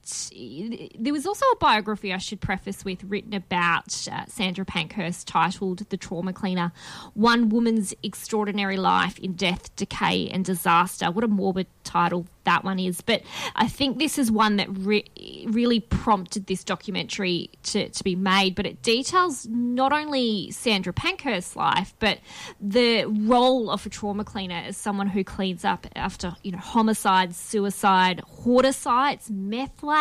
there 0.99 1.13
was 1.13 1.27
also 1.27 1.45
a 1.47 1.57
biography 1.57 2.13
I 2.13 2.19
should 2.19 2.41
preface 2.41 2.85
with 2.85 3.03
written 3.05 3.35
about 3.35 4.07
uh, 4.11 4.25
Sandra 4.27 4.65
Pankhurst 4.65 5.27
titled 5.27 5.89
"The 5.89 5.97
Trauma 5.97 6.33
Cleaner: 6.33 6.73
One 7.15 7.49
Woman's 7.49 7.95
Extraordinary 8.03 8.77
Life 8.77 9.19
in 9.19 9.33
Death, 9.33 9.75
Decay, 9.77 10.29
and 10.29 10.45
Disaster." 10.45 11.11
What 11.11 11.25
a 11.25 11.29
morbid 11.29 11.67
title 11.83 12.27
that 12.45 12.65
one 12.65 12.79
is. 12.79 13.01
But 13.01 13.23
I 13.57 13.67
think 13.67 13.99
this 13.99 14.19
is 14.19 14.31
one 14.31 14.57
that 14.57 14.69
re- 14.71 15.05
really 15.47 15.81
prompted 15.81 16.47
this 16.47 16.63
documentary 16.63 17.51
to, 17.65 17.89
to 17.89 18.05
be 18.05 18.15
made. 18.15 18.55
But 18.55 18.67
it 18.67 18.83
details 18.83 19.47
not 19.47 19.93
only 19.93 20.51
Sandra 20.53 20.93
Pankhurst's 20.93 21.57
life, 21.57 21.95
but 21.99 22.21
the 22.61 23.05
role 23.07 23.71
of 23.71 23.85
a 23.85 23.89
trauma 23.89 24.25
cleaner 24.25 24.63
as 24.67 24.77
someone 24.77 25.09
who 25.09 25.25
cleans 25.25 25.65
up 25.65 25.87
after 25.97 26.37
you 26.43 26.53
know 26.53 26.59
homicides, 26.59 27.37
suicide, 27.37 28.21
hoarder 28.21 28.73
sites, 28.73 29.29
meth 29.31 29.83
labs, 29.83 29.96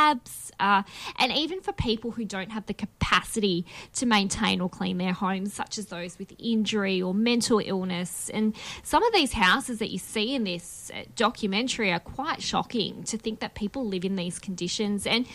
uh, 0.60 0.84
and 1.18 1.32
even 1.32 1.62
for 1.62 1.74
people 1.74 2.12
who 2.12 2.26
don't 2.26 2.52
have 2.52 2.66
the 2.66 2.74
capacity 2.74 3.66
to 3.94 4.06
maintain 4.06 4.62
or 4.62 4.70
clean 4.70 4.98
their 4.98 5.14
homes, 5.14 5.54
such 5.54 5.78
as 5.78 5.88
those 5.88 6.18
with 6.18 6.34
injury 6.40 7.02
or 7.02 7.14
mental 7.14 7.62
illness. 7.64 8.30
And 8.34 8.56
some 8.84 9.04
of 9.04 9.14
these 9.14 9.34
houses 9.34 9.80
that 9.80 9.90
you 9.90 10.00
see 10.00 10.36
in 10.36 10.44
this 10.44 10.92
uh, 10.94 11.04
documentary 11.16 11.92
are 11.92 12.00
quite 12.00 12.42
shocking 12.42 13.04
to 13.04 13.18
think 13.18 13.40
that 13.40 13.56
people 13.56 13.86
live 13.86 14.06
in 14.06 14.16
these 14.16 14.40
conditions. 14.40 15.06
And 15.06 15.26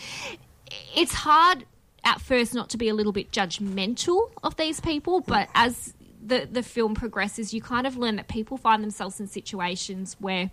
it's 0.95 1.13
hard 1.13 1.65
at 2.03 2.19
first 2.21 2.53
not 2.53 2.69
to 2.69 2.77
be 2.77 2.89
a 2.89 2.93
little 2.93 3.11
bit 3.11 3.31
judgmental 3.31 4.31
of 4.43 4.55
these 4.55 4.79
people, 4.79 5.21
but 5.21 5.49
as 5.53 5.93
the, 6.25 6.47
the 6.49 6.63
film 6.63 6.93
progresses, 6.93 7.53
you 7.53 7.61
kind 7.61 7.87
of 7.87 7.97
learn 7.97 8.15
that 8.17 8.27
people 8.27 8.57
find 8.57 8.83
themselves 8.83 9.19
in 9.19 9.27
situations 9.27 10.15
where 10.19 10.51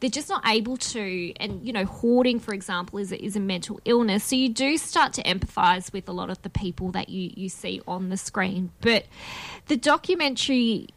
they're 0.00 0.10
just 0.10 0.28
not 0.28 0.46
able 0.46 0.76
to. 0.76 1.32
And, 1.36 1.64
you 1.66 1.72
know, 1.72 1.84
hoarding, 1.84 2.40
for 2.40 2.52
example, 2.52 2.98
is 2.98 3.12
a, 3.12 3.24
is 3.24 3.36
a 3.36 3.40
mental 3.40 3.80
illness. 3.84 4.24
So 4.24 4.36
you 4.36 4.48
do 4.48 4.76
start 4.76 5.12
to 5.14 5.22
empathize 5.22 5.92
with 5.92 6.08
a 6.08 6.12
lot 6.12 6.30
of 6.30 6.42
the 6.42 6.50
people 6.50 6.90
that 6.92 7.08
you, 7.08 7.32
you 7.34 7.48
see 7.48 7.80
on 7.86 8.08
the 8.08 8.16
screen. 8.16 8.72
But 8.80 9.06
the 9.66 9.76
documentary 9.76 10.88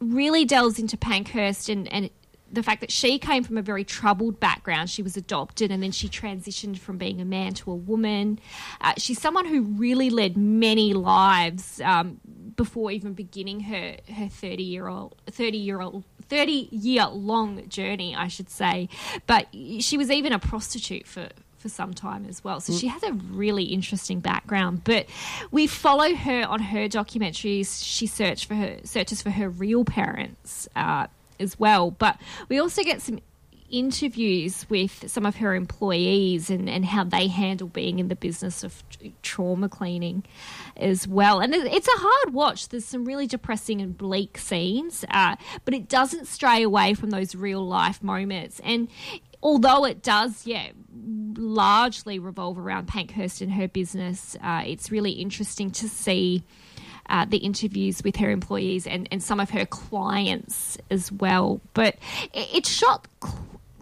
really 0.00 0.44
delves 0.44 0.78
into 0.78 0.96
Pankhurst 0.96 1.68
and, 1.68 1.90
and 1.92 2.10
the 2.52 2.62
fact 2.62 2.80
that 2.80 2.90
she 2.90 3.18
came 3.18 3.42
from 3.42 3.58
a 3.58 3.62
very 3.62 3.84
troubled 3.84 4.38
background. 4.38 4.88
She 4.88 5.02
was 5.02 5.16
adopted 5.16 5.70
and 5.70 5.82
then 5.82 5.90
she 5.90 6.08
transitioned 6.08 6.78
from 6.78 6.98
being 6.98 7.20
a 7.20 7.24
man 7.24 7.54
to 7.54 7.70
a 7.70 7.74
woman. 7.74 8.38
Uh, 8.80 8.94
she's 8.96 9.20
someone 9.20 9.44
who 9.44 9.62
really 9.62 10.10
led 10.10 10.36
many 10.36 10.94
lives 10.94 11.80
um, 11.80 12.20
before 12.56 12.90
even 12.90 13.12
beginning 13.12 13.60
her 13.60 13.96
her 14.14 14.28
30 14.28 14.62
year 14.62 14.88
old 14.88 15.14
30 15.30 15.58
year 15.58 15.80
old 15.80 16.04
30 16.28 16.68
year 16.70 17.06
long 17.06 17.68
journey, 17.68 18.14
I 18.14 18.28
should 18.28 18.50
say. 18.50 18.88
But 19.26 19.48
she 19.80 19.96
was 19.96 20.10
even 20.10 20.32
a 20.32 20.38
prostitute 20.38 21.06
for 21.06 21.28
for 21.64 21.68
some 21.70 21.94
time 21.94 22.26
as 22.28 22.44
well. 22.44 22.60
So 22.60 22.74
she 22.74 22.88
has 22.88 23.02
a 23.02 23.12
really 23.12 23.64
interesting 23.64 24.20
background. 24.20 24.84
But 24.84 25.06
we 25.50 25.66
follow 25.66 26.14
her 26.14 26.42
on 26.42 26.60
her 26.60 26.88
documentaries. 26.88 27.82
She 27.82 28.06
search 28.06 28.44
for 28.44 28.54
her 28.54 28.76
searches 28.84 29.22
for 29.22 29.30
her 29.30 29.48
real 29.48 29.82
parents 29.82 30.68
uh, 30.76 31.06
as 31.40 31.58
well. 31.58 31.90
But 31.90 32.18
we 32.50 32.58
also 32.58 32.82
get 32.82 33.00
some 33.00 33.20
interviews 33.70 34.66
with 34.68 35.10
some 35.10 35.26
of 35.26 35.36
her 35.36 35.54
employees 35.54 36.50
and, 36.50 36.68
and 36.68 36.84
how 36.84 37.04
they 37.04 37.28
handle 37.28 37.66
being 37.66 37.98
in 37.98 38.08
the 38.08 38.16
business 38.16 38.62
of 38.62 38.82
trauma 39.22 39.68
cleaning 39.68 40.22
as 40.76 41.08
well. 41.08 41.40
And 41.40 41.54
it's 41.54 41.88
a 41.88 41.98
hard 41.98 42.34
watch. 42.34 42.68
There's 42.68 42.84
some 42.84 43.04
really 43.04 43.26
depressing 43.26 43.80
and 43.80 43.96
bleak 43.96 44.38
scenes, 44.38 45.04
uh, 45.10 45.36
but 45.64 45.74
it 45.74 45.88
doesn't 45.88 46.26
stray 46.26 46.62
away 46.62 46.94
from 46.94 47.10
those 47.10 47.34
real 47.34 47.66
life 47.66 48.02
moments. 48.02 48.60
And 48.62 48.88
although 49.42 49.84
it 49.84 50.02
does, 50.02 50.46
yeah, 50.46 50.68
largely 51.36 52.18
revolve 52.18 52.58
around 52.58 52.86
Pankhurst 52.86 53.40
and 53.40 53.52
her 53.52 53.66
business, 53.66 54.36
uh, 54.42 54.62
it's 54.64 54.90
really 54.90 55.12
interesting 55.12 55.70
to 55.72 55.88
see. 55.88 56.44
Uh, 57.06 57.26
the 57.26 57.36
interviews 57.36 58.02
with 58.02 58.16
her 58.16 58.30
employees 58.30 58.86
and, 58.86 59.06
and 59.12 59.22
some 59.22 59.38
of 59.38 59.50
her 59.50 59.66
clients 59.66 60.78
as 60.90 61.12
well. 61.12 61.60
But 61.74 61.96
it, 62.32 62.48
it's 62.54 62.70
shot 62.70 63.06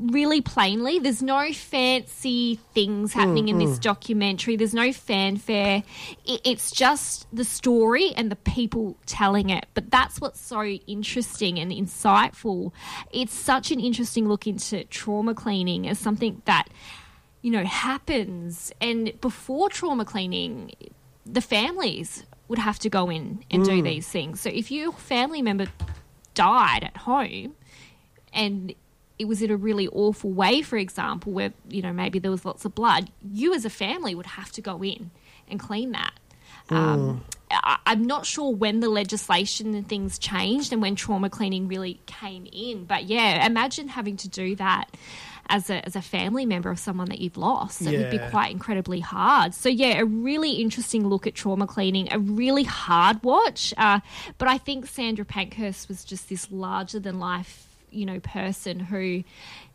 really 0.02 0.40
plainly. 0.40 0.98
There's 0.98 1.22
no 1.22 1.52
fancy 1.52 2.58
things 2.74 3.12
happening 3.12 3.48
in 3.48 3.58
this 3.58 3.78
mm. 3.78 3.82
documentary, 3.82 4.56
there's 4.56 4.74
no 4.74 4.92
fanfare. 4.92 5.82
It, 6.24 6.40
it's 6.44 6.70
just 6.70 7.26
the 7.32 7.44
story 7.44 8.12
and 8.16 8.30
the 8.30 8.36
people 8.36 8.96
telling 9.06 9.50
it. 9.50 9.66
But 9.74 9.90
that's 9.90 10.20
what's 10.20 10.40
so 10.40 10.62
interesting 10.62 11.58
and 11.58 11.70
insightful. 11.70 12.72
It's 13.12 13.34
such 13.34 13.70
an 13.70 13.80
interesting 13.80 14.28
look 14.28 14.46
into 14.46 14.84
trauma 14.84 15.34
cleaning 15.34 15.88
as 15.88 15.98
something 15.98 16.42
that 16.46 16.68
you 17.42 17.50
know 17.50 17.64
happens 17.64 18.72
and 18.80 19.12
before 19.20 19.68
trauma 19.68 20.04
cleaning 20.04 20.72
the 21.26 21.40
families 21.40 22.24
would 22.48 22.58
have 22.58 22.78
to 22.78 22.88
go 22.88 23.10
in 23.10 23.44
and 23.50 23.64
do 23.64 23.82
Mm. 23.82 23.84
these 23.84 24.08
things 24.08 24.40
so 24.40 24.48
if 24.48 24.70
your 24.70 24.92
family 24.92 25.42
member 25.42 25.66
died 26.34 26.84
at 26.84 26.96
home 26.98 27.54
and 28.32 28.74
it 29.18 29.26
was 29.26 29.42
in 29.42 29.50
a 29.50 29.56
really 29.56 29.88
awful 29.88 30.30
way 30.30 30.62
for 30.62 30.76
example 30.76 31.32
where 31.32 31.52
you 31.68 31.82
know 31.82 31.92
maybe 31.92 32.18
there 32.18 32.30
was 32.30 32.44
lots 32.44 32.64
of 32.64 32.74
blood 32.74 33.10
you 33.22 33.54
as 33.54 33.64
a 33.64 33.70
family 33.70 34.14
would 34.14 34.26
have 34.26 34.50
to 34.52 34.60
go 34.60 34.82
in 34.82 35.10
and 35.48 35.60
clean 35.60 35.92
that 35.92 36.12
um, 36.70 37.24
I, 37.50 37.78
I'm 37.86 38.04
not 38.04 38.24
sure 38.26 38.54
when 38.54 38.80
the 38.80 38.88
legislation 38.88 39.74
and 39.74 39.86
things 39.86 40.18
changed 40.18 40.72
and 40.72 40.80
when 40.80 40.94
trauma 40.94 41.28
cleaning 41.28 41.68
really 41.68 42.00
came 42.06 42.46
in, 42.50 42.84
but 42.84 43.04
yeah, 43.04 43.44
imagine 43.44 43.88
having 43.88 44.16
to 44.18 44.28
do 44.28 44.56
that 44.56 44.88
as 45.48 45.68
a 45.68 45.84
as 45.84 45.96
a 45.96 46.02
family 46.02 46.46
member 46.46 46.70
of 46.70 46.78
someone 46.78 47.08
that 47.08 47.18
you've 47.18 47.36
lost. 47.36 47.82
It 47.82 47.98
would 47.98 48.10
be 48.10 48.18
quite 48.30 48.52
incredibly 48.52 49.00
hard. 49.00 49.54
So 49.54 49.68
yeah, 49.68 49.98
a 49.98 50.04
really 50.04 50.52
interesting 50.52 51.06
look 51.06 51.26
at 51.26 51.34
trauma 51.34 51.66
cleaning, 51.66 52.08
a 52.12 52.18
really 52.18 52.64
hard 52.64 53.22
watch. 53.22 53.74
Uh, 53.76 54.00
but 54.38 54.48
I 54.48 54.58
think 54.58 54.86
Sandra 54.86 55.24
Pankhurst 55.24 55.88
was 55.88 56.04
just 56.04 56.28
this 56.28 56.50
larger 56.50 57.00
than 57.00 57.18
life, 57.18 57.66
you 57.92 58.06
know, 58.06 58.20
person 58.20 58.80
who 58.80 59.22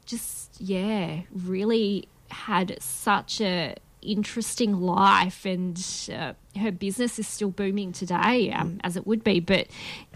just 0.06 0.60
yeah 0.60 1.22
really 1.32 2.08
had 2.32 2.78
such 2.82 3.42
a 3.42 3.76
interesting 4.02 4.80
life 4.80 5.46
and 5.46 5.84
uh, 6.14 6.32
her 6.58 6.72
business 6.72 7.20
is 7.20 7.28
still 7.28 7.50
booming 7.50 7.92
today 7.92 8.52
um, 8.54 8.80
as 8.84 8.96
it 8.96 9.06
would 9.06 9.22
be 9.24 9.40
but 9.42 9.68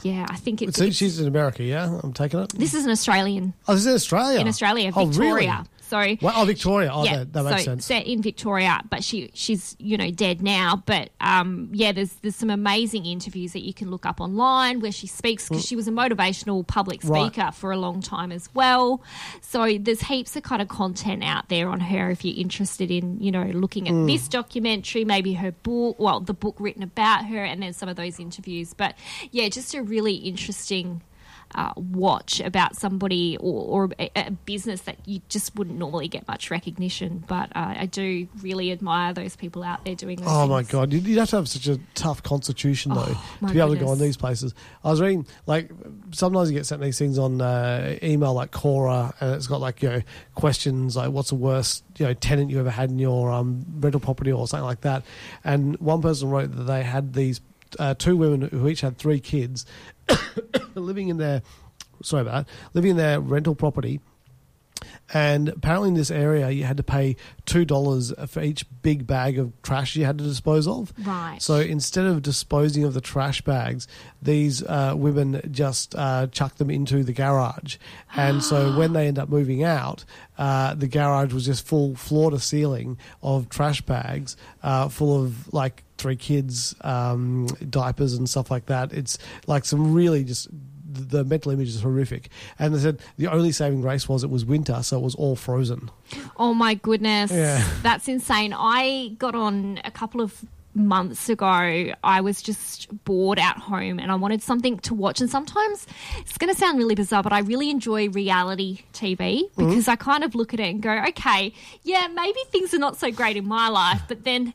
yeah 0.04 0.26
i 0.30 0.36
think 0.38 0.62
it's, 0.62 0.78
So 0.78 0.86
it's 0.86 0.96
she's 0.96 1.20
in 1.20 1.28
America, 1.28 1.64
yeah? 1.64 2.00
I'm 2.02 2.14
taking 2.14 2.40
it. 2.40 2.50
this 2.52 2.74
is 2.74 2.86
an 2.86 2.92
australian 2.92 3.54
Oh, 3.68 3.74
this 3.74 3.86
is 3.86 3.94
Australia. 3.96 4.40
in 4.40 4.48
Australia, 4.48 4.92
Oh, 4.96 5.06
Victoria. 5.08 5.34
really? 5.34 5.68
So 5.92 6.16
Well, 6.22 6.34
oh, 6.38 6.46
Victoria. 6.46 6.90
Oh, 6.94 7.04
yeah, 7.04 7.18
that, 7.18 7.34
that 7.34 7.44
makes 7.44 7.66
so 7.66 7.72
sense. 7.72 7.86
set 7.86 8.08
in 8.08 8.22
Victoria, 8.22 8.82
but 8.90 9.04
she 9.04 9.30
she's 9.34 9.76
you 9.78 9.98
know 9.98 10.10
dead 10.10 10.42
now. 10.42 10.82
But 10.86 11.10
um, 11.20 11.70
yeah, 11.74 11.92
there's 11.92 12.14
there's 12.22 12.38
some 12.38 12.50
amazing 12.50 13.06
interviews 13.06 13.52
that 13.52 13.62
you 13.64 13.74
can 13.74 13.92
look 13.92 14.06
up 14.06 14.22
online 14.22 14.80
where 14.80 14.94
she 14.94 15.06
speaks 15.08 15.50
because 15.50 15.66
Mm. 15.66 15.68
she 15.68 15.76
was 15.76 15.88
a 15.90 15.92
motivational 15.92 16.66
public 16.66 17.02
Right. 17.04 17.32
speaker 17.34 17.52
for 17.52 17.72
a 17.74 17.78
long 17.78 18.02
time 18.02 18.32
as 18.32 18.48
well. 18.54 19.04
So 19.42 19.78
there's 19.78 20.04
heaps 20.04 20.36
of 20.38 20.44
kind 20.44 20.62
of 20.62 20.70
content 20.70 21.24
out 21.26 21.50
there 21.50 21.68
on 21.68 21.82
her 21.82 22.10
if 22.10 22.24
you're 22.24 22.38
interested 22.40 22.90
in 22.90 23.20
you 23.20 23.32
know 23.32 23.44
looking 23.54 23.88
at 23.90 23.94
Mm. 23.94 24.08
this 24.08 24.30
documentary, 24.30 25.04
maybe 25.04 25.34
her 25.34 25.52
book, 25.52 26.00
well 26.00 26.22
the 26.22 26.34
book 26.34 26.56
written 26.58 26.84
about 26.84 27.26
her, 27.26 27.44
and 27.44 27.62
then 27.62 27.74
some 27.74 27.90
of 27.90 27.98
those 27.98 28.18
interviews. 28.18 28.74
But 28.74 28.96
yeah, 29.32 29.50
just 29.50 29.74
a 29.76 29.84
really 29.84 30.16
interesting 30.16 31.02
uh, 31.56 31.74
watch 31.76 32.40
about 32.40 32.76
somebody 32.76 33.38
or, 33.38 33.86
or 33.86 33.90
a, 34.00 34.10
a 34.16 34.32
business 34.32 34.82
that 34.82 34.98
you 35.06 35.22
just 35.30 35.56
wouldn't 35.56 35.78
normally 35.78 36.08
get 36.08 36.28
much 36.28 36.52
recognition. 36.52 37.24
But 37.28 37.50
uh, 37.56 37.76
I 37.78 37.86
do 37.86 38.28
really 38.42 38.72
admire 38.72 39.14
those 39.14 39.36
people 39.36 39.64
out 39.64 39.84
there 39.86 39.96
doing 39.96 40.20
Oh 40.26 40.48
my 40.48 40.64
god, 40.64 40.94
you'd, 40.94 41.06
you'd 41.06 41.18
have 41.20 41.30
to 41.32 41.38
have 41.38 41.50
such 41.50 41.68
a 41.68 41.80
tough 41.96 42.24
constitution 42.24 42.94
though 42.94 43.06
Oh, 43.08 43.48
to 43.48 43.54
be 43.54 43.60
able 43.60 43.74
to 43.74 43.80
go 43.80 43.88
on 43.90 44.00
these 44.00 44.18
places. 44.18 44.54
I 44.84 44.90
was 44.92 45.02
reading 45.02 45.26
like 45.46 45.70
sometimes 46.12 46.52
you 46.52 46.58
get 46.58 46.66
sent 46.66 46.82
these 46.82 46.98
things 46.98 47.18
on 47.18 47.42
uh, 47.42 47.98
email 48.04 48.34
like 48.34 48.52
Quora, 48.52 49.14
and 49.20 49.36
it's 49.36 49.48
got 49.48 49.62
like 49.62 49.82
you 49.82 49.90
know 49.90 50.02
questions 50.36 50.96
like 50.96 51.12
what's 51.12 51.30
the 51.30 51.36
worst 51.36 51.84
you 51.98 52.06
know 52.06 52.14
tenant 52.14 52.50
you 52.50 52.60
ever 52.60 52.70
had 52.70 52.90
in 52.90 53.00
your 53.00 53.32
um, 53.32 53.66
rental 53.80 54.00
property 54.00 54.32
or 54.32 54.48
something 54.48 54.66
like 54.66 54.82
that. 54.82 55.04
And 55.44 55.78
one 55.80 56.02
person 56.02 56.30
wrote 56.30 56.56
that 56.56 56.64
they 56.64 56.84
had 56.84 57.14
these 57.14 57.42
uh, 57.80 57.94
two 57.94 58.18
women 58.18 58.42
who 58.42 58.68
each 58.68 58.82
had 58.82 58.98
three 58.98 59.20
kids 59.20 59.66
living 60.76 61.10
in 61.10 61.18
their 61.18 61.42
sorry 62.04 62.22
about 62.22 62.46
that 62.46 62.54
living 62.74 62.92
in 62.92 62.98
their 62.98 63.20
rental 63.20 63.56
property. 63.56 64.00
And 65.14 65.50
apparently, 65.50 65.90
in 65.90 65.96
this 65.96 66.12
area, 66.12 66.50
you 66.50 66.64
had 66.64 66.78
to 66.78 66.84
pay 66.84 67.16
two 67.46 67.66
dollars 67.66 68.14
for 68.28 68.42
each 68.42 68.66
big 68.82 69.06
bag 69.06 69.38
of 69.38 69.52
trash 69.62 69.96
you 69.96 70.06
had 70.06 70.18
to 70.18 70.24
dispose 70.24 70.68
of. 70.68 70.94
Right. 71.06 71.38
So 71.42 71.56
instead 71.56 72.06
of 72.06 72.22
disposing 72.22 72.84
of 72.84 72.94
the 72.94 73.02
trash 73.02 73.42
bags, 73.42 73.88
these 74.22 74.64
uh, 74.64 74.94
women 74.96 75.42
just 75.52 75.96
uh, 75.96 76.28
chuck 76.28 76.56
them 76.56 76.70
into 76.70 77.04
the 77.04 77.14
garage. 77.14 77.78
And 78.16 78.44
so 78.44 78.76
when 78.78 78.94
they 78.94 79.08
end 79.08 79.20
up 79.20 79.30
moving 79.30 79.64
out, 79.64 80.06
uh, 80.38 80.74
the 80.74 80.88
garage 80.88 81.34
was 81.34 81.46
just 81.46 81.66
full 81.66 81.96
floor 81.96 82.32
to 82.32 82.40
ceiling 82.40 82.98
of 83.22 83.50
trash 83.50 83.82
bags, 83.82 84.38
uh, 84.64 84.90
full 84.90 85.24
of 85.24 85.54
like 85.54 85.84
three 85.98 86.16
kids' 86.16 86.74
um, 86.82 87.48
diapers 87.70 88.14
and 88.14 88.30
stuff 88.30 88.50
like 88.50 88.66
that. 88.66 88.92
It's 88.92 89.18
like 89.46 89.66
some 89.66 89.94
really 89.94 90.24
just 90.24 90.48
the 90.94 91.24
mental 91.24 91.52
image 91.52 91.70
is 91.70 91.82
horrific. 91.82 92.30
And 92.60 92.74
they 92.74 92.80
said 92.80 93.00
the 93.18 93.28
only 93.28 93.52
saving 93.52 93.82
grace 93.82 94.08
was 94.08 94.24
it 94.24 94.30
was 94.30 94.46
winter, 94.46 94.82
so 94.84 94.98
it 94.98 95.04
was 95.04 95.16
all 95.16 95.36
frozen. 95.36 95.90
Oh 96.38 96.54
my 96.54 96.74
goodness. 96.76 97.32
Yeah. 97.32 97.66
That's 97.82 98.08
insane. 98.08 98.54
I 98.56 99.16
got 99.18 99.36
on 99.36 99.80
a 99.84 99.92
couple 99.92 100.22
of 100.22 100.46
months 100.74 101.30
ago. 101.30 101.46
I 102.04 102.22
was 102.22 102.42
just 102.42 102.88
bored 103.06 103.40
at 103.40 103.58
home 103.58 104.00
and 104.00 104.12
I 104.12 104.16
wanted 104.16 104.42
something 104.42 104.80
to 104.80 104.94
watch. 104.94 105.22
And 105.22 105.30
sometimes 105.30 105.88
it's 106.20 106.38
going 106.38 106.54
to 106.54 106.60
sound 106.60 106.78
really 106.78 106.96
bizarre, 106.96 107.24
but 107.24 107.34
I 107.34 107.40
really 107.40 107.70
enjoy 107.70 108.10
reality 108.10 108.84
TV 108.94 109.18
mm-hmm. 109.18 109.70
because 109.70 109.88
I 109.88 109.96
kind 109.96 110.24
of 110.24 110.36
look 110.36 110.54
at 110.54 110.60
it 110.60 110.70
and 110.70 110.82
go, 110.82 110.92
okay, 111.10 111.54
yeah, 111.84 112.08
maybe 112.14 112.40
things 112.48 112.74
are 112.74 112.80
not 112.80 112.98
so 112.98 113.12
great 113.12 113.38
in 113.38 113.48
my 113.48 113.68
life, 113.70 114.02
but 114.08 114.24
then 114.24 114.54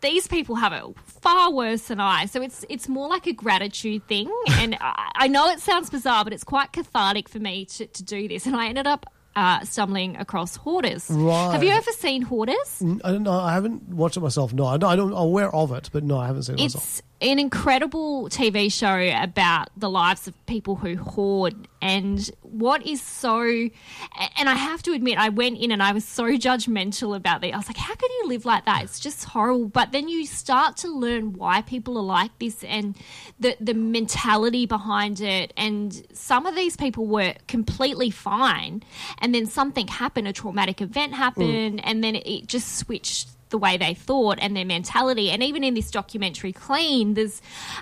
these 0.00 0.26
people 0.26 0.56
have 0.56 0.72
it 0.72 0.82
far 1.04 1.52
worse 1.52 1.82
than 1.88 2.00
I. 2.00 2.26
So 2.26 2.42
it's 2.42 2.64
it's 2.68 2.88
more 2.88 3.08
like 3.08 3.26
a 3.26 3.32
gratitude 3.32 4.06
thing. 4.06 4.30
And 4.50 4.76
I, 4.80 5.10
I 5.14 5.28
know 5.28 5.48
it 5.48 5.60
sounds 5.60 5.90
bizarre, 5.90 6.24
but 6.24 6.32
it's 6.32 6.44
quite 6.44 6.72
cathartic 6.72 7.28
for 7.28 7.38
me 7.38 7.64
to, 7.66 7.86
to 7.86 8.02
do 8.02 8.28
this. 8.28 8.46
And 8.46 8.56
I 8.56 8.68
ended 8.68 8.86
up 8.86 9.06
uh, 9.36 9.62
stumbling 9.64 10.16
across 10.16 10.56
Hoarders. 10.56 11.10
Right. 11.10 11.52
Have 11.52 11.62
you 11.62 11.70
ever 11.70 11.92
seen 11.92 12.22
Hoarders? 12.22 12.82
I 13.04 13.12
don't 13.12 13.22
know. 13.22 13.38
I 13.38 13.52
haven't 13.52 13.82
watched 13.88 14.16
it 14.16 14.20
myself. 14.20 14.52
No, 14.52 14.64
I 14.64 14.78
don't, 14.78 14.90
I 14.90 14.96
don't, 14.96 15.12
I'm 15.12 15.18
aware 15.18 15.54
of 15.54 15.72
it, 15.72 15.90
but 15.92 16.02
no, 16.04 16.18
I 16.18 16.26
haven't 16.26 16.44
seen 16.44 16.54
it 16.54 16.62
myself. 16.62 17.02
An 17.18 17.38
incredible 17.38 18.28
TV 18.28 18.70
show 18.70 18.98
about 19.22 19.68
the 19.74 19.88
lives 19.88 20.28
of 20.28 20.46
people 20.46 20.76
who 20.76 20.96
hoard 20.96 21.66
and 21.80 22.30
what 22.42 22.86
is 22.86 23.00
so 23.00 23.40
and 23.42 24.48
I 24.48 24.54
have 24.54 24.82
to 24.82 24.92
admit 24.92 25.16
I 25.16 25.30
went 25.30 25.58
in 25.58 25.70
and 25.70 25.82
I 25.82 25.92
was 25.92 26.04
so 26.04 26.24
judgmental 26.24 27.16
about 27.16 27.42
it. 27.44 27.54
I 27.54 27.56
was 27.56 27.68
like, 27.68 27.76
how 27.76 27.94
can 27.94 28.10
you 28.20 28.28
live 28.28 28.44
like 28.44 28.66
that? 28.66 28.84
It's 28.84 29.00
just 29.00 29.24
horrible. 29.24 29.68
But 29.68 29.92
then 29.92 30.08
you 30.08 30.26
start 30.26 30.76
to 30.78 30.88
learn 30.88 31.32
why 31.34 31.62
people 31.62 31.96
are 31.96 32.02
like 32.02 32.38
this 32.38 32.62
and 32.64 32.96
the 33.40 33.56
the 33.60 33.74
mentality 33.74 34.66
behind 34.66 35.20
it 35.20 35.52
and 35.56 36.06
some 36.12 36.44
of 36.44 36.54
these 36.54 36.76
people 36.76 37.06
were 37.06 37.34
completely 37.48 38.10
fine 38.10 38.82
and 39.18 39.34
then 39.34 39.46
something 39.46 39.88
happened, 39.88 40.28
a 40.28 40.32
traumatic 40.32 40.82
event 40.82 41.12
mm. 41.12 41.16
happened 41.16 41.80
and 41.84 42.04
then 42.04 42.16
it 42.16 42.46
just 42.46 42.76
switched 42.76 43.28
the 43.50 43.58
way 43.58 43.76
they 43.76 43.94
thought 43.94 44.38
and 44.40 44.56
their 44.56 44.64
mentality. 44.64 45.30
And 45.30 45.42
even 45.42 45.62
in 45.64 45.74
this 45.74 45.90
documentary, 45.90 46.52
Clean, 46.52 47.14
there's 47.14 47.40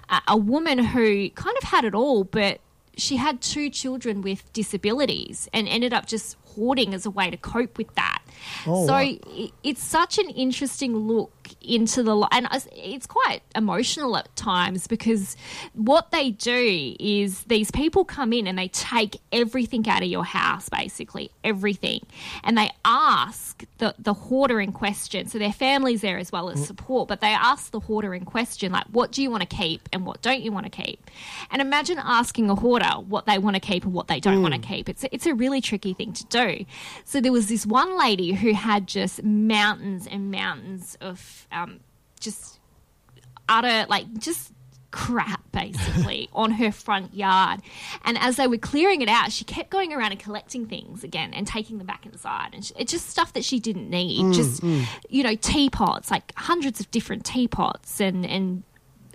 a, 0.09 0.21
a 0.29 0.37
woman 0.37 0.79
who 0.79 1.31
kind 1.31 1.57
of 1.57 1.69
had 1.69 1.85
it 1.85 1.95
all, 1.95 2.25
but 2.25 2.61
she 2.97 3.17
had 3.17 3.41
two 3.41 3.71
children 3.71 4.23
with 4.23 4.53
disabilities 4.53 5.49
and 5.53 5.69
ended 5.69 5.93
up 5.93 6.07
just 6.07 6.37
hoarding 6.55 6.95
as 6.95 7.07
a 7.07 7.11
way 7.11 7.31
to 7.31 7.37
cope 7.37 7.79
with 7.79 7.95
that. 7.95 8.23
Oh, 8.67 8.87
so 8.87 8.93
wow. 8.93 9.49
it's 9.63 9.83
such 9.83 10.19
an 10.19 10.29
interesting 10.31 10.97
look 10.97 11.33
into 11.61 12.03
the 12.03 12.29
and 12.33 12.47
it's- 12.47 13.07
quite 13.07 13.43
emotional 13.55 14.17
at 14.17 14.35
times 14.35 14.87
because 14.87 15.37
what 15.75 16.11
they 16.11 16.31
do 16.31 16.95
is 16.99 17.43
these 17.45 17.71
people 17.71 18.05
come 18.05 18.33
in 18.33 18.47
and 18.47 18.59
they 18.59 18.69
take 18.69 19.19
everything 19.31 19.87
out 19.89 20.03
of 20.03 20.09
your 20.09 20.25
house 20.25 20.69
basically 20.69 21.31
everything. 21.45 22.01
And 22.43 22.57
they 22.57 22.71
ask 22.85 23.65
the 23.79 23.95
the 23.99 24.15
hoarder 24.15 24.61
in 24.61 24.73
question 24.73 25.29
so 25.29 25.39
their 25.39 25.53
families 25.53 26.01
there 26.01 26.19
as 26.19 26.33
well 26.33 26.49
as 26.51 26.61
mm. 26.61 26.67
support 26.67 27.09
but 27.09 27.21
they 27.21 27.29
ask 27.29 27.71
the 27.71 27.81
hoarder 27.81 28.15
in 28.15 28.25
question 28.25 28.73
like 28.73 28.87
what 28.87 29.13
do 29.13 29.23
you 29.23 29.31
want 29.31 29.49
to 29.49 29.57
keep 29.57 29.89
and 29.93 30.07
what 30.07 30.23
don't 30.23 30.41
you 30.41 30.51
want 30.51 30.65
to 30.65 30.83
keep? 30.83 31.11
And 31.51 31.61
imagine 31.61 31.99
asking 31.99 32.51
a 32.51 32.55
hoarder 32.55 32.87
what 32.87 33.27
they 33.27 33.39
want 33.39 33.55
to 33.55 33.61
keep 33.61 33.85
and 33.85 33.93
what 33.93 34.09
they 34.09 34.21
don't 34.21 34.43
want 34.43 34.55
to 34.55 34.61
mm. 34.61 34.65
keep. 34.65 34.89
It's 34.89 35.05
it's 35.13 35.27
a 35.27 35.35
really 35.35 35.61
tricky 35.61 35.93
thing 35.93 36.13
to 36.15 36.25
do 36.27 36.44
so 37.05 37.21
there 37.21 37.33
was 37.33 37.49
this 37.49 37.67
one 37.67 37.99
lady 37.99 38.33
who 38.33 38.53
had 38.53 38.87
just 38.87 39.23
mountains 39.23 40.07
and 40.07 40.31
mountains 40.31 40.97
of 41.01 41.47
um, 41.53 41.81
just 42.21 42.59
utter 43.49 43.87
like 43.89 44.07
just 44.19 44.53
crap 44.91 45.43
basically 45.51 46.29
on 46.33 46.53
her 46.53 46.71
front 46.71 47.13
yard. 47.13 47.61
And 48.05 48.17
as 48.19 48.37
they 48.37 48.47
were 48.47 48.59
clearing 48.59 49.03
it 49.03 49.09
out 49.09 49.33
she 49.33 49.45
kept 49.45 49.71
going 49.71 49.93
around 49.93 50.13
and 50.13 50.21
collecting 50.21 50.67
things 50.67 51.03
again 51.03 51.35
and 51.35 51.47
taking 51.47 51.79
them 51.79 51.87
back 51.87 52.07
inside. 52.07 52.51
And 52.55 52.65
she, 52.65 52.73
it's 52.79 52.93
just 52.93 53.11
stuff 53.11 53.33
that 53.33 53.45
she 53.45 53.59
didn't 53.59 53.91
need. 53.91 54.23
Mm, 54.23 54.35
just 54.35 54.63
mm. 54.63 54.87
you 55.09 55.25
know 55.25 55.35
teapots 55.35 56.11
like 56.11 56.33
hundreds 56.37 56.81
of 56.81 56.91
different 56.91 57.25
teapots 57.25 58.01
and 58.01 58.25
and 58.25 58.63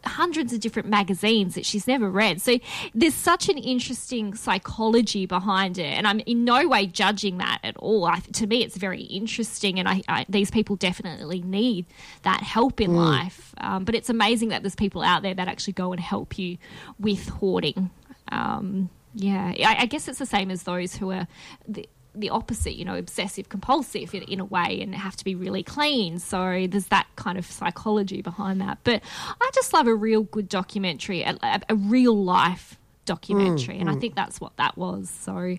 hundreds 0.05 0.53
of 0.53 0.59
different 0.59 0.87
magazines 0.89 1.55
that 1.55 1.65
she's 1.65 1.87
never 1.87 2.09
read. 2.09 2.41
So 2.41 2.59
there's 2.93 3.13
such 3.13 3.49
an 3.49 3.57
interesting 3.57 4.33
psychology 4.35 5.25
behind 5.25 5.77
it, 5.77 5.85
and 5.97 6.07
I'm 6.07 6.19
in 6.21 6.43
no 6.45 6.67
way 6.67 6.85
judging 6.87 7.37
that 7.37 7.59
at 7.63 7.77
all. 7.77 8.05
I, 8.05 8.19
to 8.19 8.47
me, 8.47 8.63
it's 8.63 8.77
very 8.77 9.03
interesting, 9.03 9.79
and 9.79 9.87
I, 9.87 10.01
I, 10.07 10.25
these 10.29 10.51
people 10.51 10.75
definitely 10.75 11.41
need 11.41 11.85
that 12.23 12.41
help 12.41 12.81
in 12.81 12.91
Mm. 12.91 12.95
life. 12.95 13.53
Um, 13.57 13.83
but 13.83 13.95
it's 13.95 14.09
amazing 14.09 14.49
that 14.49 14.63
there's 14.63 14.75
people 14.75 15.01
out 15.01 15.21
there 15.21 15.33
that 15.33 15.47
actually 15.47 15.73
go 15.73 15.91
and 15.91 15.99
help 15.99 16.37
you 16.39 16.57
with 16.99 17.27
hoarding. 17.29 17.89
Um, 18.31 18.89
yeah, 19.13 19.53
I, 19.65 19.77
I 19.81 19.85
guess 19.85 20.07
it's 20.07 20.19
the 20.19 20.25
same 20.25 20.51
as 20.51 20.63
those 20.63 20.95
who 20.95 21.11
are. 21.11 21.27
The, 21.67 21.87
the 22.19 22.29
opposite, 22.29 22.75
you 22.75 22.85
know, 22.85 22.95
obsessive 22.95 23.49
compulsive 23.49 24.13
in, 24.13 24.23
in 24.23 24.39
a 24.39 24.45
way 24.45 24.79
and 24.81 24.93
have 24.95 25.15
to 25.17 25.23
be 25.23 25.35
really 25.35 25.63
clean. 25.63 26.19
So 26.19 26.67
there's 26.69 26.87
that 26.87 27.07
kind 27.15 27.37
of 27.37 27.45
psychology 27.45 28.21
behind 28.21 28.61
that. 28.61 28.79
But 28.83 29.01
I 29.41 29.49
just 29.53 29.73
love 29.73 29.87
a 29.87 29.95
real 29.95 30.23
good 30.23 30.49
documentary, 30.49 31.21
a, 31.21 31.37
a, 31.69 31.75
real 31.75 32.15
life 32.15 32.77
documentary. 33.05 33.75
Mm, 33.75 33.81
and 33.81 33.89
I 33.89 33.93
mm. 33.93 34.01
think 34.01 34.15
that's 34.15 34.39
what 34.39 34.55
that 34.57 34.77
was. 34.77 35.09
So 35.09 35.57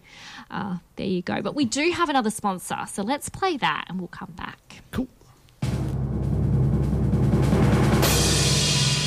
uh, 0.50 0.78
there 0.96 1.06
you 1.06 1.22
go. 1.22 1.42
But 1.42 1.54
we 1.54 1.64
do 1.64 1.90
have 1.90 2.08
another 2.08 2.30
sponsor. 2.30 2.78
So 2.86 3.02
let's 3.02 3.28
play 3.28 3.56
that 3.58 3.86
and 3.88 3.98
we'll 3.98 4.08
come 4.08 4.32
back. 4.32 4.82
Cool. 4.90 5.08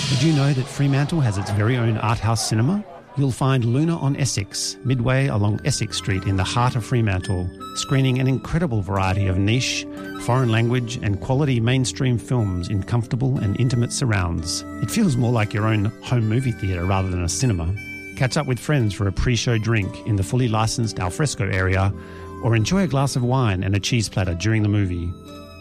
Did 0.09 0.21
you 0.21 0.33
know 0.33 0.53
that 0.53 0.65
Fremantle 0.67 1.21
has 1.21 1.37
its 1.37 1.51
very 1.51 1.77
own 1.77 1.97
art 1.97 2.19
house 2.19 2.47
cinema? 2.47 2.83
You'll 3.15 3.31
find 3.31 3.63
Luna 3.63 3.95
on 3.99 4.15
Essex, 4.15 4.75
midway 4.83 5.27
along 5.27 5.59
Essex 5.65 5.97
Street 5.97 6.23
in 6.23 6.35
the 6.35 6.43
heart 6.43 6.75
of 6.75 6.83
Fremantle, 6.83 7.47
screening 7.75 8.17
an 8.17 8.27
incredible 8.27 8.81
variety 8.81 9.27
of 9.27 9.37
niche, 9.37 9.85
foreign 10.21 10.49
language, 10.49 10.97
and 10.97 11.21
quality 11.21 11.59
mainstream 11.59 12.17
films 12.17 12.69
in 12.69 12.81
comfortable 12.81 13.37
and 13.37 13.59
intimate 13.59 13.93
surrounds. 13.93 14.63
It 14.81 14.89
feels 14.89 15.15
more 15.15 15.31
like 15.31 15.53
your 15.53 15.67
own 15.67 15.85
home 16.01 16.27
movie 16.27 16.53
theatre 16.53 16.85
rather 16.85 17.07
than 17.07 17.23
a 17.23 17.29
cinema. 17.29 17.71
Catch 18.17 18.35
up 18.35 18.47
with 18.47 18.57
friends 18.57 18.95
for 18.95 19.07
a 19.07 19.11
pre 19.11 19.35
show 19.35 19.59
drink 19.59 19.95
in 20.07 20.15
the 20.15 20.23
fully 20.23 20.47
licensed 20.47 20.99
alfresco 20.99 21.47
area, 21.47 21.93
or 22.43 22.55
enjoy 22.55 22.81
a 22.81 22.87
glass 22.87 23.15
of 23.15 23.23
wine 23.23 23.63
and 23.63 23.75
a 23.75 23.79
cheese 23.79 24.09
platter 24.09 24.33
during 24.33 24.63
the 24.63 24.69
movie. 24.69 25.07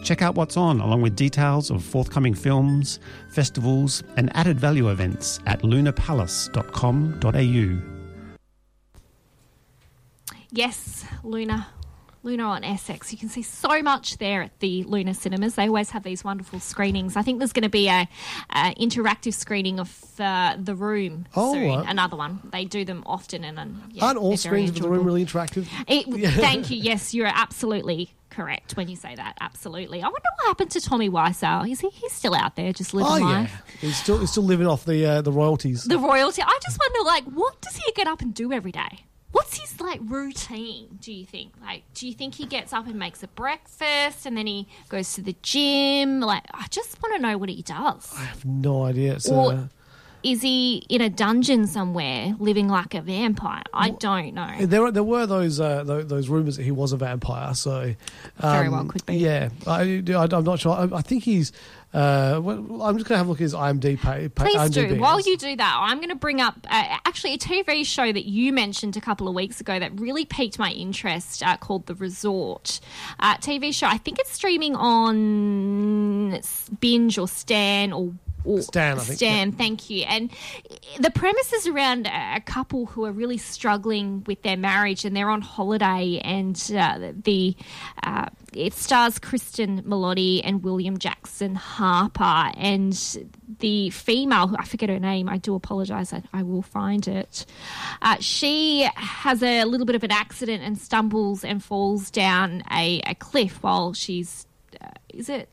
Check 0.03 0.21
out 0.21 0.35
what's 0.35 0.57
on, 0.57 0.81
along 0.81 1.01
with 1.01 1.15
details 1.15 1.71
of 1.71 1.81
forthcoming 1.83 2.33
films, 2.33 2.99
festivals, 3.29 4.03
and 4.17 4.35
added 4.35 4.59
value 4.59 4.89
events 4.89 5.39
at 5.45 5.61
lunapalace.com.au. 5.61 7.89
Yes, 10.51 11.05
Luna. 11.23 11.67
Luna 12.25 12.43
on 12.43 12.63
Essex. 12.63 13.11
You 13.11 13.17
can 13.17 13.27
see 13.27 13.41
so 13.41 13.81
much 13.81 14.17
there 14.17 14.43
at 14.43 14.57
the 14.61 14.83
Luna 14.83 15.13
Cinemas. 15.13 15.55
They 15.55 15.67
always 15.67 15.89
have 15.89 16.03
these 16.03 16.23
wonderful 16.23 16.59
screenings. 16.61 17.17
I 17.17 17.21
think 17.21 17.39
there's 17.39 17.51
going 17.51 17.63
to 17.63 17.69
be 17.69 17.89
a, 17.89 18.07
a 18.51 18.73
interactive 18.75 19.33
screening 19.33 19.77
of 19.79 20.19
uh, 20.21 20.55
The 20.57 20.73
Room 20.75 21.25
Oh, 21.35 21.53
soon. 21.53 21.79
right. 21.79 21.85
Another 21.89 22.15
one. 22.15 22.39
They 22.51 22.63
do 22.63 22.85
them 22.85 23.03
often, 23.05 23.43
and, 23.43 23.59
and 23.59 23.81
yeah, 23.91 24.05
Aren't 24.05 24.19
all 24.19 24.37
screens 24.37 24.69
of 24.69 24.79
the 24.79 24.87
room 24.89 25.05
really 25.05 25.25
interactive? 25.25 25.67
It, 25.87 26.07
Yeah. 26.17 26.29
Thank 26.31 26.69
you. 26.69 26.77
Yes, 26.77 27.13
you're 27.13 27.27
absolutely 27.27 28.13
correct 28.33 28.75
when 28.75 28.87
you 28.89 28.95
say 28.95 29.15
that. 29.15 29.37
Absolutely. 29.39 29.99
I 30.01 30.05
wonder 30.05 30.27
what 30.37 30.47
happened 30.47 30.71
to 30.71 30.81
Tommy 30.81 31.09
Wiseau. 31.09 31.69
Is 31.69 31.79
he? 31.79 31.89
He's 31.89 32.11
still 32.11 32.33
out 32.35 32.55
there, 32.55 32.73
just 32.73 32.93
living 32.93 33.11
Oh 33.11 33.17
yeah, 33.17 33.25
life. 33.41 33.61
he's 33.79 33.95
still 33.95 34.19
he's 34.19 34.31
still 34.31 34.43
living 34.43 34.67
off 34.67 34.85
the 34.85 35.05
uh, 35.05 35.21
the 35.21 35.31
royalties. 35.31 35.83
The 35.83 35.97
royalty. 35.99 36.41
I 36.41 36.59
just 36.63 36.79
wonder, 36.79 37.05
like, 37.07 37.23
what 37.25 37.61
does 37.61 37.75
he 37.77 37.91
get 37.93 38.07
up 38.07 38.21
and 38.21 38.33
do 38.33 38.51
every 38.51 38.71
day? 38.71 39.05
What's 39.31 39.57
his 39.59 39.81
like 39.81 39.99
routine? 40.03 40.99
Do 41.01 41.11
you 41.11 41.25
think? 41.25 41.53
Like, 41.61 41.83
do 41.95 42.07
you 42.07 42.13
think 42.13 42.35
he 42.35 42.45
gets 42.45 42.71
up 42.71 42.85
and 42.85 42.95
makes 42.99 43.23
a 43.23 43.27
breakfast 43.27 44.25
and 44.27 44.37
then 44.37 44.45
he 44.47 44.67
goes 44.89 45.13
to 45.13 45.21
the 45.21 45.35
gym? 45.41 46.19
Like, 46.19 46.43
I 46.53 46.67
just 46.69 47.01
want 47.01 47.15
to 47.15 47.21
know 47.21 47.37
what 47.39 47.49
he 47.49 47.61
does. 47.63 48.13
I 48.17 48.25
have 48.25 48.45
no 48.45 48.83
idea. 48.83 49.13
It's, 49.15 49.29
Or- 49.29 49.53
uh, 49.53 49.63
Is 50.23 50.41
he 50.41 50.77
in 50.89 51.01
a 51.01 51.09
dungeon 51.09 51.67
somewhere, 51.67 52.35
living 52.39 52.69
like 52.69 52.93
a 52.95 53.01
vampire? 53.01 53.63
I 53.73 53.89
don't 53.89 54.33
know. 54.33 54.65
There, 54.65 54.81
were- 54.81 54.91
there 54.91 55.03
were 55.03 55.25
those 55.25 55.59
uh, 55.59 55.83
those, 55.83 56.07
those 56.07 56.29
rumors 56.29 56.55
that 56.57 56.63
he 56.63 56.71
was 56.71 56.93
a 56.93 56.97
vampire. 56.97 57.53
So 57.53 57.93
um, 58.39 58.53
Very 58.53 58.69
well 58.69 58.85
could 58.85 59.05
be. 59.05 59.15
Yeah, 59.17 59.49
I, 59.67 59.81
am 59.83 60.43
not 60.43 60.59
sure. 60.59 60.71
I, 60.71 60.97
I 60.97 61.01
think 61.01 61.23
he's. 61.23 61.51
Uh, 61.93 62.39
well, 62.41 62.81
I'm 62.81 62.97
just 62.97 63.07
going 63.07 63.15
to 63.15 63.17
have 63.17 63.27
a 63.27 63.29
look 63.29 63.37
at 63.37 63.43
his 63.43 63.53
IMDb. 63.53 63.99
page. 64.01 64.33
pa- 64.33 64.45
Please 64.45 64.55
IMDb. 64.57 64.89
do. 64.95 64.99
While 64.99 65.19
you 65.19 65.37
do 65.37 65.55
that, 65.55 65.77
I'm 65.79 65.97
going 65.97 66.09
to 66.09 66.15
bring 66.15 66.41
up 66.41 66.55
uh, 66.67 66.97
actually 67.05 67.35
a 67.35 67.37
TV 67.37 67.85
show 67.85 68.11
that 68.11 68.25
you 68.25 68.51
mentioned 68.51 68.97
a 68.97 69.01
couple 69.01 69.27
of 69.27 69.35
weeks 69.35 69.61
ago 69.61 69.77
that 69.77 69.99
really 69.99 70.25
piqued 70.25 70.57
my 70.57 70.71
interest 70.71 71.43
uh, 71.43 71.55
called 71.57 71.85
The 71.85 71.93
Resort. 71.93 72.79
Uh, 73.19 73.35
TV 73.35 73.71
show, 73.75 73.85
I 73.85 73.97
think 73.99 74.17
it's 74.17 74.31
streaming 74.31 74.75
on 74.75 76.39
Binge 76.79 77.17
or 77.19 77.27
Stan 77.27 77.93
or. 77.93 78.13
Or 78.45 78.61
Stan, 78.61 78.97
I 78.97 79.01
think, 79.01 79.17
Stan, 79.17 79.51
thank 79.53 79.89
you. 79.89 80.03
And 80.03 80.29
the 80.99 81.11
premise 81.11 81.53
is 81.53 81.67
around 81.67 82.07
a 82.07 82.41
couple 82.41 82.87
who 82.87 83.05
are 83.05 83.11
really 83.11 83.37
struggling 83.37 84.23
with 84.25 84.41
their 84.41 84.57
marriage, 84.57 85.05
and 85.05 85.15
they're 85.15 85.29
on 85.29 85.41
holiday, 85.41 86.19
and 86.23 86.55
uh, 86.77 87.13
the 87.23 87.55
uh, 88.03 88.25
it 88.53 88.73
stars 88.73 89.17
Cristin 89.19 89.81
Milioti 89.83 90.41
and 90.43 90.63
William 90.63 90.97
Jackson 90.97 91.55
Harper, 91.55 92.51
and 92.57 92.93
the 93.59 93.89
female, 93.91 94.47
who 94.47 94.57
I 94.57 94.65
forget 94.65 94.89
her 94.89 94.99
name, 94.99 95.29
I 95.29 95.37
do 95.37 95.55
apologise, 95.55 96.13
I, 96.13 96.23
I 96.33 96.43
will 96.43 96.61
find 96.61 97.07
it. 97.07 97.45
Uh, 98.01 98.17
she 98.19 98.89
has 98.95 99.41
a 99.41 99.63
little 99.63 99.85
bit 99.85 99.95
of 99.95 100.03
an 100.03 100.11
accident 100.11 100.63
and 100.63 100.77
stumbles 100.77 101.43
and 101.43 101.63
falls 101.63 102.11
down 102.11 102.63
a, 102.71 103.01
a 103.05 103.15
cliff 103.15 103.63
while 103.63 103.93
she's, 103.93 104.47
uh, 104.81 104.87
is 105.09 105.29
it 105.29 105.49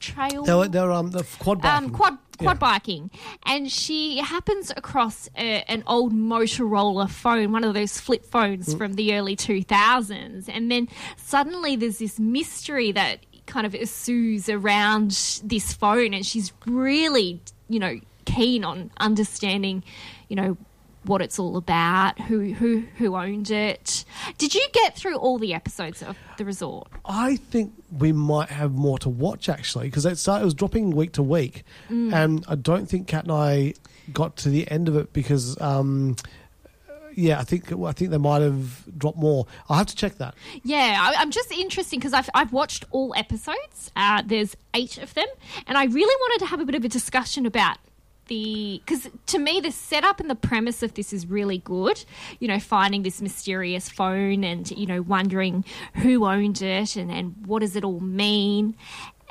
trail? 0.00 0.44
They 0.44 0.54
were, 0.54 0.68
they 0.68 0.80
were 0.80 0.92
um, 0.92 1.10
the 1.10 1.24
quad 1.38 1.60
biking. 1.62 1.84
Um, 1.86 1.90
quad 1.92 2.18
quad 2.38 2.54
Yeah. 2.56 2.58
biking, 2.58 3.10
and 3.44 3.70
she 3.72 4.18
happens 4.18 4.70
across 4.76 5.28
a, 5.36 5.64
an 5.70 5.82
old 5.86 6.12
Motorola 6.12 7.08
phone, 7.08 7.50
one 7.52 7.64
of 7.64 7.72
those 7.74 7.98
flip 7.98 8.24
phones 8.26 8.74
Mm. 8.74 8.78
from 8.78 8.92
the 8.94 9.14
early 9.14 9.36
two 9.36 9.62
thousands, 9.62 10.48
and 10.48 10.70
then 10.70 10.88
suddenly 11.16 11.76
there's 11.76 11.98
this 11.98 12.18
mystery 12.20 12.92
that 12.92 13.20
kind 13.46 13.64
of 13.66 13.74
ensues 13.74 14.48
around 14.48 15.10
this 15.44 15.72
phone, 15.72 16.12
and 16.12 16.26
she's 16.26 16.52
really, 16.66 17.40
you 17.68 17.78
know, 17.78 17.98
keen 18.26 18.64
on 18.64 18.90
understanding, 18.98 19.82
you 20.28 20.36
know. 20.36 20.56
What 21.06 21.22
it's 21.22 21.38
all 21.38 21.56
about, 21.56 22.18
who 22.22 22.52
who 22.52 22.80
who 22.98 23.16
owned 23.16 23.50
it. 23.50 24.04
Did 24.38 24.54
you 24.54 24.66
get 24.72 24.96
through 24.96 25.16
all 25.16 25.38
the 25.38 25.54
episodes 25.54 26.02
of 26.02 26.16
The 26.36 26.44
Resort? 26.44 26.88
I 27.04 27.36
think 27.36 27.72
we 27.96 28.12
might 28.12 28.48
have 28.50 28.72
more 28.72 28.98
to 29.00 29.08
watch 29.08 29.48
actually 29.48 29.86
because 29.88 30.04
it 30.04 30.18
started. 30.18 30.42
It 30.42 30.44
was 30.46 30.54
dropping 30.54 30.90
week 30.90 31.12
to 31.12 31.22
week, 31.22 31.64
Mm. 31.90 32.12
and 32.12 32.44
I 32.48 32.54
don't 32.56 32.86
think 32.88 33.06
Kat 33.08 33.24
and 33.24 33.32
I 33.32 33.74
got 34.12 34.36
to 34.38 34.48
the 34.48 34.70
end 34.70 34.88
of 34.88 34.96
it 34.96 35.12
because. 35.12 35.60
Um, 35.60 36.16
yeah, 37.18 37.40
I 37.40 37.44
think 37.44 37.72
I 37.72 37.92
think 37.92 38.10
they 38.10 38.18
might 38.18 38.42
have 38.42 38.84
dropped 38.98 39.16
more. 39.16 39.46
I'll 39.70 39.78
have 39.78 39.86
to 39.86 39.96
check 39.96 40.18
that. 40.18 40.34
Yeah, 40.64 40.98
I, 41.00 41.14
I'm 41.22 41.30
just 41.30 41.50
interesting 41.50 41.98
because 41.98 42.12
I've, 42.12 42.28
I've 42.34 42.52
watched 42.52 42.84
all 42.90 43.14
episodes. 43.16 43.90
Uh, 43.96 44.22
there's 44.26 44.54
eight 44.74 44.98
of 44.98 45.14
them, 45.14 45.26
and 45.66 45.78
I 45.78 45.84
really 45.84 46.14
wanted 46.20 46.44
to 46.44 46.50
have 46.50 46.60
a 46.60 46.66
bit 46.66 46.74
of 46.74 46.84
a 46.84 46.90
discussion 46.90 47.46
about 47.46 47.78
the 48.26 48.82
because 48.84 49.08
to 49.26 49.38
me 49.38 49.60
the 49.60 49.70
setup 49.70 50.20
and 50.20 50.30
the 50.30 50.34
premise 50.34 50.82
of 50.82 50.94
this 50.94 51.12
is 51.12 51.26
really 51.26 51.58
good. 51.58 52.04
You 52.38 52.48
know, 52.48 52.60
finding 52.60 53.02
this 53.02 53.20
mysterious 53.20 53.88
phone 53.88 54.44
and 54.44 54.70
you 54.70 54.86
know 54.86 55.02
wondering 55.02 55.64
who 55.94 56.26
owned 56.26 56.62
it 56.62 56.96
and 56.96 57.10
and 57.10 57.46
what 57.46 57.60
does 57.60 57.76
it 57.76 57.84
all 57.84 58.00
mean, 58.00 58.76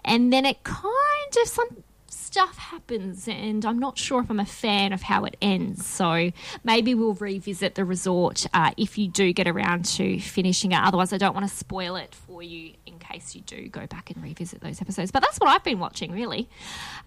and 0.04 0.32
then 0.32 0.46
it 0.46 0.64
kind 0.64 1.38
of 1.42 1.48
some 1.48 1.84
stuff 2.08 2.58
happens 2.58 3.28
and 3.30 3.66
i'm 3.66 3.80
not 3.80 3.98
sure 3.98 4.22
if 4.22 4.30
i'm 4.30 4.40
a 4.40 4.46
fan 4.46 4.92
of 4.92 5.02
how 5.02 5.24
it 5.24 5.38
ends. 5.42 5.86
So 5.86 6.32
maybe 6.64 6.94
we'll 6.94 7.14
revisit 7.14 7.76
the 7.76 7.86
resort 7.86 8.46
uh, 8.54 8.72
if 8.78 8.98
you 8.98 9.08
do 9.08 9.32
get 9.32 9.48
around 9.48 9.86
to 9.86 10.20
finishing 10.20 10.72
it. 10.72 10.80
Otherwise 10.82 11.14
i 11.14 11.18
don't 11.18 11.34
want 11.34 11.48
to 11.48 11.56
spoil 11.56 11.96
it 11.96 12.14
for 12.14 12.44
you 12.44 12.74
in 12.86 13.00
case 13.00 13.36
you 13.36 13.42
do 13.42 13.70
go 13.70 13.86
back 13.88 14.12
and 14.12 14.22
revisit 14.22 14.60
those 14.62 14.82
episodes. 14.82 15.12
But 15.12 15.22
that's 15.22 15.38
what 15.38 15.50
i've 15.50 15.64
been 15.64 15.80
watching 15.80 16.12
really. 16.12 16.50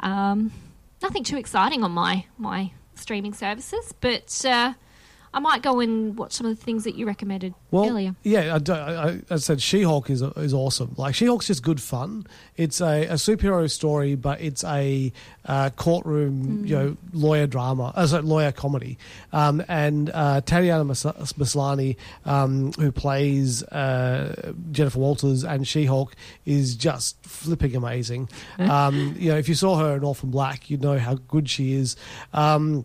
Um, 0.00 0.50
nothing 1.02 1.24
too 1.24 1.36
exciting 1.36 1.82
on 1.84 1.92
my 1.92 2.24
my 2.36 2.72
streaming 2.94 3.32
services 3.32 3.94
but 4.00 4.44
uh, 4.44 4.74
i 5.34 5.38
might 5.38 5.62
go 5.62 5.80
and 5.80 6.16
watch 6.16 6.32
some 6.32 6.46
of 6.46 6.56
the 6.56 6.64
things 6.64 6.84
that 6.84 6.94
you 6.94 7.06
recommended 7.06 7.54
Well, 7.70 7.88
earlier 7.88 8.14
yeah, 8.22 8.58
I, 8.68 8.72
I, 8.72 9.20
I, 9.30 9.36
said 9.36 9.60
She-Hulk 9.60 10.10
is 10.10 10.22
is 10.22 10.54
awesome. 10.54 10.94
Like 10.96 11.14
She-Hulk's 11.14 11.46
just 11.46 11.62
good 11.62 11.80
fun. 11.80 12.26
It's 12.56 12.80
a, 12.80 13.06
a 13.06 13.14
superhero 13.14 13.70
story, 13.70 14.14
but 14.14 14.40
it's 14.40 14.64
a 14.64 15.12
uh, 15.44 15.70
courtroom, 15.70 16.64
you 16.64 16.76
know, 16.76 16.96
lawyer 17.12 17.46
drama, 17.46 17.92
uh, 17.94 18.06
sorry, 18.06 18.22
lawyer 18.22 18.52
comedy. 18.52 18.98
Um, 19.32 19.62
and 19.68 20.10
uh, 20.12 20.40
Tatiana 20.42 20.84
Mas- 20.84 21.04
Maslany, 21.04 21.96
um, 22.24 22.72
who 22.72 22.92
plays 22.92 23.62
uh, 23.64 24.52
Jennifer 24.70 24.98
Walters 24.98 25.44
and 25.44 25.66
She-Hulk, 25.66 26.14
is 26.44 26.74
just 26.74 27.22
flipping 27.24 27.76
amazing. 27.76 28.28
Um, 28.58 29.14
you 29.18 29.30
know, 29.30 29.38
if 29.38 29.48
you 29.48 29.54
saw 29.54 29.76
her 29.76 29.96
in 29.96 30.04
Orphan 30.04 30.30
Black, 30.30 30.68
you'd 30.68 30.82
know 30.82 30.98
how 30.98 31.14
good 31.14 31.48
she 31.48 31.72
is. 31.74 31.96
Um, 32.34 32.84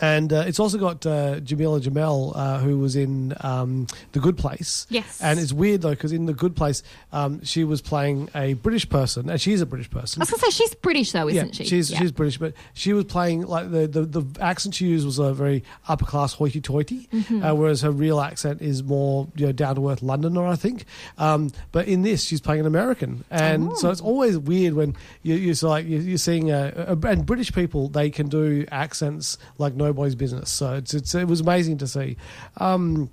and 0.00 0.32
uh, 0.32 0.44
it's 0.46 0.60
also 0.60 0.78
got 0.78 1.04
uh, 1.06 1.40
Jameela 1.40 1.80
Jamil, 1.80 2.32
uh, 2.36 2.58
who 2.58 2.78
was 2.78 2.96
in 2.96 3.34
um, 3.40 3.86
The 4.12 4.20
Good 4.20 4.36
Place. 4.38 4.86
Yes. 4.90 5.20
And 5.22 5.38
it's 5.38 5.52
weird, 5.52 5.82
though, 5.82 5.90
because 5.90 6.12
in 6.12 6.26
The 6.26 6.34
Good 6.34 6.54
Place, 6.56 6.82
um, 7.12 7.42
she 7.44 7.64
was 7.64 7.80
playing 7.80 8.28
a 8.34 8.54
British 8.54 8.88
person, 8.88 9.28
and 9.30 9.40
she 9.40 9.52
is 9.52 9.60
a 9.60 9.66
British 9.66 9.90
person. 9.90 10.20
i 10.20 10.22
was 10.22 10.30
going 10.30 10.40
to 10.40 10.44
say 10.46 10.50
she's 10.64 10.74
british 10.76 11.12
though 11.12 11.28
isn't 11.28 11.54
she 11.54 11.64
She's, 11.64 11.90
Yeah. 11.90 11.98
she's 11.98 12.12
British, 12.12 12.38
but 12.38 12.54
she 12.74 12.92
was 12.92 13.04
playing, 13.04 13.42
like, 13.46 13.70
the, 13.70 13.86
the, 13.86 14.02
the 14.02 14.40
accent 14.42 14.74
she 14.74 14.86
used 14.86 15.04
was 15.06 15.18
a 15.18 15.32
very 15.32 15.64
upper 15.88 16.04
class 16.04 16.32
hoity 16.34 16.60
toity, 16.60 17.08
Mhm. 17.12 17.48
uh, 17.50 17.54
whereas 17.54 17.82
her 17.82 17.90
real 17.90 18.20
accent 18.20 18.62
is 18.62 18.82
more, 18.82 19.28
you 19.36 19.46
know, 19.46 19.52
down 19.52 19.76
to 19.76 19.88
earth 19.90 20.02
Londoner, 20.02 20.46
I 20.46 20.56
think. 20.56 20.84
Um, 21.18 21.50
but 21.72 21.88
in 21.88 22.02
this, 22.02 22.22
she's 22.24 22.40
playing 22.40 22.60
an 22.60 22.66
American. 22.66 23.24
And 23.30 23.76
so 23.78 23.90
it's 23.90 24.00
always 24.00 24.38
weird 24.38 24.74
when 24.74 24.96
you, 25.22 25.34
you're, 25.34 25.54
like, 25.68 25.86
you're, 25.86 26.00
you're 26.00 26.18
seeing, 26.18 26.50
a, 26.50 26.72
a, 27.02 27.06
and 27.08 27.24
British 27.26 27.52
people, 27.52 27.88
they 27.88 28.10
can 28.10 28.28
do 28.28 28.64
accents 28.70 29.38
like 29.58 29.74
nobody's 29.78 30.14
business. 30.14 30.50
So 30.50 30.74
it's, 30.74 30.92
it's, 30.94 31.14
it 31.14 31.26
was 31.26 31.40
amazing 31.40 31.78
to 31.78 31.86
see. 31.86 32.16
Um, 32.58 33.10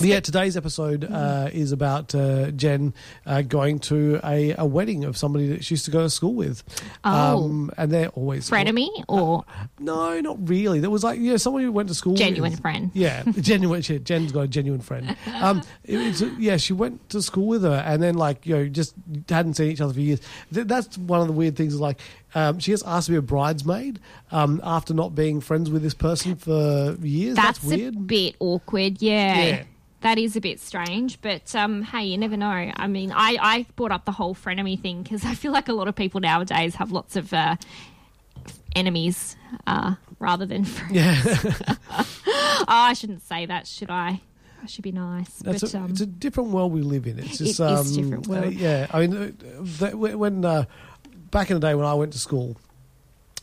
yeah, 0.00 0.20
today's 0.20 0.56
episode 0.56 1.04
uh, 1.10 1.48
is 1.52 1.72
about 1.72 2.14
uh, 2.14 2.50
Jen 2.52 2.94
uh, 3.26 3.42
going 3.42 3.78
to 3.80 4.20
a, 4.22 4.54
a 4.58 4.64
wedding 4.66 5.04
of 5.04 5.16
somebody 5.16 5.48
that 5.48 5.64
she 5.64 5.74
used 5.74 5.86
to 5.86 5.90
go 5.90 6.02
to 6.02 6.10
school 6.10 6.34
with. 6.34 6.62
Oh. 7.04 7.68
and 7.76 7.90
they're 7.90 8.10
always 8.10 8.48
frenemy 8.48 8.88
or 9.08 9.44
no, 9.78 10.20
not 10.20 10.48
really. 10.48 10.78
There 10.80 10.90
was 10.90 11.02
like 11.02 11.18
you 11.18 11.30
know 11.30 11.36
someone 11.36 11.62
who 11.62 11.72
went 11.72 11.88
to 11.88 11.94
school. 11.94 12.14
Genuine 12.14 12.52
with. 12.52 12.60
friend. 12.60 12.90
Yeah, 12.94 13.24
genuine. 13.40 13.82
She, 13.82 13.98
Jen's 13.98 14.30
got 14.30 14.42
a 14.42 14.48
genuine 14.48 14.82
friend. 14.82 15.16
Um, 15.40 15.62
it, 15.84 15.96
it's, 15.96 16.22
yeah, 16.38 16.58
she 16.58 16.74
went 16.74 17.08
to 17.10 17.22
school 17.22 17.46
with 17.48 17.62
her, 17.62 17.82
and 17.84 18.00
then 18.02 18.14
like 18.14 18.46
you 18.46 18.56
know 18.56 18.68
just 18.68 18.94
hadn't 19.28 19.54
seen 19.54 19.70
each 19.72 19.80
other 19.80 19.94
for 19.94 20.00
years. 20.00 20.20
Th- 20.52 20.66
That's 20.66 20.96
one 20.98 21.22
of 21.22 21.26
the 21.26 21.32
weird 21.32 21.56
things. 21.56 21.80
Like 21.80 22.00
um, 22.34 22.58
she 22.58 22.72
gets 22.72 22.82
asked 22.82 23.06
to 23.06 23.12
be 23.12 23.18
a 23.18 23.22
bridesmaid 23.22 24.00
um, 24.30 24.60
after 24.62 24.94
not 24.94 25.14
being 25.14 25.40
friends 25.40 25.70
with 25.70 25.82
this 25.82 25.94
person 25.94 26.36
for 26.36 26.96
years. 27.00 27.36
That's, 27.36 27.58
That's, 27.58 27.64
weird. 27.64 27.94
a 27.94 27.98
bit 27.98 28.36
awkward. 28.38 29.00
Yeah. 29.00 29.44
Yeah. 29.44 29.62
That 30.00 30.16
is 30.16 30.36
a 30.36 30.40
bit 30.40 30.60
strange, 30.60 31.20
but 31.20 31.52
um, 31.56 31.82
hey, 31.82 32.04
you 32.04 32.18
never 32.18 32.36
know. 32.36 32.70
I 32.76 32.86
mean, 32.86 33.10
I, 33.10 33.36
I 33.40 33.66
brought 33.74 33.90
up 33.90 34.04
the 34.04 34.12
whole 34.12 34.32
frenemy 34.32 34.80
thing 34.80 35.02
because 35.02 35.24
I 35.24 35.34
feel 35.34 35.50
like 35.50 35.68
a 35.68 35.72
lot 35.72 35.88
of 35.88 35.96
people 35.96 36.20
nowadays 36.20 36.76
have 36.76 36.92
lots 36.92 37.16
of 37.16 37.32
uh, 37.32 37.56
enemies 38.76 39.36
uh, 39.66 39.96
rather 40.20 40.46
than 40.46 40.64
friends. 40.64 40.94
Yeah. 40.94 41.20
oh, 41.90 42.64
I 42.68 42.92
shouldn't 42.92 43.22
say 43.22 43.46
that, 43.46 43.66
should 43.66 43.90
I? 43.90 44.20
I 44.62 44.66
should 44.66 44.84
be 44.84 44.92
nice. 44.92 45.42
But 45.42 45.62
a, 45.62 45.78
um, 45.78 45.90
it's 45.90 46.00
a 46.00 46.06
different 46.06 46.50
world 46.50 46.72
we 46.72 46.82
live 46.82 47.06
in. 47.06 47.18
It's 47.18 47.38
just 47.38 47.60
um, 47.60 47.92
different 47.92 48.26
world. 48.26 48.44
uh, 48.44 48.48
yeah, 48.48 48.86
I 48.92 49.06
mean, 49.06 49.16
uh, 49.16 49.30
that, 49.78 49.94
when 49.96 50.44
uh, 50.44 50.64
back 51.30 51.50
in 51.50 51.54
the 51.54 51.60
day 51.60 51.74
when 51.74 51.86
I 51.86 51.94
went 51.94 52.12
to 52.12 52.18
school, 52.18 52.56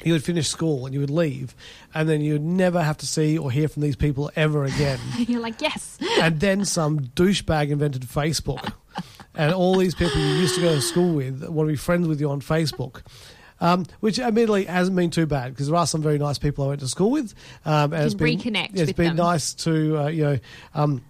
you 0.04 0.14
would 0.14 0.24
finish 0.24 0.48
school 0.48 0.86
and 0.86 0.94
you 0.94 1.00
would 1.00 1.10
leave, 1.10 1.56
and 1.94 2.08
then 2.10 2.22
you'd 2.22 2.42
never 2.44 2.82
have 2.84 2.98
to 2.98 3.08
see 3.08 3.38
or 3.38 3.52
hear 3.52 3.68
from 3.68 3.82
these 3.82 3.96
people 3.96 4.32
ever 4.36 4.66
again. 4.66 5.00
you're 5.18 5.42
like, 5.42 5.62
yes. 5.62 5.98
and 6.20 6.40
then 6.40 6.66
some 6.66 7.00
douchebag 7.00 7.70
invented 7.70 8.02
Facebook, 8.04 8.74
and 9.36 9.54
all 9.54 9.78
these 9.78 9.96
people 9.96 10.20
you 10.20 10.36
used 10.36 10.56
to 10.56 10.62
go 10.62 10.74
to 10.76 10.82
school 10.82 11.14
with 11.16 11.44
want 11.48 11.68
to 11.68 11.74
be 11.74 11.78
friends 11.78 12.08
with 12.08 12.20
you 12.20 12.30
on 12.30 12.42
Facebook. 12.42 13.02
Um, 13.62 13.86
which 14.02 14.20
admittedly 14.20 14.66
hasn't 14.66 14.98
been 14.98 15.12
too 15.12 15.26
bad 15.26 15.54
because 15.54 15.68
there 15.68 15.78
are 15.78 15.88
some 15.88 16.02
very 16.02 16.18
nice 16.18 16.38
people 16.38 16.66
I 16.66 16.68
went 16.68 16.82
to 16.82 16.90
school 16.90 17.10
with. 17.10 17.34
Um, 17.64 17.94
and 17.94 18.04
it's 18.04 18.14
been, 18.14 18.38
reconnect 18.38 18.72
yeah, 18.74 18.84
It's 18.84 18.92
been 18.92 19.16
them. 19.16 19.16
nice 19.16 19.54
to 19.54 19.98
uh, 19.98 20.08
you 20.08 20.24
know 20.26 20.40
um, 20.74 21.02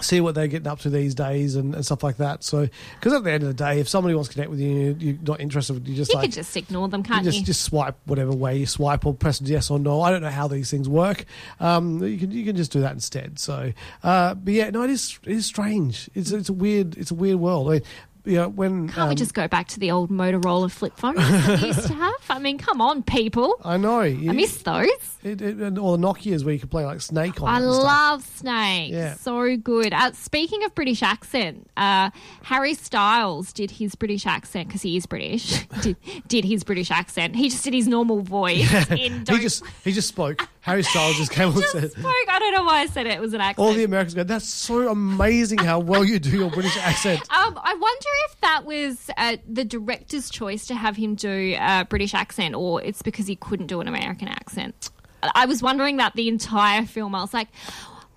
see 0.00 0.20
what 0.20 0.34
they're 0.34 0.48
getting 0.48 0.66
up 0.66 0.80
to 0.80 0.90
these 0.90 1.14
days 1.14 1.54
and, 1.56 1.74
and 1.74 1.84
stuff 1.84 2.02
like 2.02 2.16
that. 2.16 2.42
So, 2.44 2.68
because 2.98 3.12
at 3.12 3.24
the 3.24 3.30
end 3.32 3.42
of 3.42 3.48
the 3.48 3.54
day, 3.54 3.80
if 3.80 3.88
somebody 3.88 4.14
wants 4.14 4.28
to 4.28 4.34
connect 4.34 4.50
with 4.50 4.60
you, 4.60 4.96
you're 4.98 5.18
not 5.22 5.40
interested. 5.40 5.86
You 5.86 5.94
just 5.94 6.10
You 6.10 6.16
like 6.16 6.24
could 6.26 6.32
just 6.32 6.56
ignore 6.56 6.88
them, 6.88 7.02
can't 7.02 7.24
you 7.24 7.26
you? 7.30 7.32
just 7.32 7.46
just 7.46 7.62
swipe 7.62 7.96
whatever 8.04 8.32
way 8.32 8.56
you 8.58 8.66
swipe 8.66 9.04
or 9.06 9.14
press 9.14 9.40
yes 9.40 9.70
or 9.70 9.78
no. 9.78 10.00
I 10.02 10.10
don't 10.10 10.22
know 10.22 10.30
how 10.30 10.48
these 10.48 10.70
things 10.70 10.88
work. 10.88 11.24
Um, 11.60 12.02
you 12.02 12.18
can 12.18 12.30
you 12.30 12.44
can 12.44 12.56
just 12.56 12.72
do 12.72 12.80
that 12.80 12.92
instead. 12.92 13.38
So, 13.38 13.72
uh, 14.02 14.34
but 14.34 14.52
yeah, 14.52 14.70
no, 14.70 14.82
it 14.82 14.90
is 14.90 15.18
it 15.24 15.32
is 15.32 15.46
strange. 15.46 16.08
It's 16.14 16.30
it's 16.32 16.48
a 16.48 16.52
weird 16.52 16.96
it's 16.96 17.10
a 17.10 17.14
weird 17.14 17.36
world. 17.36 17.68
I 17.68 17.72
mean, 17.72 17.82
you 18.24 18.36
know, 18.36 18.48
when 18.48 18.88
Can't 18.88 19.08
we 19.08 19.12
um, 19.12 19.16
just 19.16 19.34
go 19.34 19.48
back 19.48 19.68
to 19.68 19.80
the 19.80 19.90
old 19.90 20.10
Motorola 20.10 20.70
flip 20.70 20.96
phones 20.96 21.18
that 21.18 21.60
we 21.60 21.68
used 21.68 21.86
to 21.88 21.94
have? 21.94 22.14
I 22.30 22.38
mean, 22.38 22.58
come 22.58 22.80
on, 22.80 23.02
people. 23.02 23.56
I 23.64 23.76
know. 23.76 24.00
I 24.00 24.14
miss 24.14 24.62
those. 24.62 24.88
It, 25.22 25.40
it, 25.40 25.56
and 25.56 25.76
the 25.76 25.80
Nokia's 25.80 26.44
where 26.44 26.54
you 26.54 26.60
could 26.60 26.70
play 26.70 26.84
like 26.84 27.00
Snake 27.00 27.40
on. 27.42 27.48
I 27.48 27.58
it 27.58 27.64
and 27.64 27.74
stuff. 27.74 27.84
love 27.84 28.22
Snake. 28.24 28.92
Yeah. 28.92 29.14
So 29.14 29.56
good. 29.56 29.92
Uh, 29.92 30.12
speaking 30.12 30.64
of 30.64 30.74
British 30.74 31.02
accent, 31.02 31.68
uh, 31.76 32.10
Harry 32.42 32.74
Styles 32.74 33.52
did 33.52 33.72
his 33.72 33.94
British 33.94 34.26
accent 34.26 34.68
because 34.68 34.82
he 34.82 34.96
is 34.96 35.06
British. 35.06 35.66
did, 35.82 35.96
did 36.26 36.44
his 36.44 36.64
British 36.64 36.90
accent. 36.90 37.36
He 37.36 37.48
just 37.48 37.64
did 37.64 37.74
his 37.74 37.88
normal 37.88 38.20
voice. 38.20 38.72
in 38.90 39.24
he 39.28 39.38
just 39.38 39.64
he 39.84 39.92
just 39.92 40.08
spoke. 40.08 40.48
Harry 40.62 40.84
Styles 40.84 41.16
just 41.16 41.32
came 41.32 41.48
on 41.48 41.54
and 41.56 41.64
said. 41.64 41.90
spoke. 41.90 42.04
I 42.28 42.38
don't 42.38 42.54
know 42.54 42.62
why 42.62 42.80
I 42.82 42.86
said 42.86 43.06
it. 43.06 43.14
It 43.14 43.20
was 43.20 43.34
an 43.34 43.40
accent. 43.40 43.66
All 43.66 43.72
the 43.74 43.82
Americans 43.82 44.14
go, 44.14 44.22
that's 44.22 44.48
so 44.48 44.88
amazing 44.88 45.58
how 45.58 45.80
well 45.80 46.04
you 46.04 46.20
do 46.20 46.30
your 46.30 46.50
British 46.50 46.76
accent. 46.78 47.20
Um, 47.32 47.58
I 47.60 47.74
wonder 47.74 48.08
if 48.28 48.40
that 48.40 48.64
was 48.64 49.10
uh, 49.16 49.36
the 49.48 49.64
director's 49.64 50.30
choice 50.30 50.66
to 50.66 50.74
have 50.74 50.96
him 50.96 51.14
do 51.14 51.56
a 51.58 51.86
British 51.88 52.14
accent, 52.14 52.54
or 52.54 52.82
it's 52.82 53.02
because 53.02 53.26
he 53.26 53.36
couldn't 53.36 53.66
do 53.66 53.80
an 53.80 53.88
American 53.88 54.28
accent. 54.28 54.90
I 55.34 55.46
was 55.46 55.62
wondering 55.62 55.98
that 55.98 56.14
the 56.14 56.28
entire 56.28 56.84
film. 56.84 57.14
I 57.14 57.20
was 57.20 57.32
like, 57.32 57.48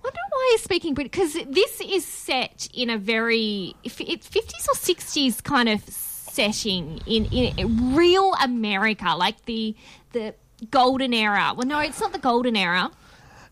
wonder 0.02 0.20
why 0.30 0.48
he's 0.52 0.62
speaking 0.62 0.94
British 0.94 1.12
because 1.12 1.34
this 1.48 1.80
is 1.80 2.04
set 2.04 2.68
in 2.74 2.90
a 2.90 2.98
very 2.98 3.74
fifties 3.88 4.68
or 4.70 4.76
sixties 4.76 5.40
kind 5.40 5.68
of 5.68 5.82
setting 5.88 7.00
in 7.06 7.26
in 7.26 7.94
real 7.94 8.34
America, 8.42 9.14
like 9.16 9.44
the 9.46 9.74
the 10.12 10.34
golden 10.70 11.12
era. 11.12 11.54
Well, 11.56 11.66
no, 11.66 11.78
it's 11.80 12.00
not 12.00 12.12
the 12.12 12.18
golden 12.18 12.56
era. 12.56 12.90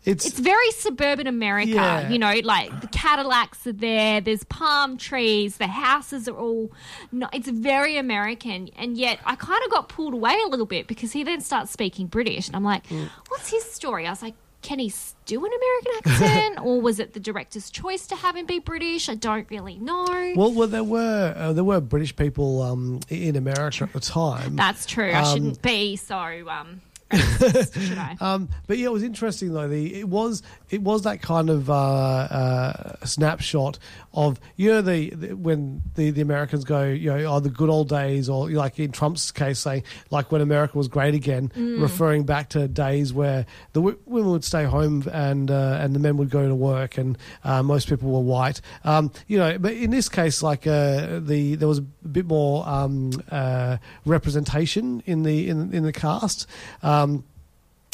It's, 0.04 0.26
It's 0.26 0.38
very 0.38 0.70
suburban 0.72 1.26
America, 1.26 1.70
Yeah. 1.72 2.10
you 2.10 2.18
know, 2.18 2.34
like 2.44 2.80
the 2.82 2.88
Cadillacs 2.88 3.66
are 3.66 3.72
there, 3.72 4.20
there's 4.20 4.44
palm 4.44 4.98
trees, 4.98 5.56
the 5.56 5.66
houses 5.66 6.28
are 6.28 6.36
all. 6.36 6.70
No, 7.10 7.28
it's 7.32 7.48
very 7.48 7.96
American, 7.96 8.68
and 8.76 8.98
yet 8.98 9.18
I 9.24 9.34
kind 9.36 9.60
of 9.64 9.70
got 9.70 9.88
pulled 9.88 10.12
away 10.14 10.36
a 10.44 10.48
little 10.48 10.66
bit 10.66 10.86
because 10.86 11.12
he 11.12 11.22
then 11.24 11.40
starts 11.40 11.70
speaking 11.72 12.06
British, 12.06 12.48
and 12.48 12.56
I'm 12.56 12.64
like, 12.64 12.86
Mm. 12.88 13.08
what's 13.28 13.48
his 13.50 13.64
story? 13.64 14.06
I 14.06 14.10
was 14.10 14.20
like, 14.22 14.34
can 14.60 14.78
he 14.78 14.90
do 15.26 15.44
an 15.44 15.50
American 15.52 15.92
accent, 16.12 16.58
or 16.66 16.80
was 16.80 16.98
it 16.98 17.12
the 17.12 17.20
director's 17.20 17.70
choice 17.70 18.06
to 18.08 18.16
have 18.16 18.34
him 18.36 18.46
be 18.46 18.58
British? 18.58 19.08
I 19.10 19.14
don't 19.14 19.46
really 19.50 19.76
know. 19.78 20.04
well, 20.36 20.52
well, 20.52 20.68
there 20.68 20.84
were 20.84 21.34
uh, 21.36 21.52
there 21.54 21.64
were 21.64 21.80
British 21.80 22.14
people 22.16 22.62
um, 22.62 23.00
in 23.10 23.36
America 23.36 23.84
at 23.84 23.92
the 23.92 24.00
time. 24.00 24.56
That's 24.56 24.86
true. 24.86 25.10
I 25.10 25.20
Um, 25.22 25.34
shouldn't 25.34 25.62
be 25.62 25.96
so. 25.96 26.16
Um, 26.48 26.80
should 27.12 27.98
I? 27.98 28.16
Um, 28.20 28.48
but 28.66 28.78
yeah, 28.78 28.86
it 28.86 28.92
was 28.92 29.02
interesting 29.02 29.52
though. 29.52 29.68
The 29.68 30.00
it 30.00 30.08
was 30.08 30.42
it 30.70 30.82
was 30.82 31.02
that 31.02 31.20
kind 31.22 31.50
of 31.50 31.70
uh, 31.70 31.74
uh, 31.74 32.96
snapshot 33.04 33.78
of 34.12 34.40
you 34.56 34.70
know 34.70 34.82
the, 34.82 35.10
the 35.10 35.34
when 35.34 35.82
the, 35.96 36.10
the 36.10 36.20
Americans 36.20 36.64
go 36.64 36.84
you 36.84 37.10
know 37.14 37.24
oh 37.34 37.40
the 37.40 37.50
good 37.50 37.68
old 37.70 37.88
days 37.88 38.28
or 38.28 38.50
like 38.50 38.78
in 38.78 38.90
Trump's 38.92 39.30
case 39.30 39.58
saying 39.60 39.82
like 40.10 40.32
when 40.32 40.40
America 40.40 40.76
was 40.78 40.88
great 40.88 41.14
again, 41.14 41.50
Mm. 41.54 41.80
referring 41.80 42.24
back 42.24 42.48
to 42.50 42.66
days 42.68 43.12
where 43.12 43.46
the 43.74 43.80
w- 43.80 43.98
women 44.06 44.30
would 44.30 44.44
stay 44.44 44.64
home 44.64 45.04
and 45.12 45.50
uh, 45.50 45.78
and 45.80 45.94
the 45.94 45.98
men 45.98 46.16
would 46.16 46.30
go 46.30 46.48
to 46.48 46.54
work 46.54 46.98
and 46.98 47.16
uh, 47.44 47.62
most 47.62 47.88
people 47.88 48.10
were 48.10 48.20
white. 48.20 48.60
Um, 48.84 49.12
you 49.28 49.38
know, 49.38 49.58
but 49.58 49.72
in 49.74 49.90
this 49.90 50.08
case, 50.08 50.42
like 50.42 50.66
uh, 50.66 51.20
the 51.20 51.54
there 51.56 51.68
was 51.68 51.78
a 51.78 51.82
bit 51.82 52.26
more 52.26 52.66
um, 52.68 53.10
uh, 53.30 53.76
representation 54.04 55.02
in 55.06 55.22
the 55.22 55.48
in, 55.48 55.72
in 55.72 55.82
the 55.84 55.92
cast. 55.92 56.46
Um, 56.82 57.03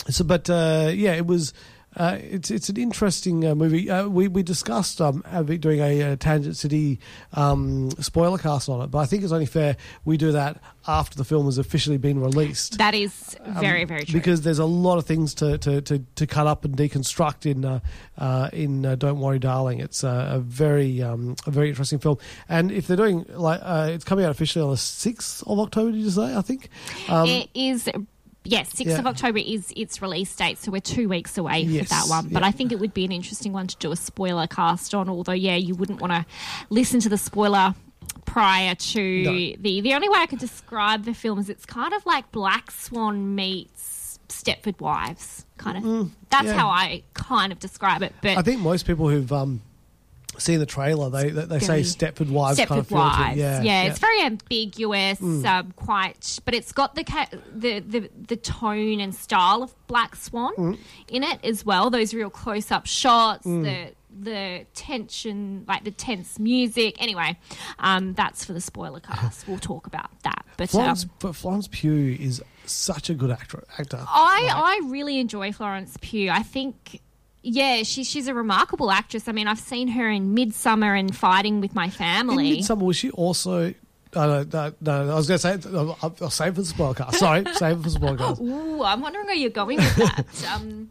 so, 0.08 0.24
but 0.24 0.48
uh, 0.50 0.90
yeah, 0.94 1.14
it 1.14 1.26
was. 1.26 1.52
Uh, 1.96 2.18
it's 2.20 2.52
it's 2.52 2.68
an 2.68 2.76
interesting 2.76 3.44
uh, 3.44 3.52
movie. 3.52 3.90
Uh, 3.90 4.06
we 4.06 4.28
we 4.28 4.44
discussed 4.44 5.00
um, 5.00 5.24
having- 5.28 5.58
doing 5.58 5.80
a, 5.80 6.12
uh 6.12 6.16
Tangent 6.16 6.56
City 6.56 7.00
um, 7.32 7.90
spoiler 7.98 8.38
cast 8.38 8.68
on 8.68 8.80
it, 8.82 8.92
but 8.92 8.98
I 8.98 9.06
think 9.06 9.24
it's 9.24 9.32
only 9.32 9.44
fair 9.44 9.76
we 10.04 10.16
do 10.16 10.30
that 10.30 10.62
after 10.86 11.18
the 11.18 11.24
film 11.24 11.46
has 11.46 11.58
officially 11.58 11.98
been 11.98 12.20
released. 12.20 12.78
That 12.78 12.94
is 12.94 13.36
very 13.44 13.82
Um, 13.82 13.88
very 13.88 14.04
true. 14.04 14.12
Because 14.20 14.42
there's 14.42 14.60
a 14.60 14.64
lot 14.64 14.98
of 14.98 15.04
things 15.04 15.34
to, 15.34 15.58
to, 15.58 15.80
to, 15.82 15.98
to 16.14 16.26
cut 16.28 16.46
up 16.46 16.64
and 16.64 16.76
deconstruct 16.76 17.44
in 17.44 17.64
uh, 17.64 17.80
uh, 18.16 18.50
in 18.52 18.86
uh, 18.86 18.94
Don't 18.94 19.18
Worry, 19.18 19.40
Darling. 19.40 19.80
It's 19.80 20.04
a, 20.04 20.34
a 20.34 20.38
very 20.38 21.02
um, 21.02 21.34
a 21.44 21.50
very 21.50 21.70
interesting 21.70 21.98
film, 21.98 22.18
and 22.48 22.70
if 22.70 22.86
they're 22.86 22.96
doing 22.96 23.26
like 23.30 23.58
uh, 23.64 23.88
it's 23.90 24.04
coming 24.04 24.24
out 24.24 24.30
officially 24.30 24.62
on 24.64 24.70
the 24.70 24.76
sixth 24.76 25.42
of 25.44 25.58
October. 25.58 25.90
Did 25.90 26.02
you 26.02 26.10
say? 26.10 26.36
I 26.36 26.42
think. 26.42 26.68
Um, 27.08 27.26
it 27.28 27.50
is. 27.52 27.88
Yes, 28.44 28.72
6th 28.72 28.98
of. 28.98 29.06
October 29.06 29.38
is 29.38 29.72
its 29.76 30.00
release 30.00 30.34
date, 30.34 30.58
so 30.58 30.70
we're 30.72 30.80
two 30.80 31.08
weeks 31.08 31.36
away 31.36 31.60
Yes, 31.60 31.84
for 31.84 31.88
that 31.90 32.04
one. 32.08 32.28
But 32.28 32.42
yeah. 32.42 32.48
I 32.48 32.50
think 32.52 32.72
it 32.72 32.78
would 32.80 32.94
be 32.94 33.04
an 33.04 33.12
interesting 33.12 33.52
one 33.52 33.66
to 33.66 33.76
do 33.76 33.92
a 33.92 33.96
spoiler 33.96 34.46
cast 34.46 34.94
on, 34.94 35.08
although, 35.10 35.32
yeah, 35.32 35.56
you 35.56 35.74
wouldn't 35.74 36.00
want 36.00 36.12
to 36.12 36.24
listen 36.70 37.00
to 37.00 37.08
the 37.10 37.18
spoiler 37.18 37.74
prior 38.24 38.74
to 38.74 39.22
No. 39.24 39.32
the. 39.32 39.80
The 39.82 39.92
only 39.94 40.08
way 40.08 40.18
I 40.18 40.26
could 40.26 40.38
describe 40.38 41.04
the 41.04 41.12
film 41.14 41.38
is 41.38 41.48
it's 41.50 41.66
kind 41.66 41.92
of 41.92 42.04
like 42.06 42.32
Black 42.32 42.70
Swan 42.70 43.34
meets 43.34 44.18
Stepford 44.28 44.80
Wives, 44.80 45.44
kind 45.58 45.76
of. 45.76 46.10
That's 46.30 46.44
Mm, 46.44 46.46
yeah. 46.46 46.52
how 46.58 46.68
I 46.70 47.02
kind 47.14 47.52
of 47.52 47.58
describe 47.58 48.02
it. 48.02 48.14
But 48.22 48.38
I 48.38 48.42
think 48.42 48.60
most 48.62 48.86
people 48.86 49.08
who've 49.10 49.30
um, 49.32 49.60
seen 50.38 50.58
the 50.58 50.66
trailer, 50.66 51.10
they 51.10 51.30
they, 51.30 51.44
they 51.44 51.58
say 51.58 51.80
Stepford 51.82 52.30
Wives 52.30 52.58
Stepford 52.58 52.66
kind 52.68 52.80
of 52.80 52.86
feel 52.88 52.98
to 52.98 53.04
it. 53.04 53.38
Wives. 53.38 53.64
Yeah, 53.64 53.82
it's 53.84 53.98
very 53.98 54.22
ambiguous, 54.22 55.18
Mm. 55.20 55.44
um, 55.46 55.72
quite, 55.76 56.38
but 56.44 56.54
it's 56.54 56.72
got 56.72 56.94
the, 56.94 57.04
ca- 57.04 57.28
the 57.54 57.80
the 57.80 58.10
the 58.28 58.36
tone 58.36 59.00
and 59.00 59.14
style 59.14 59.62
of 59.62 59.74
Black 59.86 60.16
Swan 60.16 60.54
Mm. 60.56 60.78
in 61.08 61.22
it 61.24 61.40
as 61.44 61.64
well. 61.66 61.90
Those 61.90 62.14
real 62.14 62.30
close 62.30 62.70
up 62.70 62.86
shots, 62.86 63.46
Mm. 63.46 63.64
the 63.64 63.94
the 64.22 64.66
tension, 64.74 65.64
like 65.68 65.84
the 65.84 65.90
tense 65.92 66.38
music. 66.38 66.96
Anyway, 67.00 67.38
um, 67.78 68.12
that's 68.14 68.44
for 68.44 68.52
the 68.52 68.60
spoiler 68.60 69.00
cast. 69.00 69.46
We'll 69.46 69.58
talk 69.58 69.86
about 69.86 70.10
that. 70.24 70.44
But 70.56 70.64
um, 70.74 70.80
Florence, 70.80 71.04
but 71.20 71.36
Florence 71.36 71.68
Pugh 71.70 72.16
is 72.18 72.42
such 72.66 73.08
a 73.08 73.14
good 73.14 73.30
actor. 73.30 73.62
Actor. 73.78 73.98
I 74.06 74.50
I 74.52 74.88
really 74.88 75.18
enjoy 75.20 75.52
Florence 75.52 75.96
Pugh. 76.00 76.30
I 76.30 76.42
think. 76.42 77.00
Yeah, 77.42 77.82
she's 77.84 78.08
she's 78.08 78.28
a 78.28 78.34
remarkable 78.34 78.90
actress. 78.90 79.26
I 79.28 79.32
mean, 79.32 79.46
I've 79.46 79.58
seen 79.58 79.88
her 79.88 80.08
in 80.10 80.34
Midsommar 80.34 80.98
and 80.98 81.14
Fighting 81.16 81.60
with 81.60 81.74
My 81.74 81.88
Family. 81.88 82.58
In. 82.58 82.64
Midsommar, 82.64 82.82
was 82.82 82.96
she 82.96 83.10
also? 83.12 83.74
No, 84.14 84.42
no, 84.42 84.72
no, 84.80 85.10
I 85.12 85.14
was 85.14 85.28
going 85.28 85.38
to 85.38 85.68
say, 85.68 85.70
I'll, 85.72 85.96
I'll 86.20 86.30
save 86.30 86.48
it 86.48 86.54
for 86.56 86.62
the 86.62 86.66
spoilercast. 86.72 87.14
Sorry, 87.14 87.44
save 87.54 87.78
it 87.78 87.82
for 87.84 87.90
the 87.90 87.98
spoilercast. 87.98 88.40
Ooh, 88.40 88.82
I'm 88.82 89.00
wondering 89.00 89.26
where 89.26 89.36
you're 89.36 89.50
going 89.50 89.76
with 89.76 89.96
that. 89.96 90.26
um, 90.52 90.90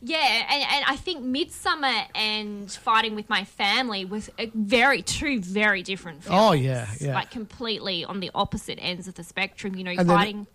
yeah, 0.00 0.46
and, 0.48 0.62
and 0.62 0.84
I 0.86 0.94
think 0.96 1.22
Midsommar 1.24 2.04
and 2.14 2.70
Fighting 2.70 3.16
with 3.16 3.28
My 3.28 3.42
Family 3.44 4.04
was 4.04 4.30
a 4.38 4.46
very 4.54 5.02
two 5.02 5.40
very 5.40 5.82
different 5.82 6.22
films. 6.22 6.38
Oh, 6.40 6.52
yeah, 6.52 6.86
yeah. 7.00 7.14
like 7.14 7.32
completely 7.32 8.04
on 8.04 8.20
the 8.20 8.30
opposite 8.36 8.78
ends 8.80 9.08
of 9.08 9.14
the 9.16 9.24
spectrum. 9.24 9.74
You 9.74 9.82
know, 9.84 9.90
And 9.90 9.98
then- 10.00 10.06
fighting. 10.16 10.44
Go 10.44 10.46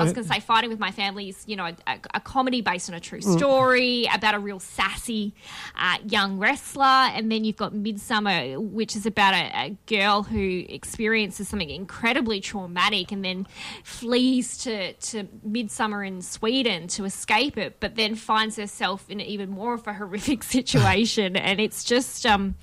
I 0.00 0.04
was 0.04 0.12
going 0.12 0.26
to 0.28 0.32
say, 0.32 0.38
Fighting 0.40 0.70
with 0.70 0.78
My 0.78 0.90
Family 0.92 1.28
is, 1.28 1.42
you 1.46 1.56
know, 1.56 1.64
a, 1.66 1.98
a 2.14 2.20
comedy 2.20 2.60
based 2.60 2.88
on 2.88 2.94
a 2.94 3.00
true 3.00 3.20
Mm. 3.20 3.38
story 3.38 4.08
about 4.14 4.34
a 4.34 4.38
real 4.38 4.60
sassy 4.60 5.34
uh, 5.76 5.98
young 6.06 6.38
wrestler. 6.38 6.84
And 6.84 7.32
then 7.32 7.44
you've 7.44 7.56
got 7.56 7.72
Midsommar, 7.72 8.58
which 8.58 8.94
is 8.94 9.06
about 9.06 9.34
a, 9.34 9.50
a 9.56 9.76
girl 9.86 10.22
who 10.22 10.64
experiences 10.68 11.48
something 11.48 11.68
incredibly 11.70 12.40
traumatic 12.40 13.10
and 13.10 13.24
then 13.24 13.46
flees 13.82 14.56
to, 14.58 14.92
to 14.92 15.26
Midsummer 15.42 16.04
in 16.04 16.22
Sweden 16.22 16.86
to 16.88 17.04
escape 17.04 17.56
it, 17.58 17.80
but 17.80 17.96
then 17.96 18.14
finds 18.14 18.56
herself 18.56 19.10
in 19.10 19.20
even 19.20 19.50
more 19.50 19.74
of 19.74 19.86
a 19.86 19.94
horrific 20.00 20.42
situation. 20.44 21.36
and 21.36 21.60
it's 21.60 21.82
just. 21.84 22.24
Um, 22.24 22.54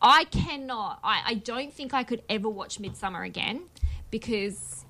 I 0.00 0.24
cannot. 0.24 0.98
I, 1.02 1.22
I 1.26 1.34
don't 1.34 1.72
think 1.72 1.94
I 1.94 2.04
could 2.04 2.22
ever 2.28 2.48
watch 2.48 2.78
Midsommar 2.78 3.24
again 3.26 3.62
because 4.10 4.83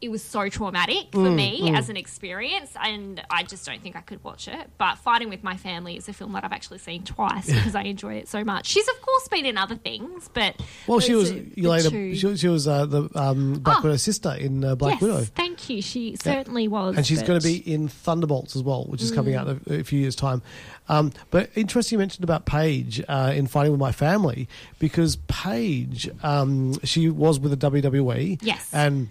it 0.00 0.10
was 0.10 0.22
so 0.22 0.48
traumatic 0.48 1.06
for 1.12 1.18
Mm, 1.18 1.34
me 1.34 1.60
mm. 1.70 1.76
as 1.76 1.88
an 1.88 1.96
experience, 1.96 2.72
and 2.80 3.20
I 3.30 3.42
just 3.42 3.66
don't 3.66 3.82
think 3.82 3.96
I 3.96 4.00
could 4.00 4.22
watch 4.22 4.46
it. 4.46 4.70
But 4.78 4.96
Fighting 4.98 5.28
with 5.28 5.42
My 5.42 5.56
Family 5.56 5.96
is 5.96 6.08
a 6.08 6.12
film 6.12 6.32
that 6.32 6.44
I've 6.44 6.52
actually 6.52 6.78
seen 6.78 7.02
twice 7.02 7.46
because 7.52 7.74
I 7.74 7.82
enjoy 7.82 8.14
it 8.14 8.28
so 8.28 8.44
much. 8.44 8.66
She's 8.66 8.86
of 8.88 9.00
course 9.02 9.26
been 9.28 9.44
in 9.44 9.56
other 9.58 9.74
things, 9.74 10.30
but 10.32 10.54
Well, 10.86 11.00
she 11.00 11.14
was 11.16 11.32
the 11.32 11.50
later. 11.56 11.90
two- 11.90 12.14
She, 12.14 12.26
was- 12.26 12.38
she 12.40 12.48
was 12.48 12.68
uh, 12.68 12.86
the 12.86 13.08
um, 13.16 13.54
Black 13.54 13.78
Oh. 13.78 13.82
Widow's 13.82 14.02
sister 14.02 14.32
in 14.34 14.64
uh, 14.64 14.76
Black 14.76 14.94
yes, 14.94 15.02
Widow, 15.02 15.24
thank 15.34 15.68
you. 15.68 15.82
She 15.82 16.14
certainly 16.16 16.68
was, 16.68 16.96
and 16.96 17.04
she's 17.04 17.18
but- 17.20 17.26
going 17.26 17.40
to 17.40 17.44
be 17.46 17.56
in 17.56 17.88
Thunderbolts 17.88 18.54
as 18.54 18.62
well, 18.62 18.84
which 18.84 19.02
is 19.02 19.10
coming 19.10 19.34
Mm. 19.34 19.38
out 19.38 19.48
in 19.48 19.60
a, 19.78 19.80
a 19.80 19.84
few 19.84 19.98
years' 19.98 20.14
time. 20.16 20.42
Um, 20.88 21.12
but 21.30 21.50
interesting, 21.54 21.96
you 21.96 21.98
mentioned 21.98 22.24
about 22.24 22.46
Paige 22.46 23.02
uh, 23.08 23.32
in 23.34 23.46
Fighting 23.46 23.72
with 23.72 23.80
My 23.80 23.92
Family 23.92 24.48
because 24.78 25.16
Paige, 25.26 26.08
um, 26.22 26.78
she 26.84 27.08
was 27.10 27.38
with 27.40 27.58
the 27.58 27.70
WWE, 27.70 28.38
Yes. 28.42 28.70
and 28.72 29.08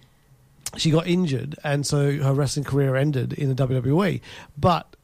she 0.78 0.92
got 0.92 1.08
injured, 1.08 1.56
and 1.64 1.86
so 1.86 2.12
her 2.18 2.34
wrestling 2.34 2.64
career 2.66 2.96
ended 2.96 3.34
in 3.34 3.54
the 3.54 3.68
WWE. 3.68 4.22
But 4.58 4.96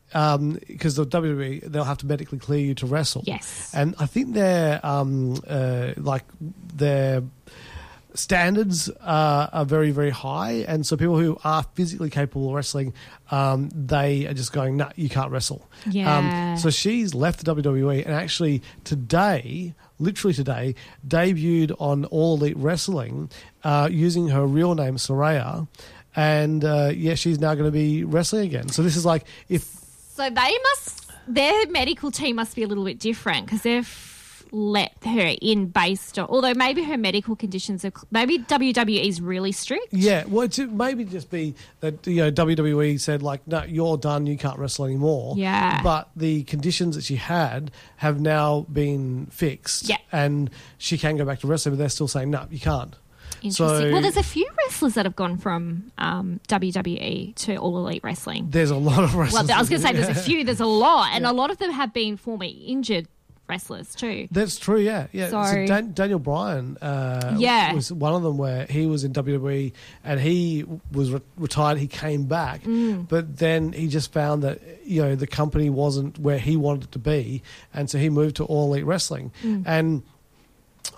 because 0.68 0.96
the 0.96 1.08
WWE 1.08 1.64
they'll 1.64 1.84
have 1.84 1.98
to 1.98 2.06
medically 2.06 2.38
clear 2.38 2.60
you 2.60 2.76
to 2.76 2.86
wrestle. 2.86 3.24
Yes. 3.26 3.72
and 3.74 3.96
I 4.00 4.06
think 4.06 4.34
their 4.34 4.80
um, 4.86 5.42
uh, 5.48 5.94
like 5.98 6.24
their 6.76 7.24
standards 8.14 8.90
uh, 8.90 9.50
are 9.52 9.66
very 9.66 9.92
very 9.92 10.10
high, 10.10 10.66
and 10.68 10.86
so 10.86 10.98
people 10.98 11.18
who 11.18 11.38
are 11.44 11.64
physically 11.76 12.10
capable 12.10 12.50
of 12.50 12.56
wrestling, 12.56 12.94
um, 13.32 13.70
they 13.74 14.26
are 14.28 14.34
just 14.34 14.52
going, 14.54 14.78
"Nah, 14.78 14.92
you 14.96 15.10
can't 15.10 15.32
wrestle." 15.32 15.70
Yeah. 15.90 16.18
Um, 16.18 16.58
so 16.58 16.70
she's 16.70 17.14
left 17.14 17.44
the 17.44 17.56
WWE, 17.56 18.06
and 18.06 18.14
actually 18.14 18.62
today, 18.84 19.74
literally 20.00 20.34
today, 20.34 20.76
debuted 21.08 21.76
on 21.80 22.06
All 22.06 22.36
Elite 22.36 22.58
Wrestling 22.58 23.30
uh, 23.64 23.90
using 23.92 24.30
her 24.30 24.46
real 24.46 24.76
name 24.76 24.98
Saraya. 24.98 25.68
And 26.16 26.64
uh, 26.64 26.92
yeah, 26.94 27.16
she's 27.16 27.40
now 27.40 27.56
going 27.56 27.66
to 27.66 27.72
be 27.72 28.04
wrestling 28.04 28.46
again. 28.46 28.70
So 28.70 28.84
this 28.84 28.96
is 28.96 29.06
like 29.06 29.26
if 29.50 29.64
So 30.16 30.30
they 30.30 30.58
must, 30.64 31.12
their 31.28 31.66
medical 31.68 32.12
team 32.12 32.36
must 32.36 32.56
be 32.56 32.62
a 32.62 32.68
little 32.68 32.86
bit 32.86 33.00
different 33.00 33.48
because 33.48 33.64
they've 33.64 34.13
let 34.54 34.94
her 35.04 35.36
in 35.42 35.66
based 35.66 36.20
on, 36.20 36.28
although 36.30 36.54
maybe 36.54 36.84
her 36.84 36.98
medical 36.98 37.36
conditions 37.36 37.84
are, 37.84 37.92
maybe 38.12 38.38
WWE 38.38 39.06
is 39.06 39.20
really 39.20 39.52
strict. 39.52 39.92
Yeah, 39.92 40.24
well, 40.28 40.44
it 40.44 40.58
maybe 40.72 41.06
just 41.06 41.32
be 41.32 41.56
that 41.80 42.06
you 42.06 42.18
know 42.18 42.32
WWE 42.32 43.00
said 43.00 43.24
like, 43.24 43.46
no, 43.48 43.64
you're 43.64 43.98
done, 43.98 44.28
you 44.28 44.38
can't 44.38 44.60
wrestle 44.60 44.86
anymore. 44.86 45.34
Yeah. 45.38 45.82
But 45.82 46.10
the 46.16 46.44
conditions 46.44 46.96
that 46.96 47.04
she 47.04 47.16
had 47.16 47.72
have 47.98 48.22
now 48.22 48.62
been 48.72 49.26
fixed. 49.28 49.90
Yeah. 49.90 49.98
And 50.12 50.52
she 50.78 50.98
can 50.98 51.18
go 51.18 51.26
back 51.26 51.40
to 51.40 51.48
wrestling, 51.48 51.74
but 51.74 51.80
they're 51.80 51.90
still 51.90 52.08
saying 52.08 52.30
no, 52.30 52.46
you 52.52 52.60
can't. 52.60 52.96
Interesting. 53.42 53.68
So 53.68 53.92
well, 53.92 54.02
there's 54.02 54.18
a 54.18 54.24
few 54.24 54.48
wrestlers 54.60 54.94
that 54.94 55.06
have 55.06 55.16
gone 55.16 55.38
from 55.38 55.92
um, 55.98 56.40
WWE 56.48 57.36
to 57.36 57.58
All 57.58 57.78
Elite 57.78 58.04
Wrestling. 58.04 58.48
there's 58.50 58.70
a 58.70 58.76
lot 58.78 59.04
of 59.04 59.16
wrestlers. 59.16 59.48
Well, 59.48 59.58
I 59.58 59.60
was 59.60 59.68
going 59.68 59.82
to 59.82 59.88
say 59.88 59.94
there's 59.94 60.18
a 60.18 60.22
few, 60.22 60.46
there's 60.46 60.62
a 60.62 60.66
lot, 60.66 61.10
and 61.14 61.26
a 61.26 61.34
lot 61.34 61.52
of 61.52 61.58
them 61.58 61.72
have 61.72 61.92
been 61.92 62.16
former 62.16 62.46
injured 62.46 63.08
wrestlers 63.54 63.94
too. 63.96 64.28
That's 64.32 64.58
true, 64.58 64.80
yeah, 64.80 65.08
yeah. 65.12 65.30
So, 65.30 65.44
So- 65.44 65.66
Dan- 65.68 65.94
Daniel 65.94 66.20
Bryan, 66.20 66.78
uh, 66.82 67.36
Yeah. 67.38 67.74
was 67.74 67.92
one 67.92 68.14
of 68.14 68.24
them 68.24 68.38
where 68.38 68.66
he 68.70 68.86
was 68.88 69.04
in 69.04 69.14
WWE 69.14 69.72
and 70.04 70.20
he 70.20 70.66
was 70.92 71.12
re- 71.12 71.22
retired. 71.38 71.78
He 71.78 71.88
came 71.88 72.24
back, 72.26 72.64
Mm. 72.64 73.08
but 73.08 73.38
then 73.38 73.72
he 73.74 73.88
just 73.88 74.12
found 74.12 74.44
that 74.44 74.60
you 74.86 75.02
know 75.02 75.16
the 75.16 75.28
company 75.28 75.70
wasn't 75.70 76.20
where 76.20 76.40
he 76.40 76.58
wanted 76.58 76.84
it 76.86 76.92
to 76.94 77.00
be, 77.00 77.42
and 77.74 77.90
so 77.90 77.98
he 77.98 78.10
moved 78.10 78.36
to 78.38 78.44
All 78.46 78.74
Elite 78.74 78.86
Wrestling. 78.86 79.32
Mm. 79.44 79.64
And 79.66 80.04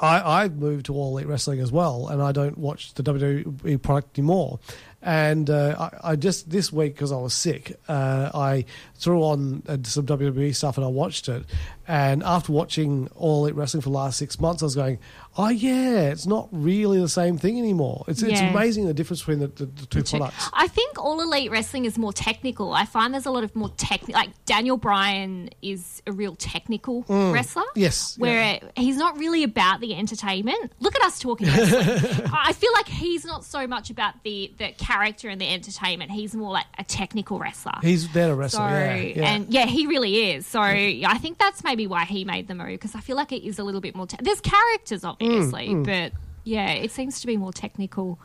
I, 0.01 0.43
I 0.43 0.49
moved 0.49 0.87
to 0.87 0.93
All 0.95 1.15
Elite 1.17 1.27
Wrestling 1.27 1.59
as 1.59 1.71
well, 1.71 2.07
and 2.07 2.21
I 2.21 2.31
don't 2.31 2.57
watch 2.57 2.93
the 2.95 3.03
WWE 3.03 3.81
product 3.81 4.17
anymore. 4.17 4.59
And 5.01 5.51
uh, 5.51 5.89
I, 6.03 6.11
I 6.11 6.15
just 6.15 6.49
this 6.49 6.73
week 6.73 6.95
because 6.95 7.11
I 7.11 7.17
was 7.17 7.33
sick, 7.35 7.75
uh, 7.87 8.31
I 8.33 8.65
threw 8.95 9.21
on 9.21 9.61
uh, 9.67 9.77
some 9.83 10.05
WWE 10.07 10.55
stuff 10.55 10.77
and 10.77 10.85
I 10.85 10.89
watched 10.89 11.29
it. 11.29 11.45
And 11.87 12.23
after 12.23 12.51
watching 12.51 13.09
All 13.15 13.45
Elite 13.45 13.55
Wrestling 13.55 13.81
for 13.81 13.89
the 13.89 13.95
last 13.95 14.17
six 14.17 14.39
months, 14.39 14.63
I 14.63 14.65
was 14.65 14.75
going, 14.75 14.97
"Oh 15.37 15.49
yeah, 15.49 16.01
it's 16.09 16.25
not 16.25 16.49
really 16.51 16.99
the 16.99 17.09
same 17.09 17.37
thing 17.37 17.59
anymore. 17.59 18.05
It's 18.07 18.23
it's 18.23 18.39
amazing 18.41 18.87
the 18.87 18.93
difference 18.93 19.21
between 19.21 19.39
the, 19.39 19.47
the, 19.47 19.65
the 19.65 19.85
two 19.85 20.03
products." 20.03 20.49
I 20.53 20.67
think 20.67 20.97
All 20.97 21.21
Elite 21.21 21.51
Wrestling 21.51 21.85
is 21.85 21.97
more 21.97 22.13
technical. 22.13 22.73
I 22.73 22.85
find 22.85 23.13
there's 23.13 23.25
a 23.27 23.31
lot 23.31 23.43
of 23.43 23.55
more 23.55 23.69
technical. 23.77 24.13
Like 24.15 24.29
Daniel 24.45 24.77
Bryan 24.77 25.49
is 25.61 26.01
a 26.07 26.11
real 26.11 26.35
technical 26.35 27.03
Mm. 27.03 27.33
wrestler. 27.33 27.63
Yes, 27.75 28.17
Where 28.17 28.59
he's 28.75 28.97
not 28.97 29.17
really 29.19 29.43
about 29.43 29.79
the 29.79 29.95
entertainment. 29.95 30.71
Look 30.79 30.95
at 30.95 31.01
us 31.03 31.19
talking. 31.19 31.47
I 31.49 32.53
feel 32.53 32.71
like 32.73 32.87
he's 32.87 33.25
not 33.25 33.43
so 33.45 33.67
much 33.67 33.89
about 33.89 34.23
the, 34.23 34.51
the 34.57 34.71
character 34.77 35.29
and 35.29 35.39
the 35.39 35.47
entertainment. 35.51 36.11
He's 36.11 36.35
more 36.35 36.51
like 36.51 36.65
a 36.77 36.83
technical 36.83 37.37
wrestler. 37.39 37.73
He's 37.81 38.11
there 38.13 38.29
to 38.29 38.35
wrestle, 38.35 38.59
So, 38.59 38.67
yeah, 38.67 38.95
yeah. 38.95 39.23
and 39.29 39.53
yeah, 39.53 39.65
he 39.65 39.87
really 39.87 40.31
is. 40.31 40.47
So 40.47 40.61
I 40.61 41.17
think 41.21 41.37
that's 41.37 41.63
maybe 41.75 41.87
why 41.87 42.05
he 42.05 42.23
made 42.23 42.47
the 42.47 42.55
move 42.55 42.67
because 42.67 42.95
I 42.95 43.01
feel 43.01 43.17
like 43.17 43.31
it 43.33 43.43
is 43.45 43.59
a 43.59 43.63
little 43.63 43.81
bit 43.81 43.95
more. 43.95 44.07
Te- 44.07 44.17
There's 44.21 44.39
characters, 44.39 45.03
obviously, 45.03 45.67
mm. 45.67 45.85
but 45.85 46.13
yeah, 46.45 46.69
it 46.69 46.91
seems 46.91 47.19
to 47.21 47.27
be 47.27 47.35
more 47.37 47.51
technical. 47.51 48.17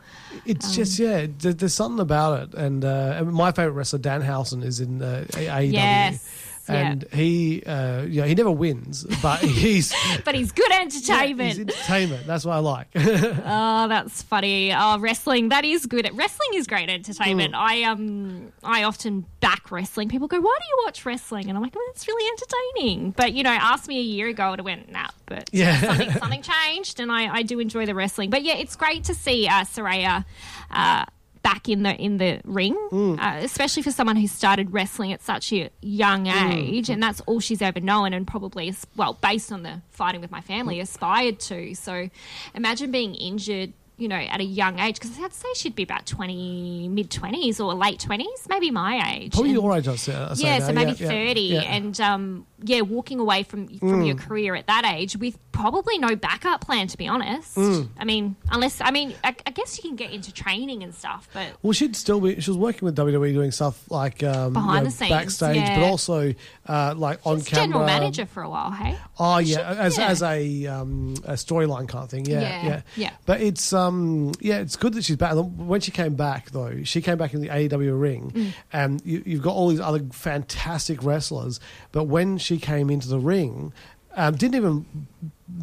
It's 0.45 0.67
Um, 0.67 0.73
just 0.73 0.97
yeah, 0.99 1.27
there's 1.39 1.73
something 1.73 1.99
about 1.99 2.43
it, 2.43 2.53
and, 2.55 2.85
uh, 2.85 3.15
and 3.17 3.33
my 3.33 3.51
favorite 3.51 3.73
wrestler 3.73 3.99
Danhausen 3.99 4.63
is 4.63 4.79
in 4.79 5.01
uh, 5.01 5.25
AEW, 5.31 5.73
Yes, 5.73 6.27
and 6.69 7.03
he, 7.13 7.63
uh, 7.63 8.01
you 8.03 8.21
know, 8.21 8.27
he 8.27 8.35
never 8.35 8.51
wins, 8.51 9.05
but 9.21 9.39
he's 9.41 9.93
but 10.25 10.35
he's 10.35 10.51
good 10.51 10.71
entertainment. 10.71 11.49
he's 11.49 11.59
entertainment. 11.59 12.25
That's 12.27 12.45
what 12.45 12.53
I 12.53 12.59
like. 12.59 12.87
oh, 12.95 13.87
that's 13.87 14.21
funny. 14.21 14.73
Oh, 14.73 14.99
wrestling 14.99 15.49
that 15.49 15.65
is 15.65 15.85
good. 15.85 16.09
Wrestling 16.13 16.49
is 16.53 16.67
great 16.67 16.89
entertainment. 16.89 17.53
Mm. 17.53 17.57
I 17.57 17.83
um 17.83 18.51
I 18.63 18.83
often 18.83 19.25
back 19.39 19.71
wrestling. 19.71 20.09
People 20.09 20.27
go, 20.27 20.39
"Why 20.39 20.57
do 20.59 20.65
you 20.67 20.83
watch 20.85 21.05
wrestling?" 21.05 21.47
And 21.49 21.57
I'm 21.57 21.63
like, 21.63 21.75
"Well, 21.75 21.83
it's 21.89 22.07
really 22.07 22.27
entertaining." 22.29 23.11
But 23.11 23.33
you 23.33 23.43
know, 23.43 23.49
ask 23.51 23.87
me 23.87 23.99
a 23.99 24.03
year 24.03 24.27
ago, 24.27 24.43
I 24.43 24.49
would 24.51 24.59
have 24.59 24.65
went, 24.65 24.91
"Nah." 24.91 25.07
But 25.25 25.49
Yeah. 25.51 25.79
something 25.87 26.11
something 26.11 26.41
changed, 26.41 26.99
and 26.99 27.11
I 27.11 27.33
I 27.33 27.41
do 27.43 27.59
enjoy 27.59 27.85
the 27.85 27.95
wrestling. 27.95 28.29
But 28.29 28.43
yeah, 28.43 28.55
it's 28.57 28.75
great 28.75 29.03
to 29.05 29.13
see 29.13 29.47
uh, 29.47 29.63
Saraya. 29.63 30.25
Uh, 30.69 31.05
Back 31.43 31.67
in 31.69 31.81
the 31.83 31.95
in 31.95 32.17
the 32.17 32.39
ring, 32.43 32.75
Mm. 32.91 33.19
uh, 33.19 33.43
especially 33.43 33.81
for 33.83 33.91
someone 33.91 34.15
who 34.15 34.27
started 34.27 34.71
wrestling 34.73 35.11
at 35.11 35.21
such 35.23 35.51
a 35.53 35.69
young 35.81 36.25
Mm. 36.25 36.53
age, 36.53 36.89
and 36.89 37.01
that's 37.01 37.19
all 37.21 37.39
she's 37.39 37.61
ever 37.63 37.79
known, 37.79 38.13
and 38.13 38.27
probably 38.27 38.73
well 38.95 39.17
based 39.21 39.51
on 39.51 39.63
the 39.63 39.81
fighting 39.89 40.21
with 40.21 40.29
my 40.31 40.41
family, 40.41 40.79
aspired 40.79 41.39
to. 41.39 41.73
So, 41.73 42.09
imagine 42.53 42.91
being 42.91 43.15
injured, 43.15 43.73
you 44.01 44.07
know, 44.07 44.15
at 44.15 44.39
a 44.39 44.43
young 44.43 44.79
age, 44.79 44.95
because 44.99 45.17
I'd 45.19 45.33
say 45.33 45.47
she'd 45.55 45.75
be 45.75 45.83
about 45.83 46.05
twenty, 46.05 46.87
mid 46.89 47.11
twenties 47.11 47.59
or 47.59 47.73
late 47.73 47.99
twenties, 47.99 48.47
maybe 48.49 48.71
my 48.71 49.13
age. 49.15 49.33
Probably 49.33 49.51
And- 49.51 49.59
your 49.61 49.77
age, 49.77 49.87
I'd 49.87 49.99
say. 49.99 50.15
I'd 50.15 50.37
say 50.37 50.43
yeah, 50.45 50.59
so 50.59 50.73
maybe 50.73 50.91
yeah, 50.91 51.07
thirty, 51.07 51.41
yeah. 51.41 51.61
and 51.61 51.99
um, 52.01 52.45
yeah, 52.63 52.81
walking 52.81 53.19
away 53.19 53.43
from 53.43 53.67
from 53.79 54.01
Mm. 54.01 54.07
your 54.07 54.15
career 54.15 54.55
at 54.55 54.67
that 54.67 54.85
age 54.85 55.15
with 55.17 55.37
probably 55.51 55.97
no 55.99 56.15
backup 56.15 56.61
plan. 56.61 56.87
To 56.87 56.97
be 56.97 57.07
honest, 57.07 57.55
Mm. 57.55 57.89
I 57.99 58.05
mean, 58.05 58.35
unless 58.51 58.81
I 58.81 58.91
mean, 58.91 59.13
I, 59.23 59.35
I 59.45 59.51
guess 59.51 59.77
you 59.77 59.83
can 59.87 59.95
get 59.95 60.11
into 60.11 60.33
training 60.33 60.81
and 60.83 60.93
stuff, 60.95 61.29
but 61.33 61.47
Well, 61.61 61.73
she'd 61.73 61.95
still 61.95 62.19
be. 62.19 62.39
She 62.41 62.49
was 62.49 62.57
working 62.57 62.85
with 62.85 62.95
WWE 62.95 63.33
doing 63.33 63.51
stuff 63.51 63.83
like 63.91 64.23
um, 64.23 64.53
Behind 64.53 64.71
you 64.71 64.79
know, 64.79 64.85
the 64.85 64.91
scenes, 64.91 65.11
backstage, 65.11 65.55
yeah. 65.57 65.79
but 65.79 65.85
also 65.85 66.33
uh, 66.67 66.93
like 66.97 67.19
on 67.25 67.37
she's 67.39 67.47
camera. 67.49 67.63
general 67.67 67.85
manager 67.85 68.25
for 68.25 68.41
a 68.43 68.49
while. 68.49 68.71
Hey, 68.71 68.97
Oh 69.19 69.37
yeah, 69.37 69.75
as 69.87 69.97
yeah. 69.97 70.07
as 70.07 70.23
a 70.23 70.65
um, 70.67 71.13
a 71.25 71.33
storyline 71.33 71.87
kind 71.87 72.03
of 72.05 72.09
thing. 72.09 72.25
Yeah, 72.25 72.41
Yeah, 72.41 72.65
yeah, 72.67 72.81
yeah. 72.95 73.11
But 73.25 73.41
it's 73.41 73.73
um 73.73 73.90
yeah, 74.39 74.59
it's 74.59 74.75
good 74.75 74.93
that 74.93 75.03
she's 75.03 75.15
back. 75.17 75.33
When 75.35 75.81
she 75.81 75.91
came 75.91 76.15
back 76.15 76.51
though, 76.51 76.83
she 76.83 77.01
came 77.01 77.17
back 77.17 77.33
in 77.33 77.41
the 77.41 77.49
AEW 77.49 77.99
ring, 77.99 78.31
Mm. 78.31 78.53
and 78.73 79.01
you, 79.05 79.23
you've 79.25 79.41
got 79.41 79.53
all 79.55 79.69
these 79.69 79.79
other 79.79 80.01
fantastic 80.11 81.03
wrestlers. 81.03 81.59
But 81.91 82.05
when 82.05 82.37
she 82.37 82.57
came 82.57 82.89
into 82.89 83.07
the 83.07 83.19
ring, 83.19 83.73
um, 84.15 84.35
didn't 84.35 84.55
even 84.55 84.85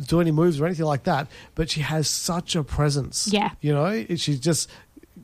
do 0.07 0.20
any 0.20 0.31
moves 0.31 0.61
or 0.61 0.66
anything 0.66 0.87
like 0.87 1.05
that. 1.05 1.29
But 1.55 1.70
she 1.70 1.81
has 1.81 2.09
such 2.09 2.57
a 2.57 2.62
presence. 2.64 3.29
Yeah. 3.33 3.51
you 3.61 3.72
know, 3.74 4.05
she's 4.16 4.41
just 4.41 4.70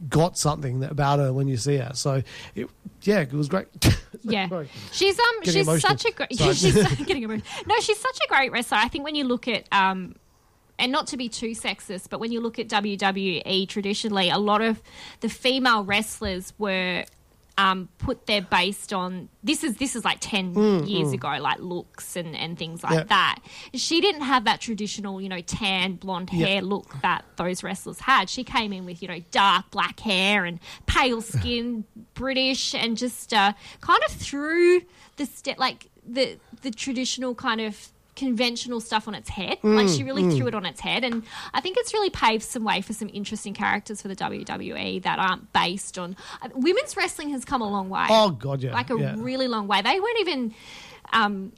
got 0.08 0.36
something 0.36 0.84
about 0.84 1.18
her 1.20 1.32
when 1.32 1.48
you 1.48 1.56
see 1.56 1.76
her. 1.76 1.92
So, 1.94 2.22
it, 2.54 2.68
yeah, 3.02 3.20
it 3.20 3.32
was 3.32 3.48
great. 3.48 3.66
Yeah, 4.26 4.48
Sorry. 4.48 4.70
she's 4.90 5.18
um 5.18 5.24
Getting 5.42 5.52
she's 5.52 5.68
emotional. 5.68 5.98
such 5.98 6.04
a 6.06 6.12
great 6.12 6.30
she's 6.56 6.96
getting 7.04 7.24
emotional. 7.24 7.46
No, 7.66 7.74
she's 7.80 7.98
such 7.98 8.18
a 8.24 8.28
great 8.28 8.52
wrestler. 8.52 8.78
I 8.78 8.88
think 8.88 9.04
when 9.04 9.14
you 9.14 9.24
look 9.24 9.46
at 9.48 9.66
um 9.70 10.16
and 10.78 10.90
not 10.92 11.06
to 11.08 11.16
be 11.16 11.28
too 11.28 11.50
sexist, 11.50 12.08
but 12.10 12.18
when 12.20 12.32
you 12.32 12.40
look 12.40 12.58
at 12.58 12.68
WWE 12.68 13.68
traditionally, 13.68 14.30
a 14.30 14.38
lot 14.38 14.60
of 14.60 14.82
the 15.20 15.28
female 15.28 15.84
wrestlers 15.84 16.52
were 16.58 17.04
um, 17.56 17.88
put 17.98 18.26
there 18.26 18.42
based 18.42 18.92
on 18.92 19.28
this 19.44 19.62
is 19.62 19.76
this 19.76 19.94
is 19.94 20.04
like 20.04 20.18
ten 20.20 20.52
Mm, 20.56 20.88
years 20.88 21.10
mm. 21.10 21.14
ago, 21.14 21.36
like 21.40 21.60
looks 21.60 22.16
and, 22.16 22.34
and 22.34 22.58
things 22.58 22.82
like 22.82 22.92
Yeah. 22.94 23.04
that. 23.04 23.38
She 23.74 24.00
didn't 24.00 24.22
have 24.22 24.44
that 24.46 24.60
traditional, 24.60 25.20
you 25.20 25.28
know, 25.28 25.40
tan 25.40 25.94
blonde 25.94 26.30
hair 26.30 26.62
look 26.62 27.00
that 27.02 27.24
those 27.36 27.62
wrestlers 27.62 28.00
had. 28.00 28.28
She 28.28 28.42
came 28.42 28.72
in 28.72 28.84
with 28.84 29.00
you 29.02 29.06
know 29.06 29.20
dark 29.30 29.70
black 29.70 30.00
hair 30.00 30.44
and 30.44 30.58
pale 30.86 31.22
skin, 31.34 31.84
British, 32.14 32.74
and 32.74 32.96
just 32.96 33.32
uh, 33.32 33.52
kind 33.80 34.02
of 34.04 34.10
threw 34.12 34.80
the 35.16 35.24
step 35.26 35.56
like 35.56 35.88
the 36.04 36.38
the 36.62 36.72
traditional 36.72 37.36
kind 37.36 37.60
of 37.60 37.88
conventional 38.16 38.80
stuff 38.80 39.08
on 39.08 39.14
its 39.14 39.28
head. 39.28 39.58
like 39.62 39.86
Mm, 39.86 39.96
she 39.96 40.04
really 40.04 40.22
mm. 40.22 40.36
threw 40.36 40.46
it 40.46 40.54
on 40.54 40.66
its 40.66 40.80
head, 40.80 41.04
and 41.04 41.24
I 41.52 41.60
think 41.60 41.76
it's 41.78 41.92
really 41.92 42.10
paved 42.10 42.42
some 42.42 42.64
way 42.64 42.80
for 42.80 42.92
some 42.92 43.10
interesting 43.12 43.54
characters 43.54 44.02
for 44.02 44.08
the 44.08 44.16
WWE 44.16 45.02
that 45.02 45.18
aren't 45.18 45.52
based 45.52 45.98
on 45.98 46.16
uh, 46.42 46.48
women's 46.54 46.96
wrestling 46.96 47.30
has 47.30 47.44
come 47.44 47.62
a 47.62 47.68
long 47.68 47.88
way. 47.88 48.06
Oh, 48.08 48.30
God, 48.30 48.62
yeah, 48.62 48.72
like 48.72 48.90
a 48.90 48.98
yeah. 48.98 49.14
really 49.18 49.48
long 49.48 49.66
way. 49.66 49.82
They 49.82 50.00
weren't 50.00 50.20
even. 50.20 50.54
Um, 51.12 51.52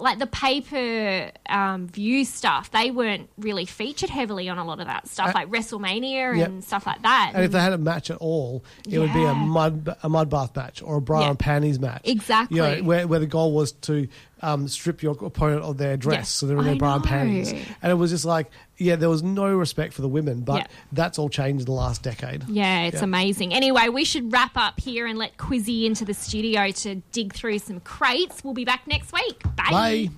like 0.00 0.18
the 0.18 0.26
paper 0.26 1.30
um, 1.48 1.86
view 1.88 2.24
stuff, 2.24 2.70
they 2.70 2.90
weren't 2.90 3.28
really 3.38 3.64
featured 3.66 4.10
heavily 4.10 4.48
on 4.48 4.58
a 4.58 4.64
lot 4.64 4.80
of 4.80 4.86
that 4.86 5.06
stuff, 5.08 5.28
Uh, 5.28 5.32
like 5.34 5.48
WrestleMania 5.50 6.36
Yep. 6.38 6.48
and 6.48 6.64
stuff 6.64 6.86
like 6.86 7.02
that. 7.02 7.32
And 7.34 7.44
if 7.44 7.52
they 7.52 7.60
had 7.60 7.72
a 7.72 7.78
match 7.78 8.10
at 8.10 8.16
all, 8.18 8.64
it 8.88 8.98
would 8.98 9.12
be 9.12 9.24
a 9.24 9.34
mud 9.34 9.94
a 10.02 10.08
mud 10.08 10.30
bath 10.30 10.56
match 10.56 10.82
or 10.82 10.96
a 10.96 11.00
bra 11.00 11.20
Yeah. 11.20 11.30
and 11.30 11.38
panties 11.38 11.78
match. 11.78 12.02
Exactly. 12.04 12.56
You 12.56 12.62
know, 12.62 12.82
where, 12.82 13.06
where 13.06 13.18
the 13.20 13.26
goal 13.26 13.52
was 13.52 13.72
to 13.72 14.08
um, 14.42 14.68
strip 14.68 15.02
your 15.02 15.12
opponent 15.24 15.62
of 15.62 15.76
their 15.76 15.96
dress, 15.98 16.16
Yes, 16.20 16.28
so 16.30 16.46
they're 16.46 16.58
in 16.58 16.64
their 16.64 16.74
I 16.74 16.78
bra 16.78 16.94
and 16.96 17.04
panties. 17.04 17.52
And 17.82 17.92
it 17.92 17.96
was 17.96 18.10
just 18.10 18.24
like 18.24 18.50
yeah, 18.80 18.96
there 18.96 19.10
was 19.10 19.22
no 19.22 19.54
respect 19.54 19.92
for 19.92 20.00
the 20.02 20.08
women, 20.08 20.40
but 20.40 20.56
Yeah. 20.62 20.66
that's 20.92 21.18
all 21.18 21.28
changed 21.28 21.60
in 21.60 21.66
the 21.66 21.72
last 21.72 22.02
decade. 22.02 22.48
Yeah, 22.48 22.84
it's 22.84 22.96
Yeah. 22.96 23.04
amazing. 23.04 23.52
Anyway, 23.52 23.88
we 23.88 24.04
should 24.04 24.32
wrap 24.32 24.56
up 24.56 24.80
here 24.80 25.06
and 25.06 25.18
let 25.18 25.36
Quizzy 25.36 25.84
into 25.84 26.04
the 26.04 26.14
studio 26.14 26.70
to 26.72 26.96
dig 27.12 27.34
through 27.34 27.58
some 27.58 27.80
crates. 27.80 28.42
We'll 28.42 28.54
be 28.54 28.64
back 28.64 28.86
next 28.86 29.12
week. 29.12 29.42
Bye. 29.54 29.70
Bye. 29.70 30.10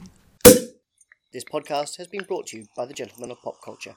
This 1.33 1.45
podcast 1.45 1.97
has 1.97 2.07
been 2.07 2.23
brought 2.25 2.47
to 2.49 2.59
you 2.59 2.67
by 2.77 2.87
the 2.87 2.95
Gentlemen 2.95 3.31
of 3.33 3.39
Pop 3.43 3.57
Culture. 3.65 3.95